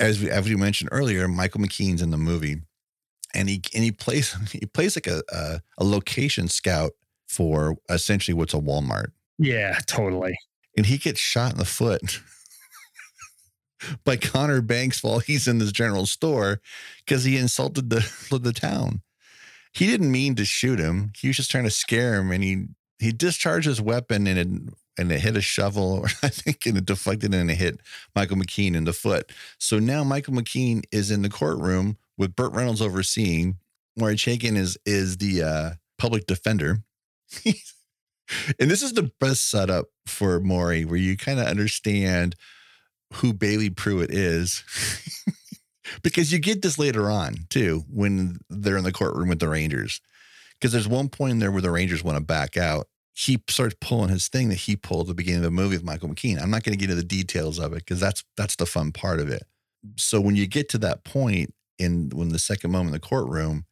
As 0.00 0.20
we 0.20 0.30
as 0.30 0.48
we 0.48 0.56
mentioned 0.56 0.88
earlier, 0.92 1.28
Michael 1.28 1.60
McKean's 1.60 2.02
in 2.02 2.10
the 2.10 2.16
movie, 2.16 2.56
and 3.34 3.48
he 3.48 3.62
and 3.72 3.84
he 3.84 3.92
plays 3.92 4.32
he 4.52 4.66
plays 4.66 4.96
like 4.96 5.06
a 5.06 5.22
a, 5.32 5.60
a 5.78 5.84
location 5.84 6.48
scout 6.48 6.90
for 7.28 7.76
essentially 7.88 8.34
what's 8.34 8.54
a 8.54 8.58
Walmart, 8.58 9.12
Yeah, 9.38 9.78
totally. 9.86 10.36
and 10.76 10.86
he 10.86 10.98
gets 10.98 11.20
shot 11.20 11.52
in 11.52 11.58
the 11.58 11.64
foot 11.64 12.20
by 14.04 14.16
Connor 14.16 14.60
Banks 14.60 15.02
while 15.02 15.18
he's 15.18 15.48
in 15.48 15.58
this 15.58 15.72
general 15.72 16.06
store 16.06 16.60
because 17.04 17.24
he 17.24 17.36
insulted 17.36 17.90
the 17.90 18.08
the 18.42 18.52
town. 18.52 19.02
He 19.72 19.86
didn't 19.86 20.10
mean 20.10 20.34
to 20.36 20.44
shoot 20.44 20.78
him. 20.78 21.12
He 21.16 21.28
was 21.28 21.36
just 21.36 21.50
trying 21.50 21.64
to 21.64 21.70
scare 21.70 22.14
him, 22.14 22.30
and 22.30 22.42
he 22.42 22.66
he 22.98 23.12
discharged 23.12 23.66
his 23.66 23.80
weapon 23.80 24.26
and 24.26 24.38
it 24.38 24.74
and 24.98 25.12
it 25.12 25.20
hit 25.20 25.36
a 25.36 25.40
shovel, 25.40 26.04
I 26.22 26.28
think, 26.28 26.66
and 26.66 26.76
it 26.76 26.84
deflected 26.84 27.32
and 27.32 27.50
it 27.50 27.54
hit 27.54 27.80
Michael 28.16 28.36
McKean 28.36 28.74
in 28.74 28.84
the 28.84 28.92
foot. 28.92 29.30
So 29.58 29.78
now 29.78 30.02
Michael 30.02 30.34
McKean 30.34 30.82
is 30.90 31.10
in 31.10 31.22
the 31.22 31.28
courtroom 31.28 31.96
with 32.16 32.34
Burt 32.34 32.52
Reynolds 32.52 32.82
overseeing. 32.82 33.58
Maury 33.96 34.16
Chaykin 34.16 34.56
is 34.56 34.78
is 34.84 35.18
the 35.18 35.42
uh, 35.42 35.70
public 35.98 36.26
defender, 36.26 36.78
and 37.44 38.70
this 38.70 38.82
is 38.82 38.92
the 38.92 39.10
best 39.20 39.50
setup 39.50 39.86
for 40.06 40.40
Maury, 40.40 40.84
where 40.84 40.96
you 40.96 41.16
kind 41.16 41.40
of 41.40 41.46
understand 41.46 42.36
who 43.14 43.32
Bailey 43.32 43.70
Pruitt 43.70 44.10
is. 44.10 44.64
because 46.02 46.32
you 46.32 46.38
get 46.38 46.62
this 46.62 46.78
later 46.78 47.10
on 47.10 47.46
too, 47.48 47.84
when 47.90 48.38
they're 48.48 48.76
in 48.76 48.84
the 48.84 48.92
courtroom 48.92 49.28
with 49.28 49.40
the 49.40 49.48
Rangers. 49.48 50.00
Because 50.54 50.72
there's 50.72 50.88
one 50.88 51.08
point 51.08 51.32
in 51.32 51.38
there 51.38 51.52
where 51.52 51.62
the 51.62 51.70
Rangers 51.70 52.02
want 52.02 52.18
to 52.18 52.24
back 52.24 52.56
out. 52.56 52.88
He 53.14 53.42
starts 53.48 53.74
pulling 53.80 54.10
his 54.10 54.28
thing 54.28 54.48
that 54.48 54.56
he 54.56 54.76
pulled 54.76 55.02
at 55.02 55.08
the 55.08 55.14
beginning 55.14 55.38
of 55.38 55.44
the 55.44 55.50
movie 55.50 55.76
with 55.76 55.84
Michael 55.84 56.08
McKean. 56.08 56.40
I'm 56.40 56.50
not 56.50 56.62
going 56.62 56.76
to 56.76 56.78
get 56.78 56.90
into 56.90 57.00
the 57.00 57.06
details 57.06 57.58
of 57.58 57.72
it 57.72 57.80
because 57.84 58.00
that's 58.00 58.24
that's 58.36 58.56
the 58.56 58.66
fun 58.66 58.92
part 58.92 59.18
of 59.18 59.28
it. 59.28 59.44
So 59.96 60.20
when 60.20 60.36
you 60.36 60.46
get 60.46 60.68
to 60.70 60.78
that 60.78 61.04
point 61.04 61.52
in 61.78 62.10
when 62.14 62.28
the 62.28 62.38
second 62.38 62.70
moment 62.70 62.88
in 62.88 63.00
the 63.00 63.06
courtroom, 63.06 63.64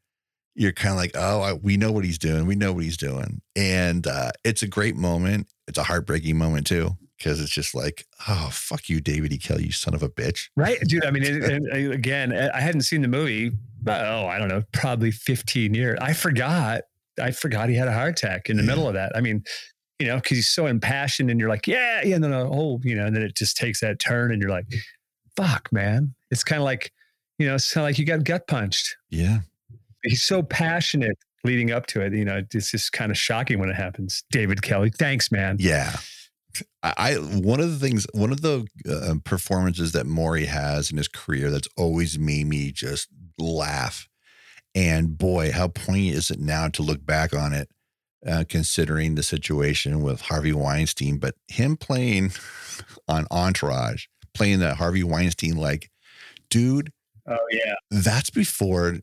you're 0.56 0.72
kind 0.72 0.92
of 0.92 0.96
like, 0.96 1.12
oh, 1.14 1.42
I, 1.42 1.52
we 1.52 1.76
know 1.76 1.92
what 1.92 2.04
he's 2.04 2.18
doing. 2.18 2.46
We 2.46 2.56
know 2.56 2.72
what 2.72 2.82
he's 2.84 2.96
doing. 2.96 3.42
And 3.54 4.06
uh, 4.06 4.32
it's 4.42 4.62
a 4.62 4.68
great 4.68 4.96
moment. 4.96 5.48
It's 5.68 5.78
a 5.78 5.84
heartbreaking 5.84 6.36
moment 6.38 6.66
too, 6.66 6.96
because 7.16 7.40
it's 7.40 7.50
just 7.50 7.74
like, 7.74 8.06
oh, 8.28 8.50
fuck 8.52 8.88
you, 8.88 9.00
David 9.00 9.32
E. 9.32 9.38
Kelley, 9.38 9.64
you 9.64 9.72
son 9.72 9.94
of 9.94 10.02
a 10.02 10.08
bitch. 10.08 10.48
Right. 10.56 10.78
Dude, 10.80 11.04
I 11.04 11.10
mean, 11.10 11.22
it, 11.22 11.36
it, 11.74 11.90
again, 11.90 12.32
I 12.32 12.60
hadn't 12.60 12.82
seen 12.82 13.02
the 13.02 13.08
movie, 13.08 13.52
But, 13.82 14.04
oh, 14.04 14.26
I 14.26 14.38
don't 14.38 14.48
know, 14.48 14.62
probably 14.72 15.10
15 15.10 15.74
years. 15.74 15.98
I 16.00 16.12
forgot. 16.12 16.82
I 17.20 17.30
forgot 17.30 17.68
he 17.68 17.74
had 17.74 17.88
a 17.88 17.92
heart 17.92 18.10
attack 18.10 18.50
in 18.50 18.56
the 18.56 18.62
yeah. 18.62 18.68
middle 18.68 18.88
of 18.88 18.94
that. 18.94 19.12
I 19.14 19.20
mean, 19.20 19.42
you 19.98 20.06
know, 20.06 20.16
because 20.16 20.36
he's 20.36 20.50
so 20.50 20.66
impassioned 20.66 21.30
and 21.30 21.40
you're 21.40 21.48
like, 21.48 21.66
yeah, 21.66 22.02
yeah, 22.04 22.18
no, 22.18 22.28
no, 22.28 22.50
oh, 22.52 22.80
you 22.82 22.94
know, 22.94 23.06
and 23.06 23.16
then 23.16 23.22
it 23.22 23.34
just 23.34 23.56
takes 23.56 23.80
that 23.80 23.98
turn 23.98 24.32
and 24.32 24.42
you're 24.42 24.50
like, 24.50 24.66
fuck, 25.36 25.72
man. 25.72 26.14
It's 26.30 26.44
kind 26.44 26.60
of 26.60 26.64
like, 26.64 26.92
you 27.38 27.46
know, 27.46 27.54
it's 27.54 27.72
kind 27.72 27.82
of 27.82 27.88
like 27.88 27.98
you 27.98 28.04
got 28.04 28.24
gut 28.24 28.46
punched. 28.46 28.96
Yeah 29.10 29.38
he's 30.06 30.22
so 30.22 30.42
passionate 30.42 31.18
leading 31.44 31.70
up 31.70 31.86
to 31.86 32.00
it. 32.00 32.12
You 32.12 32.24
know, 32.24 32.42
it's 32.52 32.70
just 32.70 32.92
kind 32.92 33.10
of 33.10 33.18
shocking 33.18 33.58
when 33.58 33.68
it 33.68 33.76
happens. 33.76 34.24
David 34.30 34.62
Kelley, 34.62 34.90
thanks, 34.90 35.30
man. 35.30 35.56
Yeah. 35.58 35.96
I 36.82 37.14
one 37.14 37.60
of 37.60 37.70
the 37.70 37.78
things, 37.78 38.06
one 38.12 38.32
of 38.32 38.42
the 38.42 38.66
uh, 38.88 39.14
performances 39.24 39.92
that 39.92 40.06
Maury 40.06 40.46
has 40.46 40.90
in 40.90 40.96
his 40.96 41.08
career 41.08 41.50
that's 41.50 41.68
always 41.76 42.18
made 42.18 42.46
me 42.46 42.72
just 42.72 43.08
laugh. 43.38 44.08
And 44.74 45.16
boy, 45.16 45.52
how 45.52 45.68
poignant 45.68 46.16
is 46.16 46.30
it 46.30 46.38
now 46.38 46.68
to 46.68 46.82
look 46.82 47.04
back 47.04 47.34
on 47.34 47.52
it, 47.52 47.70
uh, 48.26 48.44
considering 48.48 49.14
the 49.14 49.22
situation 49.22 50.02
with 50.02 50.20
Harvey 50.20 50.52
Weinstein. 50.52 51.18
But 51.18 51.34
him 51.48 51.76
playing 51.76 52.32
on 53.08 53.26
Entourage, 53.30 54.06
playing 54.34 54.60
that 54.60 54.76
Harvey 54.76 55.02
Weinstein, 55.02 55.56
like, 55.56 55.90
dude. 56.50 56.92
Oh 57.28 57.38
yeah, 57.50 57.74
that's 57.90 58.30
before 58.30 58.98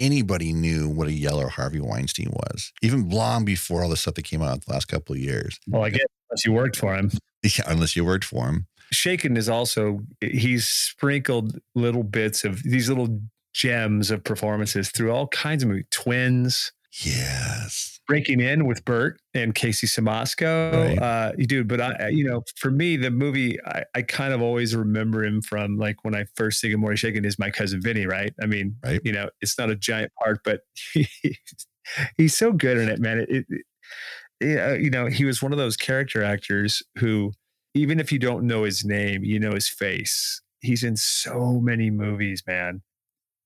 anybody 0.00 0.52
knew 0.52 0.88
what 0.88 1.06
a 1.06 1.12
yeller 1.12 1.48
Harvey 1.48 1.80
Weinstein 1.80 2.30
was, 2.32 2.72
even 2.82 3.08
long 3.08 3.44
before 3.44 3.82
all 3.84 3.90
the 3.90 3.96
stuff 3.96 4.14
that 4.14 4.24
came 4.24 4.42
out 4.42 4.64
the 4.64 4.72
last 4.72 4.86
couple 4.86 5.14
of 5.14 5.20
years. 5.20 5.60
Well, 5.68 5.84
I 5.84 5.90
guess 5.90 6.06
unless 6.30 6.44
you 6.44 6.52
worked 6.52 6.76
for 6.76 6.94
him. 6.94 7.10
Yeah, 7.42 7.64
unless 7.66 7.96
you 7.96 8.04
worked 8.04 8.24
for 8.24 8.46
him. 8.46 8.66
Chaykin 8.92 9.36
is 9.36 9.48
also 9.48 10.00
he's 10.20 10.66
sprinkled 10.66 11.58
little 11.74 12.02
bits 12.02 12.44
of 12.44 12.62
these 12.62 12.88
little 12.88 13.20
gems 13.52 14.10
of 14.10 14.24
performances 14.24 14.90
through 14.90 15.12
all 15.12 15.28
kinds 15.28 15.62
of 15.62 15.68
movies. 15.68 15.86
Twins. 15.90 16.72
Yes 17.04 17.90
breaking 18.10 18.40
in 18.40 18.66
with 18.66 18.84
Burt 18.84 19.20
and 19.34 19.54
Casey 19.54 19.86
Siemaszko. 19.86 20.72
Right. 20.72 20.98
Uh, 20.98 21.30
dude, 21.38 21.68
but 21.68 21.80
I, 21.80 22.08
you 22.08 22.28
know, 22.28 22.42
for 22.56 22.72
me, 22.72 22.96
the 22.96 23.08
movie, 23.08 23.56
I, 23.64 23.84
I, 23.94 24.02
kind 24.02 24.34
of 24.34 24.42
always 24.42 24.74
remember 24.74 25.22
him 25.22 25.40
from 25.40 25.78
like 25.78 26.02
when 26.02 26.16
I 26.16 26.24
first 26.34 26.60
think 26.60 26.74
of 26.74 26.80
Maury 26.80 26.96
Chaykin 26.96 27.24
is 27.24 27.38
my 27.38 27.50
cousin 27.50 27.80
Vinny, 27.80 28.06
right? 28.06 28.34
I 28.42 28.46
mean, 28.46 28.74
right. 28.84 29.00
you 29.04 29.12
know, 29.12 29.30
it's 29.40 29.56
not 29.56 29.70
a 29.70 29.76
giant 29.76 30.10
part, 30.20 30.40
but 30.44 30.62
he, 30.92 31.06
he's 32.16 32.34
so 32.34 32.52
good 32.52 32.78
in 32.78 32.88
it, 32.88 32.98
man. 32.98 33.20
It, 33.20 33.46
it, 33.48 33.62
you 34.40 34.90
know, 34.90 35.06
he 35.06 35.24
was 35.24 35.42
one 35.42 35.52
of 35.52 35.58
those 35.58 35.76
character 35.76 36.22
actors 36.22 36.82
who, 36.98 37.32
even 37.74 38.00
if 38.00 38.10
you 38.10 38.18
don't 38.18 38.46
know 38.46 38.64
his 38.64 38.84
name, 38.84 39.22
you 39.24 39.38
know 39.38 39.52
his 39.52 39.68
face. 39.68 40.40
He's 40.60 40.82
in 40.82 40.96
so 40.96 41.60
many 41.60 41.90
movies, 41.90 42.42
man. 42.46 42.82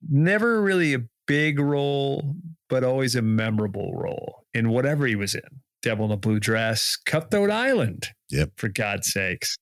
Never 0.08 0.60
really 0.60 0.94
a 0.94 1.04
big 1.26 1.58
role, 1.58 2.36
but 2.68 2.84
always 2.84 3.16
a 3.16 3.22
memorable 3.22 3.92
role 3.94 4.44
in 4.52 4.68
whatever 4.70 5.06
he 5.06 5.16
was 5.16 5.34
in. 5.34 5.42
Devil 5.82 6.06
in 6.06 6.12
a 6.12 6.16
Blue 6.16 6.40
Dress, 6.40 6.96
Cutthroat 7.06 7.50
Island. 7.50 8.08
Yep. 8.30 8.52
For 8.56 8.68
God's 8.68 9.12
sakes. 9.12 9.58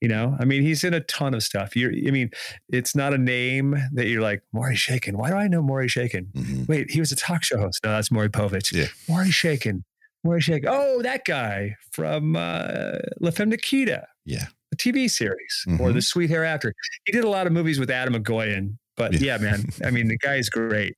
You 0.00 0.08
know, 0.08 0.36
I 0.40 0.44
mean, 0.44 0.62
he's 0.62 0.82
in 0.82 0.94
a 0.94 1.00
ton 1.00 1.32
of 1.32 1.44
stuff. 1.44 1.76
You're, 1.76 1.92
I 1.92 2.10
mean, 2.10 2.30
it's 2.68 2.96
not 2.96 3.14
a 3.14 3.18
name 3.18 3.76
that 3.92 4.08
you're 4.08 4.20
like, 4.20 4.42
Maury 4.52 4.74
Chaykin. 4.74 5.14
Why 5.14 5.30
do 5.30 5.36
I 5.36 5.46
know 5.46 5.62
Maury 5.62 5.86
Chaykin? 5.86 6.26
Mm-hmm. 6.32 6.64
Wait, 6.66 6.90
he 6.90 6.98
was 6.98 7.12
a 7.12 7.16
talk 7.16 7.44
show 7.44 7.58
host. 7.58 7.78
No, 7.84 7.92
that's 7.92 8.10
Maury 8.10 8.28
Povich. 8.28 8.72
Yeah. 8.72 8.86
Maury 9.08 9.28
Chaykin. 9.28 9.84
Maury 10.24 10.42
like, 10.48 10.64
Oh, 10.66 11.02
that 11.02 11.24
guy 11.24 11.76
from 11.92 12.36
uh, 12.36 12.98
La 13.20 13.30
Femme 13.30 13.50
Nikita. 13.50 14.06
Yeah. 14.24 14.46
The 14.70 14.76
TV 14.76 15.10
series 15.10 15.64
mm-hmm. 15.68 15.80
or 15.80 15.92
The 15.92 16.00
Sweet 16.00 16.30
Hereafter. 16.30 16.72
He 17.04 17.12
did 17.12 17.24
a 17.24 17.28
lot 17.28 17.46
of 17.46 17.52
movies 17.52 17.78
with 17.78 17.90
Atom 17.90 18.14
Egoyan 18.14 18.76
but 18.96 19.14
yeah, 19.14 19.36
yeah 19.36 19.38
man, 19.38 19.64
I 19.84 19.90
mean, 19.90 20.08
the 20.08 20.18
guy 20.18 20.36
is 20.36 20.48
great. 20.48 20.96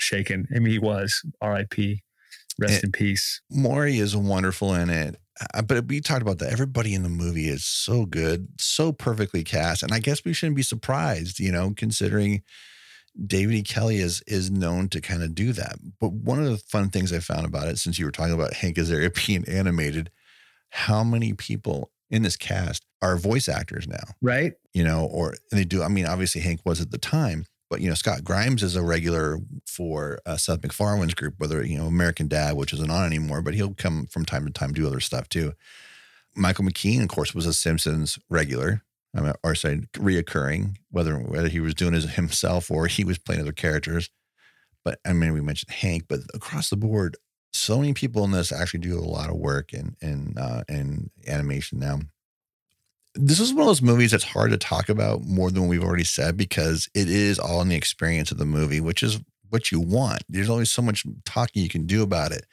Chaykin. 0.00 0.46
I 0.54 0.58
mean, 0.58 0.72
he 0.72 0.78
was 0.78 1.22
R.I.P. 1.40 2.02
Rest 2.58 2.74
and 2.74 2.84
in 2.84 2.92
peace. 2.92 3.40
Maury 3.50 3.98
is 3.98 4.16
wonderful 4.16 4.74
in 4.74 4.90
it. 4.90 5.16
Uh, 5.54 5.62
but 5.62 5.86
we 5.86 6.00
talked 6.00 6.22
about 6.22 6.38
that. 6.38 6.52
Everybody 6.52 6.94
in 6.94 7.02
the 7.02 7.08
movie 7.08 7.48
is 7.48 7.64
so 7.64 8.06
good, 8.06 8.48
so 8.58 8.92
perfectly 8.92 9.44
cast. 9.44 9.82
And 9.82 9.92
I 9.92 9.98
guess 9.98 10.24
we 10.24 10.32
shouldn't 10.32 10.56
be 10.56 10.62
surprised, 10.62 11.38
you 11.38 11.52
know, 11.52 11.72
considering 11.76 12.42
David 13.24 13.54
E. 13.54 13.62
Kelley 13.62 13.98
is 13.98 14.22
is 14.26 14.50
known 14.50 14.88
to 14.90 15.00
kind 15.00 15.22
of 15.22 15.34
do 15.34 15.52
that. 15.52 15.76
But 16.00 16.12
one 16.12 16.38
of 16.38 16.50
the 16.50 16.58
fun 16.58 16.90
things 16.90 17.12
I 17.12 17.20
found 17.20 17.46
about 17.46 17.68
it, 17.68 17.78
since 17.78 17.98
you 17.98 18.04
were 18.04 18.12
talking 18.12 18.34
about 18.34 18.52
Hank 18.54 18.76
Azaria 18.76 19.26
being 19.26 19.48
animated, 19.48 20.10
how 20.70 21.04
many 21.04 21.32
people 21.32 21.90
in 22.10 22.22
this 22.22 22.36
cast 22.36 22.84
are 23.02 23.16
voice 23.16 23.48
actors 23.48 23.86
now. 23.88 24.04
Right. 24.22 24.54
You 24.72 24.84
know, 24.84 25.06
or 25.06 25.34
they 25.50 25.64
do. 25.64 25.82
I 25.82 25.88
mean, 25.88 26.06
obviously 26.06 26.40
Hank 26.40 26.60
was 26.64 26.80
at 26.80 26.90
the 26.90 26.98
time, 26.98 27.46
but 27.68 27.80
you 27.80 27.88
know, 27.88 27.94
Scott 27.94 28.24
Grimes 28.24 28.62
is 28.62 28.76
a 28.76 28.82
regular 28.82 29.38
for 29.66 30.20
uh, 30.26 30.36
Seth 30.36 30.62
MacFarlane's 30.62 31.14
group, 31.14 31.34
whether, 31.38 31.64
you 31.64 31.78
know, 31.78 31.86
American 31.86 32.28
Dad, 32.28 32.56
which 32.56 32.72
isn't 32.72 32.90
on 32.90 33.06
anymore, 33.06 33.42
but 33.42 33.54
he'll 33.54 33.74
come 33.74 34.06
from 34.06 34.24
time 34.24 34.46
to 34.46 34.52
time, 34.52 34.72
do 34.72 34.86
other 34.86 35.00
stuff 35.00 35.28
too. 35.28 35.54
Michael 36.34 36.64
McKean, 36.64 37.02
of 37.02 37.08
course, 37.08 37.34
was 37.34 37.46
a 37.46 37.52
Simpsons 37.52 38.18
regular. 38.28 38.82
Mean, 39.20 39.32
or 39.42 39.54
say 39.54 39.80
reoccurring, 39.94 40.76
whether 40.90 41.16
whether 41.16 41.48
he 41.48 41.60
was 41.60 41.74
doing 41.74 41.94
it 41.94 42.02
himself 42.02 42.70
or 42.70 42.86
he 42.86 43.04
was 43.04 43.18
playing 43.18 43.40
other 43.40 43.52
characters. 43.52 44.10
But 44.84 44.98
I 45.06 45.12
mean, 45.12 45.32
we 45.32 45.40
mentioned 45.40 45.72
Hank, 45.72 46.04
but 46.08 46.20
across 46.34 46.70
the 46.70 46.76
board, 46.76 47.16
so 47.52 47.78
many 47.78 47.94
people 47.94 48.24
in 48.24 48.30
this 48.30 48.52
actually 48.52 48.80
do 48.80 48.98
a 48.98 49.00
lot 49.00 49.30
of 49.30 49.36
work 49.36 49.72
in 49.72 49.96
in 50.00 50.36
uh, 50.38 50.64
in 50.68 51.10
animation 51.26 51.78
now. 51.78 52.00
This 53.14 53.40
is 53.40 53.52
one 53.52 53.62
of 53.62 53.68
those 53.68 53.80
movies 53.80 54.10
that's 54.10 54.24
hard 54.24 54.50
to 54.50 54.58
talk 54.58 54.90
about 54.90 55.24
more 55.24 55.50
than 55.50 55.68
we've 55.68 55.82
already 55.82 56.04
said 56.04 56.36
because 56.36 56.86
it 56.94 57.08
is 57.08 57.38
all 57.38 57.62
in 57.62 57.70
the 57.70 57.76
experience 57.76 58.30
of 58.30 58.36
the 58.36 58.44
movie, 58.44 58.80
which 58.80 59.02
is 59.02 59.18
what 59.48 59.72
you 59.72 59.80
want. 59.80 60.22
There's 60.28 60.50
always 60.50 60.70
so 60.70 60.82
much 60.82 61.06
talking 61.24 61.62
you 61.62 61.70
can 61.70 61.86
do 61.86 62.02
about 62.02 62.32
it, 62.32 62.44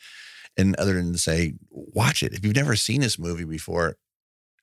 and 0.56 0.76
other 0.78 0.94
than 0.94 1.12
to 1.12 1.20
say, 1.20 1.56
watch 1.70 2.24
it. 2.24 2.34
If 2.34 2.46
you've 2.46 2.56
never 2.56 2.78
seen 2.78 3.02
this 3.02 3.20
movie 3.20 3.44
before, 3.44 3.98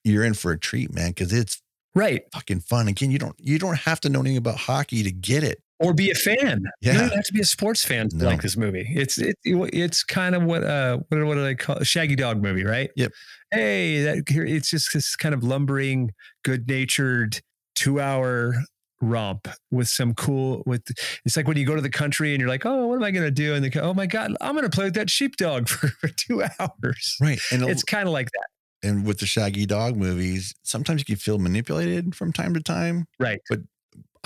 you're 0.05 0.25
in 0.25 0.35
for 0.35 0.53
a 0.53 0.59
treat, 0.59 0.93
man, 0.95 1.11
because 1.11 1.33
it's 1.33 1.61
right 1.95 2.23
fucking 2.33 2.61
fun. 2.61 2.89
Again, 2.89 3.11
you 3.11 3.19
don't 3.19 3.37
you 3.39 3.59
don't 3.59 3.79
have 3.79 4.01
to 4.01 4.09
know 4.09 4.21
anything 4.21 4.37
about 4.37 4.57
hockey 4.57 5.03
to 5.03 5.11
get 5.11 5.45
it 5.45 5.63
or 5.81 5.95
be 5.95 6.11
a 6.11 6.15
fan. 6.15 6.63
Yeah. 6.81 6.93
You 6.93 6.99
don't 7.01 7.13
have 7.15 7.25
to 7.25 7.33
be 7.33 7.41
a 7.41 7.45
sports 7.45 7.85
fan 7.85 8.09
to 8.11 8.17
no. 8.17 8.27
like 8.27 8.43
this 8.43 8.57
movie. 8.57 8.87
It's 8.95 9.19
it, 9.19 9.37
it's 9.45 10.05
kind 10.05 10.35
of 10.35 10.45
what 10.45 10.63
uh 10.63 10.99
what 11.09 11.25
what 11.25 11.35
do 11.35 11.43
they 11.43 11.55
call 11.55 11.77
a 11.77 11.85
Shaggy 11.85 12.17
Dog 12.17 12.43
movie, 12.43 12.65
right? 12.65 12.91
Yep. 12.97 13.13
Hey, 13.51 14.03
that 14.03 14.25
it's 14.29 14.71
just 14.71 14.93
this 14.93 15.17
kind 15.17 15.35
of 15.35 15.43
lumbering, 15.43 16.13
good 16.45 16.69
natured 16.69 17.41
two 17.75 18.01
hour 18.01 18.55
romp 19.03 19.49
with 19.71 19.89
some 19.89 20.13
cool 20.13 20.63
with 20.67 20.83
it's 21.25 21.35
like 21.35 21.49
when 21.49 21.57
you 21.57 21.65
go 21.65 21.75
to 21.75 21.81
the 21.81 21.89
country 21.89 22.35
and 22.35 22.41
you're 22.41 22.51
like 22.51 22.67
oh 22.67 22.87
what 22.87 22.97
am 22.97 23.03
i 23.03 23.11
going 23.11 23.25
to 23.25 23.31
do 23.31 23.55
and 23.55 23.65
they 23.65 23.71
go 23.71 23.81
oh 23.81 23.95
my 23.95 24.05
god 24.05 24.37
i'm 24.43 24.53
going 24.53 24.63
to 24.63 24.69
play 24.69 24.85
with 24.85 24.93
that 24.93 25.09
sheepdog 25.09 25.69
for, 25.69 25.89
for 26.01 26.09
two 26.09 26.43
hours 26.59 27.17
right 27.19 27.41
and 27.51 27.63
it's 27.63 27.83
kind 27.83 28.07
of 28.07 28.13
like 28.13 28.29
that 28.33 28.47
and 28.83 29.07
with 29.07 29.19
the 29.19 29.27
shaggy 29.27 29.67
dog 29.67 29.97
movies 29.97 30.55
sometimes 30.63 31.01
you 31.01 31.05
can 31.05 31.17
feel 31.17 31.39
manipulated 31.39 32.15
from 32.15 32.33
time 32.33 32.55
to 32.55 32.61
time 32.61 33.07
right. 33.19 33.41
but 33.49 33.61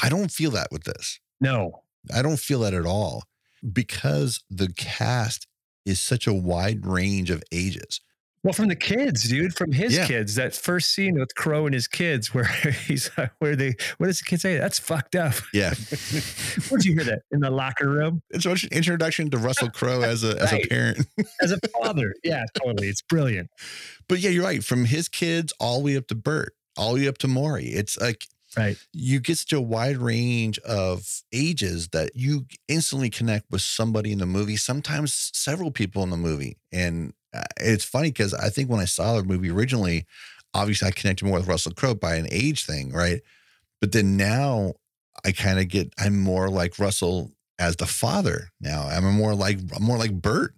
i 0.03 0.09
don't 0.09 0.31
feel 0.31 0.51
that 0.51 0.69
with 0.71 0.85
this. 0.85 1.21
No, 1.41 1.83
I 2.15 2.23
don't 2.23 2.39
feel 2.39 2.61
that 2.61 2.75
at 2.75 2.87
all 2.87 3.25
because 3.73 4.43
the 4.51 4.73
cast 4.77 5.47
is 5.85 6.01
such 6.01 6.27
a 6.27 6.33
wide 6.33 6.87
range 6.87 7.31
of 7.31 7.43
ages. 7.53 8.01
Well, 8.45 8.53
from 8.53 8.69
the 8.69 8.77
kids, 8.77 9.27
dude, 9.27 9.57
from 9.57 9.73
his 9.73 9.97
yeah. 9.97 10.07
kids, 10.07 10.35
that 10.35 10.55
first 10.55 10.93
scene 10.93 11.19
with 11.19 11.35
Crowe 11.35 11.65
and 11.65 11.75
his 11.75 11.89
kids, 11.89 12.35
where 12.35 12.45
he's 12.87 13.09
where 13.39 13.57
they, 13.57 13.75
what 13.97 14.07
does 14.07 14.19
the 14.19 14.27
kid 14.27 14.41
say? 14.41 14.59
That's 14.59 14.79
fucked 14.79 15.17
up. 15.17 15.33
Yeah. 15.55 15.71
Where'd 16.69 16.85
you 16.85 16.93
hear 16.93 17.05
that 17.05 17.23
in 17.33 17.41
the 17.41 17.51
locker 17.51 17.89
room? 17.89 18.23
It's 18.29 18.45
an 18.45 18.57
introduction 18.71 19.31
to 19.31 19.39
Russell 19.39 19.71
Crowe 19.71 20.03
as 20.03 20.25
a 20.25 20.41
as 20.43 20.53
a 20.53 20.61
parent, 20.69 21.07
as 21.41 21.53
a 21.53 21.59
father. 21.81 22.15
Yeah, 22.23 22.45
totally. 22.55 22.89
It's 22.89 23.01
brilliant. 23.01 23.49
But 24.09 24.21
yeah, 24.21 24.29
you're 24.29 24.45
right. 24.45 24.63
From 24.63 24.85
his 24.85 25.09
kids 25.09 25.55
all 25.59 25.79
the 25.79 25.85
way 25.87 25.97
up 25.97 26.07
to 26.09 26.15
Burt, 26.15 26.55
all 26.77 26.95
the 26.95 27.01
way 27.01 27.09
up 27.09 27.17
to 27.19 27.29
Maury. 27.29 27.69
It's 27.69 27.99
like 27.99 28.27
Right. 28.57 28.77
You 28.93 29.19
get 29.19 29.39
such 29.39 29.53
a 29.53 29.61
wide 29.61 29.97
range 29.97 30.61
of 30.61 31.23
ages 31.33 31.89
that 31.89 32.15
you 32.15 32.47
instantly 32.69 33.11
connect 33.11 33.51
with 33.51 33.63
somebody 33.63 34.13
in 34.13 34.19
the 34.19 34.27
movie, 34.27 34.57
sometimes 34.57 35.33
several 35.35 35.73
people 35.73 36.05
in 36.05 36.11
the 36.11 36.17
movie. 36.17 36.57
And 36.71 37.15
Uh, 37.35 37.43
it's 37.59 37.85
funny 37.85 38.09
because 38.09 38.33
I 38.35 38.49
think 38.49 38.71
when 38.71 38.81
I 38.81 38.85
saw 38.85 39.17
the 39.17 39.25
movie 39.25 39.51
originally, 39.51 40.07
obviously 40.55 40.89
I 40.89 40.93
connected 40.93 41.27
more 41.27 41.39
with 41.39 41.49
Russell 41.49 41.73
Crowe 41.73 41.95
by 41.95 42.15
an 42.15 42.29
age 42.31 42.65
thing, 42.65 42.93
right? 42.93 43.21
But 43.81 43.93
then 43.93 44.17
now 44.17 44.75
I 45.25 45.33
kind 45.33 45.59
of 45.59 45.69
get 45.69 45.93
I'm 45.99 46.19
more 46.19 46.49
like 46.49 46.79
Russell 46.79 47.33
as 47.59 47.77
the 47.77 47.87
father 47.87 48.51
now. 48.61 48.83
I'm 48.83 49.05
more 49.15 49.35
like 49.35 49.59
I'm 49.75 49.83
more 49.83 49.99
like 49.99 50.13
Burt 50.13 50.55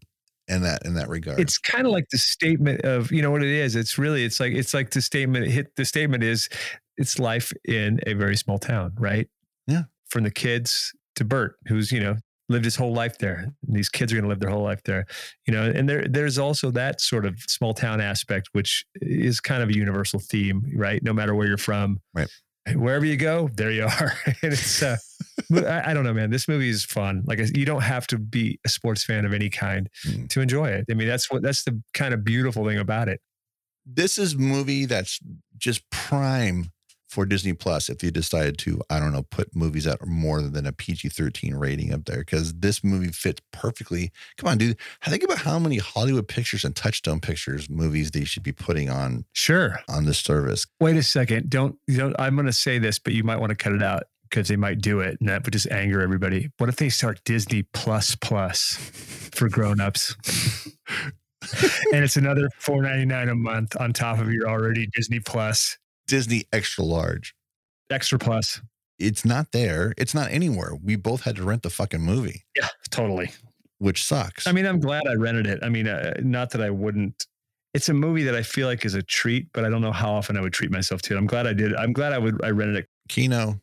in 0.49 0.63
that 0.63 0.85
in 0.85 0.95
that 0.95 1.09
regard. 1.09 1.41
It's 1.41 1.59
kind 1.59 1.87
of 1.87 1.93
like 1.93 2.09
the 2.11 2.19
statement 2.19 2.83
of 2.83 3.11
you 3.11 3.23
know 3.23 3.31
what 3.31 3.43
it 3.43 3.51
is. 3.51 3.77
It's 3.77 3.99
really 3.99 4.25
it's 4.25 4.41
like 4.41 4.53
it's 4.53 4.75
like 4.75 4.91
the 4.91 5.03
statement 5.03 5.49
hit. 5.49 5.75
The 5.77 5.85
statement 5.85 6.23
is 6.23 6.49
it's 6.97 7.19
life 7.19 7.53
in 7.65 8.01
a 8.07 8.15
very 8.15 8.37
small 8.37 8.59
town, 8.59 8.93
right? 8.99 9.29
Yeah. 9.67 9.85
From 10.09 10.25
the 10.25 10.31
kids 10.31 10.95
to 11.17 11.25
Burt, 11.25 11.57
who's 11.67 11.91
you 11.91 12.01
know 12.01 12.17
lived 12.49 12.65
his 12.65 12.77
whole 12.77 12.93
life 12.93 13.19
there. 13.19 13.53
These 13.67 13.89
kids 13.89 14.13
are 14.13 14.17
going 14.17 14.25
to 14.25 14.29
live 14.29 14.41
their 14.41 14.51
whole 14.51 14.63
life 14.63 14.83
there, 14.85 15.07
you 15.47 15.53
know. 15.53 15.65
And 15.65 15.89
there, 15.89 16.07
there's 16.09 16.39
also 16.39 16.71
that 16.73 17.01
sort 17.01 17.27
of 17.27 17.39
small 17.49 17.75
town 17.75 18.01
aspect, 18.01 18.51
which 18.53 18.85
is 19.01 19.41
kind 19.41 19.63
of 19.63 19.71
a 19.71 19.75
universal 19.75 20.21
theme, 20.21 20.65
right? 20.75 21.03
No 21.03 21.13
matter 21.13 21.35
where 21.35 21.47
you're 21.47 21.57
from, 21.57 22.01
right? 22.15 22.29
Wherever 22.75 23.05
you 23.05 23.17
go, 23.17 23.49
there 23.55 23.71
you 23.71 23.85
are. 23.85 24.13
and 24.27 24.53
it's, 24.53 24.83
uh, 24.83 24.97
I, 25.53 25.91
I, 25.91 25.95
don't 25.95 26.05
know, 26.05 26.15
man. 26.15 26.31
This 26.31 26.49
movie 26.49 26.69
is 26.69 26.85
fun. 26.85 27.23
Like 27.27 27.39
you 27.57 27.65
don't 27.65 27.83
have 27.83 28.07
to 28.09 28.19
be 28.19 28.59
a 28.65 28.69
sports 28.69 29.05
fan 29.05 29.25
of 29.25 29.33
any 29.33 29.51
kind 29.51 29.89
mm. 30.07 30.29
to 30.31 30.41
enjoy 30.41 30.71
it. 30.71 30.87
I 30.91 30.95
mean, 30.95 31.07
that's 31.07 31.31
what 31.31 31.43
that's 31.43 31.65
the 31.65 31.81
kind 31.95 32.13
of 32.13 32.25
beautiful 32.25 32.67
thing 32.67 32.79
about 32.79 33.09
it. 33.09 33.21
This 33.85 34.19
is 34.19 34.37
movie 34.37 34.85
that's 34.85 35.21
just 35.59 35.89
prime 35.91 36.73
for 37.09 37.25
Disney 37.25 37.53
Plus 37.53 37.89
if 37.89 38.03
you 38.03 38.11
decided 38.11 38.59
to, 38.59 38.81
I 38.91 38.99
don't 38.99 39.13
know, 39.13 39.23
put 39.23 39.55
movies 39.55 39.85
that 39.85 40.03
are 40.03 40.07
more 40.07 40.43
than 40.43 40.67
a 40.67 40.73
PG 40.73 41.11
13 41.11 41.55
rating 41.55 41.93
up 41.93 42.05
there 42.05 42.19
because 42.19 42.55
this 42.55 42.83
movie 42.83 43.13
fits 43.13 43.41
perfectly. 43.53 44.13
Come 44.37 44.49
on, 44.49 44.59
dude. 44.59 44.77
Think 45.05 45.23
about 45.23 45.39
how 45.39 45.59
many 45.59 45.79
Hollywood 45.79 46.29
pictures 46.29 46.65
and 46.65 46.75
Touchstone 46.75 47.21
pictures 47.21 47.71
movies 47.71 48.11
they 48.11 48.25
should 48.25 48.43
be 48.43 48.53
putting 48.53 48.91
on 48.91 49.25
sure 49.33 49.81
on 49.89 50.05
this 50.05 50.19
service. 50.19 50.67
Wait 50.81 50.97
a 50.97 51.03
second. 51.03 51.49
Don't, 51.51 51.77
you 51.87 51.99
don't, 51.99 52.17
I'm 52.19 52.35
going 52.35 52.47
to 52.47 52.53
say 52.53 52.79
this, 52.79 52.99
but 52.99 53.13
you 53.13 53.25
might 53.25 53.39
want 53.39 53.51
to 53.51 53.57
cut 53.57 53.73
it 53.73 53.83
out 53.83 54.05
because 54.29 54.49
they 54.49 54.57
might 54.57 54.81
do 54.81 55.01
it 55.01 55.17
and 55.21 55.29
that 55.29 55.45
would 55.45 55.53
just 55.53 55.71
anger 55.71 56.01
everybody. 56.01 56.51
What 56.59 56.69
if 56.69 56.77
they 56.77 56.89
start 56.89 57.23
Disney 57.25 57.63
Plus 57.63 58.17
Plus 58.17 58.77
for 59.33 59.49
grown-ups? 59.49 60.17
and 61.93 62.05
it's 62.05 62.17
another 62.17 62.49
$4.99 62.61 63.31
a 63.31 63.35
month 63.35 63.77
on 63.79 63.93
top 63.93 64.19
of 64.19 64.33
your 64.33 64.49
already 64.49 64.89
Disney 64.89 65.21
Plus. 65.21 65.79
Disney 66.07 66.45
extra 66.53 66.85
large. 66.85 67.35
Extra 67.91 68.19
plus. 68.19 68.61
It's 68.99 69.25
not 69.25 69.53
there. 69.53 69.93
It's 69.99 70.15
not 70.15 70.31
anywhere. 70.31 70.75
We 70.83 70.97
both 70.97 71.23
had 71.23 71.37
to 71.37 71.43
rent 71.43 71.63
the 71.63 71.71
fucking 71.71 72.01
movie. 72.01 72.45
Yeah, 72.57 72.69
totally. 72.91 73.31
Which 73.79 74.05
sucks. 74.05 74.47
I 74.47 74.53
mean, 74.53 74.65
I'm 74.65 74.81
glad 74.81 75.03
I 75.07 75.15
rented 75.15 75.47
it. 75.47 75.61
I 75.63 75.69
mean, 75.69 75.87
uh, 75.87 76.15
not 76.21 76.51
that 76.51 76.63
I 76.63 76.71
wouldn't. 76.71 77.27
It's 77.75 77.91
a 77.91 77.95
movie 77.95 78.23
that 78.23 78.35
I 78.35 78.43
feel 78.43 78.67
like 78.67 78.87
is 78.87 78.95
a 78.95 79.03
treat, 79.03 79.49
but 79.53 79.67
I 79.67 79.69
don't 79.69 79.83
know 79.83 79.93
how 79.93 80.11
often 80.13 80.37
I 80.39 80.41
would 80.41 80.55
treat 80.55 80.71
myself 80.71 81.03
to 81.03 81.15
it. 81.15 81.19
I'm 81.19 81.27
glad 81.27 81.47
I 81.47 81.53
did. 81.53 81.75
I'm 81.77 81.93
glad 81.93 82.15
I 82.15 82.19
would. 82.19 82.43
I 82.43 82.51
rented 82.51 82.77
it. 82.77 82.89
Kino, 83.09 83.61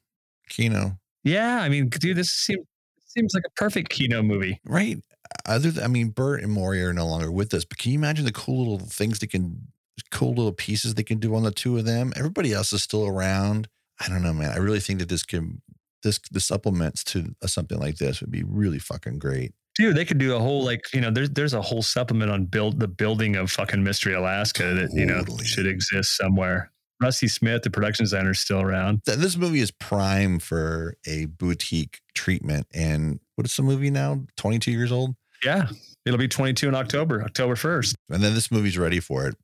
Kino. 0.49 0.99
Yeah, 1.23 1.61
I 1.61 1.69
mean, 1.69 1.89
dude, 1.89 2.17
this 2.17 2.29
seems 2.29 2.65
seems 3.07 3.33
like 3.33 3.43
a 3.47 3.51
perfect 3.51 3.89
Kino 3.89 4.21
movie, 4.21 4.59
right? 4.65 4.97
Other, 5.45 5.71
than, 5.71 5.83
I 5.83 5.87
mean, 5.87 6.09
Burt 6.09 6.41
and 6.43 6.51
Morty 6.51 6.81
are 6.81 6.93
no 6.93 7.07
longer 7.07 7.31
with 7.31 7.53
us, 7.53 7.65
but 7.65 7.77
can 7.77 7.91
you 7.91 7.97
imagine 7.97 8.25
the 8.25 8.31
cool 8.31 8.71
little 8.71 8.87
things 8.87 9.19
they 9.19 9.27
can 9.27 9.67
cool 10.11 10.33
little 10.33 10.53
pieces 10.53 10.93
they 10.93 11.03
can 11.03 11.19
do 11.19 11.35
on 11.35 11.43
the 11.43 11.51
two 11.51 11.77
of 11.77 11.85
them. 11.85 12.13
Everybody 12.15 12.53
else 12.53 12.73
is 12.73 12.83
still 12.83 13.05
around. 13.07 13.67
I 13.99 14.09
don't 14.09 14.23
know, 14.23 14.33
man. 14.33 14.51
I 14.51 14.57
really 14.57 14.79
think 14.79 14.99
that 14.99 15.09
this 15.09 15.23
can 15.23 15.61
this 16.03 16.19
the 16.31 16.39
supplements 16.39 17.03
to 17.05 17.33
something 17.45 17.79
like 17.79 17.97
this 17.97 18.21
would 18.21 18.31
be 18.31 18.43
really 18.43 18.79
fucking 18.79 19.19
great. 19.19 19.53
Dude, 19.75 19.95
they 19.95 20.05
could 20.05 20.19
do 20.19 20.35
a 20.35 20.39
whole 20.39 20.63
like 20.63 20.81
you 20.93 21.01
know 21.01 21.11
there's 21.11 21.29
there's 21.31 21.53
a 21.53 21.61
whole 21.61 21.81
supplement 21.81 22.31
on 22.31 22.45
build 22.45 22.79
the 22.79 22.87
building 22.87 23.35
of 23.35 23.51
fucking 23.51 23.83
Mystery 23.83 24.13
Alaska 24.13 24.63
that 24.63 24.89
totally. 24.89 24.99
you 24.99 25.05
know 25.05 25.23
should 25.43 25.67
exist 25.67 26.17
somewhere. 26.17 26.71
Rusty 27.01 27.27
Smith, 27.27 27.63
the 27.63 27.69
production 27.69 28.05
designer, 28.05 28.31
is 28.31 28.39
still 28.39 28.61
around. 28.61 29.01
This 29.05 29.35
movie 29.35 29.59
is 29.59 29.71
prime 29.71 30.39
for 30.39 30.95
a 31.05 31.25
boutique 31.25 31.99
treatment. 32.13 32.67
And 32.73 33.19
what 33.35 33.45
is 33.45 33.55
the 33.57 33.63
movie 33.63 33.89
now? 33.89 34.23
22 34.37 34.71
years 34.71 34.91
old? 34.91 35.15
Yeah. 35.43 35.67
It'll 36.05 36.19
be 36.19 36.29
22 36.29 36.67
in 36.67 36.75
October, 36.75 37.21
October 37.23 37.55
1st. 37.55 37.95
And 38.09 38.23
then 38.23 38.33
this 38.33 38.51
movie's 38.51 38.77
ready 38.77 39.01
for 39.01 39.27
it 39.27 39.35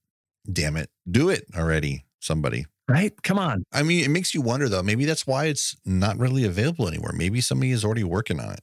damn 0.52 0.76
it, 0.76 0.90
do 1.10 1.30
it 1.30 1.46
already, 1.56 2.06
somebody. 2.20 2.66
Right? 2.88 3.14
Come 3.22 3.38
on. 3.38 3.64
I 3.72 3.84
mean, 3.84 4.04
it 4.04 4.10
makes 4.10 4.34
you 4.34 4.42
wonder 4.42 4.68
though. 4.68 4.82
Maybe 4.82 5.06
that's 5.06 5.28
why 5.28 5.46
it's 5.46 5.76
not 5.86 6.18
really 6.18 6.44
available 6.44 6.88
anywhere. 6.88 7.14
Maybe 7.14 7.40
somebody 7.40 7.72
is 7.72 7.86
already 7.86 8.04
working 8.04 8.40
on 8.40 8.52
it. 8.52 8.62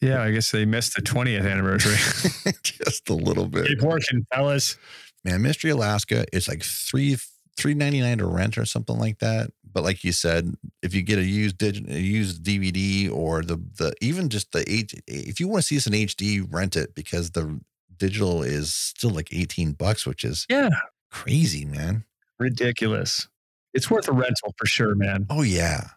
Yeah, 0.00 0.22
I 0.22 0.30
guess 0.30 0.50
they 0.50 0.64
missed 0.64 0.94
the 0.94 1.02
20th 1.02 1.48
anniversary. 1.48 2.52
Just 2.62 3.08
a 3.08 3.14
little 3.14 3.46
bit. 3.46 3.66
Keep 3.66 3.82
working, 3.82 4.26
fellas. 4.32 4.76
Man, 5.24 5.42
Mystery 5.42 5.70
Alaska, 5.70 6.24
it's 6.32 6.48
like 6.48 6.62
three 6.62 7.16
three 7.56 7.74
ninety 7.74 8.00
nine 8.00 8.18
to 8.18 8.26
rent 8.26 8.56
or 8.56 8.64
something 8.64 8.98
like 8.98 9.18
that. 9.18 9.50
But 9.70 9.82
like 9.82 10.04
you 10.04 10.12
said, 10.12 10.54
if 10.82 10.94
you 10.94 11.02
get 11.02 11.18
a 11.18 11.24
used 11.24 11.58
digital, 11.58 11.92
used 11.92 12.44
DVD 12.44 13.10
or 13.12 13.42
the 13.42 13.56
the 13.76 13.92
even 14.00 14.28
just 14.28 14.52
the 14.52 14.64
H, 14.70 14.94
if 15.06 15.40
you 15.40 15.48
want 15.48 15.62
to 15.62 15.66
see 15.66 15.74
this 15.74 15.86
in 15.86 15.92
HD, 15.92 16.46
rent 16.48 16.76
it 16.76 16.94
because 16.94 17.32
the 17.32 17.60
digital 17.98 18.42
is 18.42 18.72
still 18.72 19.10
like 19.10 19.32
18 19.32 19.72
bucks, 19.72 20.06
which 20.06 20.24
is 20.24 20.46
yeah 20.48 20.70
crazy, 21.10 21.64
man. 21.64 22.04
Ridiculous. 22.38 23.28
It's 23.74 23.90
worth 23.90 24.08
a 24.08 24.12
rental 24.12 24.54
for 24.56 24.66
sure, 24.66 24.94
man. 24.94 25.26
Oh 25.30 25.42
yeah. 25.42 25.88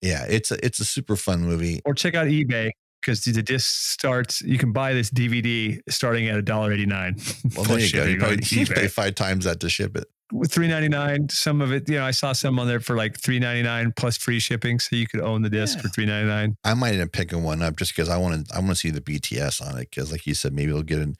Yeah. 0.00 0.24
It's 0.28 0.50
a 0.50 0.64
it's 0.64 0.80
a 0.80 0.84
super 0.84 1.16
fun 1.16 1.42
movie. 1.42 1.80
Or 1.84 1.94
check 1.94 2.14
out 2.14 2.26
eBay 2.26 2.70
because 3.00 3.24
the 3.24 3.42
disc 3.42 3.90
starts 3.90 4.42
you 4.42 4.58
can 4.58 4.72
buy 4.72 4.92
this 4.92 5.10
DVD 5.10 5.80
starting 5.88 6.28
at 6.28 6.36
a 6.36 6.42
dollar 6.42 6.72
eighty 6.72 6.86
nine. 6.86 7.16
Well, 7.56 7.64
there 7.64 7.80
you 7.80 7.92
go. 7.92 8.04
You 8.04 8.18
probably 8.18 8.38
you 8.48 8.66
pay 8.66 8.86
five 8.86 9.14
times 9.14 9.44
that 9.44 9.60
to 9.60 9.68
ship 9.68 9.96
it. 9.96 10.04
With 10.32 10.52
three 10.52 10.68
ninety 10.68 10.88
nine, 10.88 11.28
some 11.28 11.60
of 11.60 11.72
it, 11.72 11.88
you 11.88 11.96
know, 11.96 12.04
I 12.04 12.12
saw 12.12 12.32
some 12.32 12.58
on 12.58 12.68
there 12.68 12.78
for 12.78 12.96
like 12.96 13.18
three 13.18 13.38
ninety 13.38 13.62
nine 13.62 13.92
plus 13.96 14.16
free 14.16 14.38
shipping, 14.38 14.78
so 14.78 14.94
you 14.94 15.08
could 15.08 15.20
own 15.20 15.42
the 15.42 15.50
disc 15.50 15.76
yeah. 15.76 15.82
for 15.82 15.88
three 15.88 16.06
ninety 16.06 16.28
nine. 16.28 16.56
I 16.64 16.74
might 16.74 16.92
end 16.92 17.02
up 17.02 17.12
picking 17.12 17.42
one 17.42 17.62
up 17.62 17.76
just 17.76 17.94
because 17.94 18.08
I 18.08 18.16
want 18.18 18.46
to. 18.48 18.54
I 18.54 18.58
want 18.58 18.70
to 18.70 18.76
see 18.76 18.90
the 18.90 19.00
BTS 19.00 19.66
on 19.66 19.76
it 19.78 19.90
because, 19.90 20.12
like 20.12 20.26
you 20.26 20.34
said, 20.34 20.52
maybe 20.52 20.72
they'll 20.72 20.82
get 20.82 21.00
in 21.00 21.16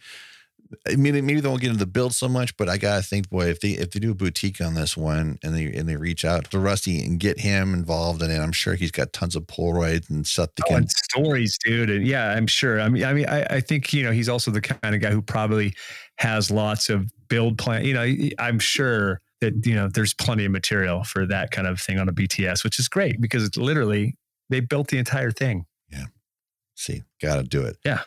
I 0.89 0.97
mean, 0.97 1.15
maybe 1.27 1.41
they 1.41 1.49
won't 1.49 1.61
get 1.61 1.69
into 1.69 1.81
the 1.81 1.91
build 1.91 2.15
so 2.15 2.29
much, 2.29 2.57
but 2.57 2.69
I 2.69 2.79
gotta 2.79 3.03
think, 3.03 3.29
boy, 3.29 3.47
if 3.47 3.61
they 3.61 3.71
if 3.71 3.91
they 3.91 4.01
do 4.01 4.13
a 4.13 4.15
boutique 4.15 4.61
on 4.61 4.75
this 4.75 4.97
one 4.97 5.39
and 5.43 5.55
they 5.55 5.67
and 5.67 5.89
they 5.89 5.97
reach 5.97 6.25
out 6.25 6.51
to 6.51 6.59
Rusty 6.59 7.05
and 7.05 7.19
get 7.19 7.41
him 7.41 7.75
involved 7.75 8.23
in 8.23 8.31
it, 8.31 8.39
I'm 8.39 8.53
sure 8.53 8.75
he's 8.75 8.93
got 8.93 9.13
tons 9.13 9.35
of 9.35 9.47
Polaroids 9.47 10.09
and 10.11 10.27
stuff. 10.27 10.51
oh, 10.69 10.75
and 10.75 10.91
stories, 10.91 11.59
dude. 11.65 11.91
And 11.91 12.07
yeah, 12.07 12.33
I'm 12.33 12.47
sure. 12.47 12.81
I 12.81 12.89
mean, 12.89 13.05
I 13.05 13.13
mean, 13.13 13.27
I, 13.29 13.43
I 13.51 13.61
think 13.61 13.93
you 13.93 14.05
know 14.05 14.13
he's 14.13 14.29
also 14.29 14.51
the 14.51 14.61
kind 14.61 14.95
of 14.95 15.01
guy 15.01 15.11
who 15.11 15.23
probably 15.23 15.75
has 16.19 16.51
lots 16.51 16.89
of 16.89 17.11
build 17.29 17.59
plan. 17.59 17.85
You 17.85 17.95
know, 17.95 18.31
I'm 18.39 18.59
sure 18.59 19.21
that 19.41 19.67
you 19.67 19.75
know 19.75 19.89
there's 19.89 20.15
plenty 20.15 20.45
of 20.45 20.53
material 20.53 21.03
for 21.05 21.27
that 21.27 21.51
kind 21.51 21.67
of 21.67 21.81
thing 21.81 21.99
on 21.99 22.09
a 22.09 22.13
BTS, 22.13 22.63
which 22.63 22.79
is 22.79 22.89
great 22.89 23.21
because 23.21 23.45
it's 23.45 23.57
literally 23.57 24.17
they 24.51 24.61
built 24.61 24.89
the 24.89 24.99
entire 24.99 25.33
thing. 25.33 25.67
Yeah. 25.91 26.07
See, 26.77 27.03
gotta 27.21 27.43
do 27.43 27.63
it. 27.63 27.77
Yeah. 27.85 28.03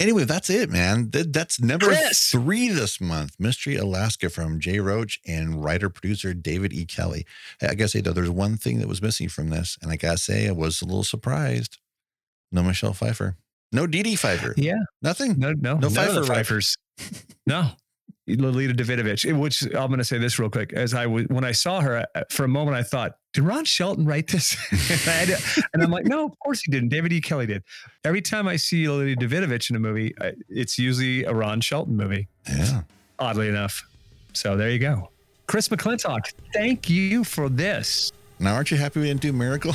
Anyway, 0.00 0.24
that's 0.24 0.48
it, 0.48 0.70
man. 0.70 1.10
That, 1.10 1.32
that's 1.32 1.60
number 1.60 1.86
Chris. 1.86 2.30
three 2.30 2.68
this 2.68 3.00
month. 3.00 3.34
Mystery 3.38 3.76
Alaska 3.76 4.30
from 4.30 4.60
Jay 4.60 4.78
Roach 4.78 5.18
and 5.26 5.62
writer 5.62 5.90
producer 5.90 6.32
David 6.34 6.72
E. 6.72 6.84
Kelley. 6.84 7.26
I 7.60 7.74
gotta 7.74 7.88
say 7.88 8.00
though, 8.00 8.12
there's 8.12 8.30
one 8.30 8.56
thing 8.56 8.78
that 8.78 8.86
was 8.88 9.02
missing 9.02 9.28
from 9.28 9.50
this, 9.50 9.76
and 9.82 9.90
I 9.90 9.96
gotta 9.96 10.18
say 10.18 10.48
I 10.48 10.52
was 10.52 10.80
a 10.80 10.84
little 10.84 11.02
surprised. 11.02 11.78
No 12.52 12.62
Michelle 12.62 12.92
Pfeiffer. 12.92 13.36
No 13.72 13.86
Dee 13.86 14.02
Dee 14.04 14.16
Pfeiffer. 14.16 14.54
Yeah. 14.56 14.78
Nothing. 15.02 15.38
No, 15.38 15.52
no, 15.52 15.76
no 15.78 15.90
Pfeiffer 15.90 16.22
Pfeiffers. 16.22 16.76
no. 17.46 17.70
Lolita 18.36 18.74
Davidovich, 18.74 19.38
which 19.38 19.62
I'm 19.62 19.88
going 19.88 19.98
to 19.98 20.04
say 20.04 20.18
this 20.18 20.38
real 20.38 20.50
quick. 20.50 20.72
As 20.72 20.94
I 20.94 21.06
was, 21.06 21.26
when 21.28 21.44
I 21.44 21.52
saw 21.52 21.80
her 21.80 22.06
uh, 22.14 22.22
for 22.30 22.44
a 22.44 22.48
moment, 22.48 22.76
I 22.76 22.82
thought, 22.82 23.16
did 23.32 23.44
Ron 23.44 23.64
Shelton 23.64 24.04
write 24.04 24.28
this? 24.28 24.56
and, 25.08 25.30
to, 25.30 25.62
and, 25.72 25.82
I'm 25.82 25.90
like, 25.90 26.06
no, 26.06 26.26
of 26.26 26.38
course 26.40 26.60
he 26.60 26.70
didn't. 26.70 26.88
David 26.90 27.12
E. 27.12 27.20
Kelley 27.20 27.46
did. 27.46 27.62
Every 28.04 28.22
time 28.22 28.48
I 28.48 28.56
see 28.56 28.88
Lolita 28.88 29.20
Davidovich 29.20 29.70
in 29.70 29.76
a 29.76 29.80
movie, 29.80 30.14
it's 30.48 30.78
usually 30.78 31.24
a 31.24 31.32
Ron 31.32 31.60
Shelton 31.60 31.96
movie. 31.96 32.28
Yeah. 32.48 32.82
Oddly 33.18 33.48
enough. 33.48 33.86
So 34.32 34.56
there 34.56 34.70
you 34.70 34.78
go. 34.78 35.10
Chris 35.46 35.68
McLintock, 35.68 36.32
thank 36.52 36.90
you 36.90 37.24
for 37.24 37.48
this. 37.48 38.12
Now, 38.38 38.54
aren't 38.54 38.70
you 38.70 38.76
happy 38.76 39.00
we 39.00 39.06
didn't 39.06 39.22
do 39.22 39.32
Miracle? 39.32 39.74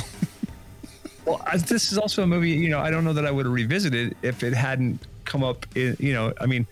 well, 1.26 1.42
I, 1.46 1.56
this 1.56 1.90
is 1.90 1.98
also 1.98 2.22
a 2.22 2.26
movie, 2.26 2.50
you 2.50 2.70
know, 2.70 2.78
I 2.78 2.90
don't 2.90 3.04
know 3.04 3.12
that 3.12 3.26
I 3.26 3.30
would 3.30 3.44
have 3.44 3.52
revisited 3.52 4.16
if 4.22 4.42
it 4.42 4.54
hadn't 4.54 5.00
come 5.24 5.42
up 5.42 5.66
in, 5.74 5.96
you 5.98 6.12
know, 6.12 6.32
I 6.40 6.46
mean, 6.46 6.66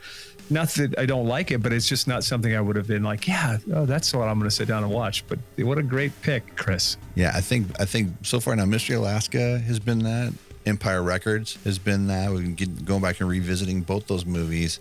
not 0.50 0.68
that 0.70 0.98
I 0.98 1.06
don't 1.06 1.26
like 1.26 1.50
it, 1.50 1.62
but 1.62 1.72
it's 1.72 1.88
just 1.88 2.06
not 2.06 2.24
something 2.24 2.54
I 2.54 2.60
would 2.60 2.76
have 2.76 2.86
been 2.86 3.02
like, 3.02 3.26
yeah, 3.26 3.58
oh, 3.74 3.86
that's 3.86 4.12
what 4.12 4.28
I'm 4.28 4.38
going 4.38 4.50
to 4.50 4.54
sit 4.54 4.68
down 4.68 4.82
and 4.82 4.92
watch. 4.92 5.24
But 5.26 5.38
what 5.58 5.78
a 5.78 5.82
great 5.82 6.12
pick, 6.22 6.56
Chris. 6.56 6.96
Yeah, 7.14 7.32
I 7.34 7.40
think 7.40 7.68
I 7.80 7.84
think 7.84 8.10
so 8.22 8.40
far 8.40 8.54
now, 8.56 8.64
Mystery 8.64 8.96
Alaska 8.96 9.58
has 9.60 9.78
been 9.78 10.00
that. 10.00 10.32
Empire 10.64 11.02
Records 11.02 11.58
has 11.64 11.78
been 11.78 12.06
that. 12.06 12.30
We 12.30 12.42
can 12.42 12.54
get 12.54 12.84
going 12.84 13.02
back 13.02 13.20
and 13.20 13.28
revisiting 13.28 13.80
both 13.80 14.06
those 14.06 14.24
movies, 14.24 14.78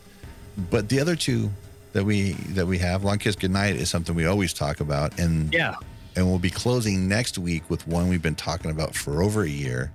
but 0.70 0.90
the 0.90 1.00
other 1.00 1.16
two 1.16 1.50
that 1.94 2.04
we 2.04 2.34
that 2.50 2.68
we 2.68 2.78
have, 2.78 3.04
Long 3.04 3.18
Kiss 3.18 3.36
Goodnight, 3.36 3.76
is 3.76 3.90
something 3.90 4.14
we 4.14 4.26
always 4.26 4.54
talk 4.54 4.80
about, 4.80 5.18
and 5.20 5.52
yeah, 5.54 5.76
and 6.16 6.28
we'll 6.28 6.40
be 6.40 6.50
closing 6.50 7.08
next 7.08 7.38
week 7.38 7.68
with 7.70 7.88
one 7.88 8.10
we've 8.10 8.22
been 8.22 8.36
talking 8.36 8.70
about 8.70 8.96
for 8.96 9.24
over 9.24 9.42
a 9.44 9.50
year. 9.50 9.92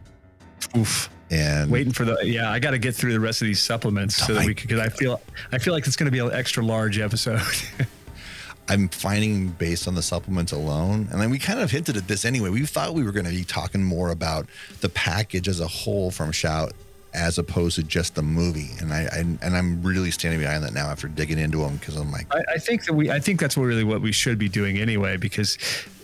Oof. 0.77 1.11
And 1.31 1.71
Waiting 1.71 1.93
for 1.93 2.05
the 2.05 2.19
yeah, 2.23 2.51
I 2.53 2.61
got 2.61 2.71
to 2.71 2.79
get 2.79 2.95
through 2.95 3.13
the 3.13 3.19
rest 3.21 3.43
of 3.43 3.47
these 3.47 3.61
supplements 3.61 4.15
so 4.15 4.35
that 4.35 4.43
I- 4.43 4.47
we 4.47 4.55
could. 4.55 4.69
Because 4.69 4.81
I 4.81 4.89
feel 4.91 5.21
I 5.53 5.59
feel 5.59 5.73
like 5.75 5.87
it's 5.87 5.97
going 5.97 6.07
to 6.07 6.13
be 6.13 6.21
an 6.21 6.33
extra 6.33 6.65
large 6.65 6.99
episode. 6.99 7.41
I'm 8.69 8.89
finding 8.89 9.49
based 9.49 9.87
on 9.87 9.95
the 9.95 10.03
supplements 10.03 10.51
alone, 10.53 11.09
and 11.13 11.21
then 11.21 11.31
we 11.31 11.39
kind 11.39 11.61
of 11.61 11.71
hinted 11.71 11.97
at 11.97 12.09
this 12.09 12.25
anyway. 12.25 12.51
We 12.51 12.67
thought 12.67 12.95
we 12.95 13.05
were 13.05 13.13
going 13.13 13.27
to 13.27 13.31
be 13.33 13.45
talking 13.45 13.83
more 13.83 14.11
about 14.11 14.49
the 14.81 14.89
package 14.89 15.47
as 15.47 15.61
a 15.61 15.69
whole 15.69 16.11
from 16.11 16.33
Shout, 16.33 16.73
as 17.15 17.39
opposed 17.39 17.77
to 17.77 17.83
just 17.83 18.15
the 18.15 18.23
movie. 18.23 18.71
And 18.81 18.93
I, 18.93 19.05
I 19.13 19.19
and 19.19 19.57
I'm 19.57 19.83
really 19.83 20.11
standing 20.11 20.41
behind 20.41 20.63
that 20.65 20.75
now 20.75 20.87
after 20.89 21.09
digging 21.09 21.39
into 21.39 21.59
them 21.59 21.77
because 21.77 21.97
I'm 21.97 22.13
like, 22.13 22.27
I, 22.35 22.43
I 22.55 22.59
think 22.59 22.85
that 22.85 22.93
we 22.93 23.11
I 23.11 23.21
think 23.21 23.41
that's 23.41 23.57
really 23.57 23.85
what 23.85 24.01
we 24.03 24.13
should 24.13 24.39
be 24.39 24.49
doing 24.49 24.79
anyway 24.79 25.17
because 25.17 25.57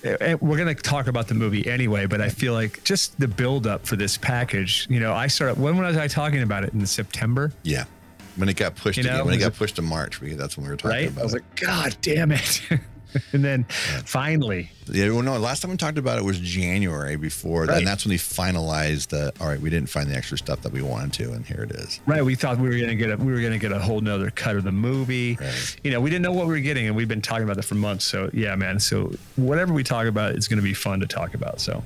uh, 0.06 0.36
we're 0.40 0.56
going 0.56 0.74
to 0.74 0.82
talk 0.82 1.06
about 1.06 1.28
the 1.28 1.34
movie 1.34 1.66
anyway. 1.68 2.06
But 2.06 2.20
I 2.20 2.28
feel 2.30 2.54
like 2.54 2.82
just 2.84 3.18
the 3.20 3.28
build 3.28 3.66
up 3.66 3.86
for 3.86 3.96
this 3.96 4.16
package. 4.16 4.86
You 4.88 5.00
know, 5.00 5.12
I 5.12 5.26
started 5.26 5.60
when 5.60 5.76
was 5.76 5.96
I 5.96 6.08
talking 6.08 6.42
about 6.42 6.64
it 6.64 6.72
in 6.72 6.86
September? 6.86 7.52
yeah. 7.62 7.84
When 8.36 8.48
it 8.48 8.56
got 8.56 8.74
pushed, 8.76 8.96
You 8.96 9.04
know, 9.04 9.10
again, 9.16 9.24
when 9.26 9.34
it 9.34 9.38
got 9.40 9.54
pushed 9.54 9.76
to 9.76 9.82
March, 9.82 10.22
we, 10.22 10.32
that's 10.32 10.56
when 10.56 10.64
we 10.64 10.70
were 10.70 10.76
talking 10.78 10.96
right? 10.96 11.08
about 11.10 11.20
I 11.20 11.24
was 11.24 11.34
it. 11.34 11.42
like, 11.42 11.60
God 11.60 11.96
damn 12.00 12.32
it! 12.32 12.62
and 13.32 13.44
then 13.44 13.64
finally, 14.04 14.70
Yeah, 14.90 15.10
well, 15.10 15.22
no. 15.22 15.38
Last 15.38 15.60
time 15.62 15.70
we 15.70 15.76
talked 15.76 15.98
about 15.98 16.18
it 16.18 16.24
was 16.24 16.38
January 16.40 17.16
before, 17.16 17.64
Right. 17.64 17.78
and 17.78 17.86
that's 17.86 18.04
when 18.04 18.10
we 18.10 18.18
finalized 18.18 19.08
the. 19.08 19.32
All 19.40 19.46
right, 19.48 19.60
we 19.60 19.70
didn't 19.70 19.88
find 19.90 20.10
the 20.10 20.14
extra 20.16 20.36
stuff 20.38 20.62
that 20.62 20.72
we 20.72 20.82
wanted 20.82 21.12
to, 21.14 21.32
and 21.32 21.44
here 21.46 21.62
it 21.62 21.70
is. 21.72 22.00
right? 22.06 22.24
We 22.24 22.34
thought 22.34 22.58
we 22.58 22.68
were 22.68 22.76
going 22.76 22.88
to 22.88 22.96
get 22.96 23.10
a 23.10 23.16
we 23.16 23.32
were 23.32 23.40
going 23.40 23.52
to 23.52 23.58
get 23.58 23.72
a 23.72 23.78
whole 23.78 24.00
nother 24.00 24.30
cut 24.30 24.56
of 24.56 24.64
the 24.64 24.72
movie. 24.72 25.36
Right. 25.40 25.76
You 25.84 25.90
know, 25.92 26.00
we 26.00 26.10
didn't 26.10 26.22
know 26.22 26.32
what 26.32 26.46
we 26.46 26.52
were 26.52 26.60
getting, 26.60 26.86
and 26.86 26.96
we've 26.96 27.08
been 27.08 27.22
talking 27.22 27.44
about 27.44 27.56
that 27.56 27.64
for 27.64 27.74
months. 27.76 28.04
So 28.04 28.30
yeah, 28.32 28.54
man. 28.56 28.80
So 28.80 29.12
whatever 29.36 29.72
we 29.72 29.84
talk 29.84 30.06
about, 30.06 30.34
it's 30.34 30.48
going 30.48 30.58
to 30.58 30.62
be 30.64 30.74
fun 30.74 31.00
to 31.00 31.06
talk 31.06 31.34
about. 31.34 31.60
So 31.60 31.82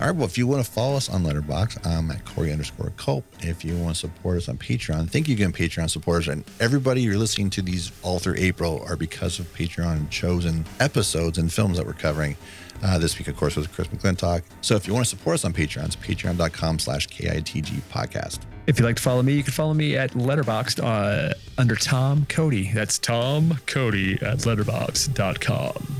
All 0.00 0.06
right. 0.06 0.16
Well, 0.16 0.24
if 0.24 0.38
you 0.38 0.46
want 0.46 0.64
to 0.64 0.70
follow 0.70 0.96
us 0.96 1.10
on 1.10 1.24
Letterboxd, 1.24 1.86
I'm 1.86 2.10
at 2.10 2.24
Corey 2.24 2.52
underscore 2.52 2.90
Culp. 2.96 3.22
If 3.40 3.66
you 3.66 3.76
want 3.76 3.96
to 3.96 4.00
support 4.00 4.38
us 4.38 4.48
on 4.48 4.56
Patreon, 4.56 5.10
thank 5.10 5.28
you 5.28 5.34
again, 5.34 5.52
Patreon 5.52 5.90
supporters. 5.90 6.28
And 6.28 6.42
everybody 6.58 7.02
you're 7.02 7.18
listening 7.18 7.50
to 7.50 7.62
these 7.62 7.92
all 8.02 8.18
through 8.18 8.36
April 8.38 8.82
are 8.88 8.96
because 8.96 9.38
of 9.38 9.52
Patreon 9.54 10.08
chosen 10.08 10.64
episodes 10.80 11.36
and 11.36 11.52
films 11.52 11.76
that 11.76 11.84
we're 11.86 11.92
covering. 11.92 12.34
Uh, 12.82 12.98
this 12.98 13.18
week, 13.18 13.28
of 13.28 13.36
course, 13.36 13.56
was 13.56 13.66
Chris 13.66 13.88
McLintock. 13.88 14.42
So 14.62 14.74
if 14.74 14.86
you 14.86 14.94
want 14.94 15.04
to 15.04 15.10
support 15.10 15.34
us 15.34 15.44
on 15.44 15.52
Patreon, 15.52 15.84
it's 15.84 15.96
patreon.com 15.96 16.78
slash 16.78 17.06
KITG 17.08 17.82
podcast. 17.92 18.38
If 18.66 18.78
you'd 18.78 18.86
like 18.86 18.96
to 18.96 19.02
follow 19.02 19.22
me, 19.22 19.34
you 19.34 19.42
can 19.42 19.52
follow 19.52 19.74
me 19.74 19.98
at 19.98 20.12
Letterboxd 20.12 20.82
uh, 20.82 21.34
under 21.58 21.76
Tom 21.76 22.24
Cody. 22.30 22.72
That's 22.72 22.98
Tom 22.98 23.58
Cody 23.66 24.14
at 24.22 24.38
letterboxd.com. 24.38 25.96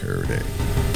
Correct. 0.00 0.93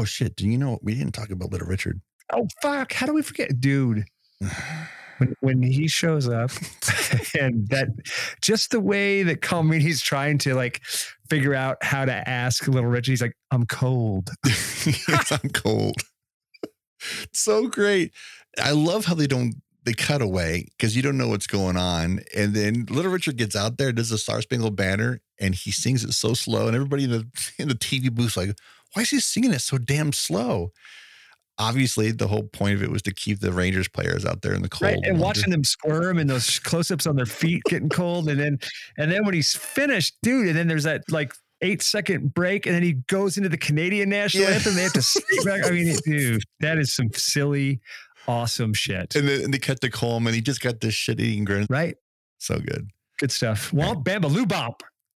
Oh 0.00 0.04
shit! 0.04 0.34
Do 0.34 0.48
you 0.48 0.56
know 0.56 0.78
we 0.80 0.94
didn't 0.94 1.12
talk 1.12 1.28
about 1.28 1.52
Little 1.52 1.66
Richard? 1.66 2.00
Oh, 2.32 2.48
fuck. 2.62 2.94
How 2.94 3.04
do 3.04 3.12
we 3.12 3.20
forget? 3.20 3.60
Dude, 3.60 4.04
when, 5.18 5.36
when 5.40 5.62
he 5.62 5.88
shows 5.88 6.26
up 6.26 6.50
and 7.38 7.68
that 7.68 7.88
just 8.40 8.70
the 8.70 8.80
way 8.80 9.22
that 9.24 9.42
Comey's 9.42 10.00
trying 10.00 10.38
to 10.38 10.54
like 10.54 10.80
figure 11.28 11.54
out 11.54 11.76
how 11.82 12.06
to 12.06 12.26
ask 12.26 12.66
Little 12.66 12.88
Richard, 12.88 13.10
he's 13.10 13.20
like, 13.20 13.36
I'm 13.50 13.66
cold. 13.66 14.30
I'm 15.30 15.50
cold. 15.50 15.96
so 17.34 17.68
great. 17.68 18.14
I 18.58 18.70
love 18.70 19.04
how 19.04 19.14
they 19.14 19.26
don't 19.26 19.56
they 19.84 19.92
cut 19.92 20.22
away 20.22 20.66
because 20.78 20.96
you 20.96 21.02
don't 21.02 21.18
know 21.18 21.28
what's 21.28 21.46
going 21.46 21.76
on. 21.76 22.20
And 22.34 22.54
then 22.54 22.86
Little 22.88 23.12
Richard 23.12 23.36
gets 23.36 23.54
out 23.54 23.76
there, 23.76 23.92
does 23.92 24.08
the 24.08 24.16
Star 24.18 24.40
Spangled 24.40 24.76
Banner, 24.76 25.20
and 25.38 25.54
he 25.54 25.70
sings 25.70 26.04
it 26.04 26.12
so 26.12 26.32
slow. 26.32 26.68
And 26.68 26.74
everybody 26.74 27.04
in 27.04 27.10
the 27.10 27.26
in 27.58 27.68
the 27.68 27.74
TV 27.74 28.10
booth 28.10 28.36
like, 28.36 28.56
why 28.94 29.02
is 29.02 29.10
he 29.10 29.20
singing 29.20 29.52
it 29.52 29.60
so 29.60 29.78
damn 29.78 30.12
slow? 30.12 30.72
Obviously, 31.58 32.10
the 32.10 32.26
whole 32.26 32.44
point 32.44 32.74
of 32.74 32.82
it 32.82 32.90
was 32.90 33.02
to 33.02 33.12
keep 33.12 33.40
the 33.40 33.52
Rangers 33.52 33.86
players 33.86 34.24
out 34.24 34.40
there 34.40 34.54
in 34.54 34.62
the 34.62 34.68
cold. 34.68 34.92
Right. 34.94 34.98
And 35.04 35.20
watching 35.20 35.50
them 35.50 35.62
squirm 35.62 36.18
and 36.18 36.28
those 36.30 36.58
close 36.58 36.90
ups 36.90 37.06
on 37.06 37.16
their 37.16 37.26
feet 37.26 37.62
getting 37.68 37.90
cold. 37.90 38.30
And 38.30 38.40
then, 38.40 38.58
and 38.96 39.12
then 39.12 39.26
when 39.26 39.34
he's 39.34 39.54
finished, 39.54 40.14
dude, 40.22 40.48
and 40.48 40.56
then 40.56 40.68
there's 40.68 40.84
that 40.84 41.02
like 41.10 41.34
eight 41.60 41.82
second 41.82 42.32
break 42.32 42.64
and 42.64 42.74
then 42.74 42.82
he 42.82 42.94
goes 43.08 43.36
into 43.36 43.50
the 43.50 43.58
Canadian 43.58 44.08
national 44.08 44.44
Yeah. 44.44 44.54
anthem. 44.54 44.74
They 44.74 44.82
have 44.84 44.92
to 44.94 45.22
back. 45.44 45.66
I 45.66 45.70
mean, 45.70 45.94
dude, 46.06 46.42
that 46.60 46.78
is 46.78 46.94
some 46.94 47.10
silly, 47.12 47.80
awesome 48.26 48.72
shit. 48.72 49.14
and 49.14 49.28
then 49.28 49.42
and 49.44 49.52
they 49.52 49.58
cut 49.58 49.82
to 49.82 49.90
Colm, 49.90 50.24
and 50.24 50.34
he 50.34 50.40
just 50.40 50.62
got 50.62 50.80
this 50.80 50.94
shit 50.94 51.20
eating 51.20 51.44
grin. 51.44 51.66
Right. 51.68 51.96
So 52.38 52.58
good. 52.58 52.88
Good 53.18 53.32
stuff. 53.32 53.70
Womp 53.72 54.02
Bambaloo 54.04 54.48
Bump. 54.48 54.82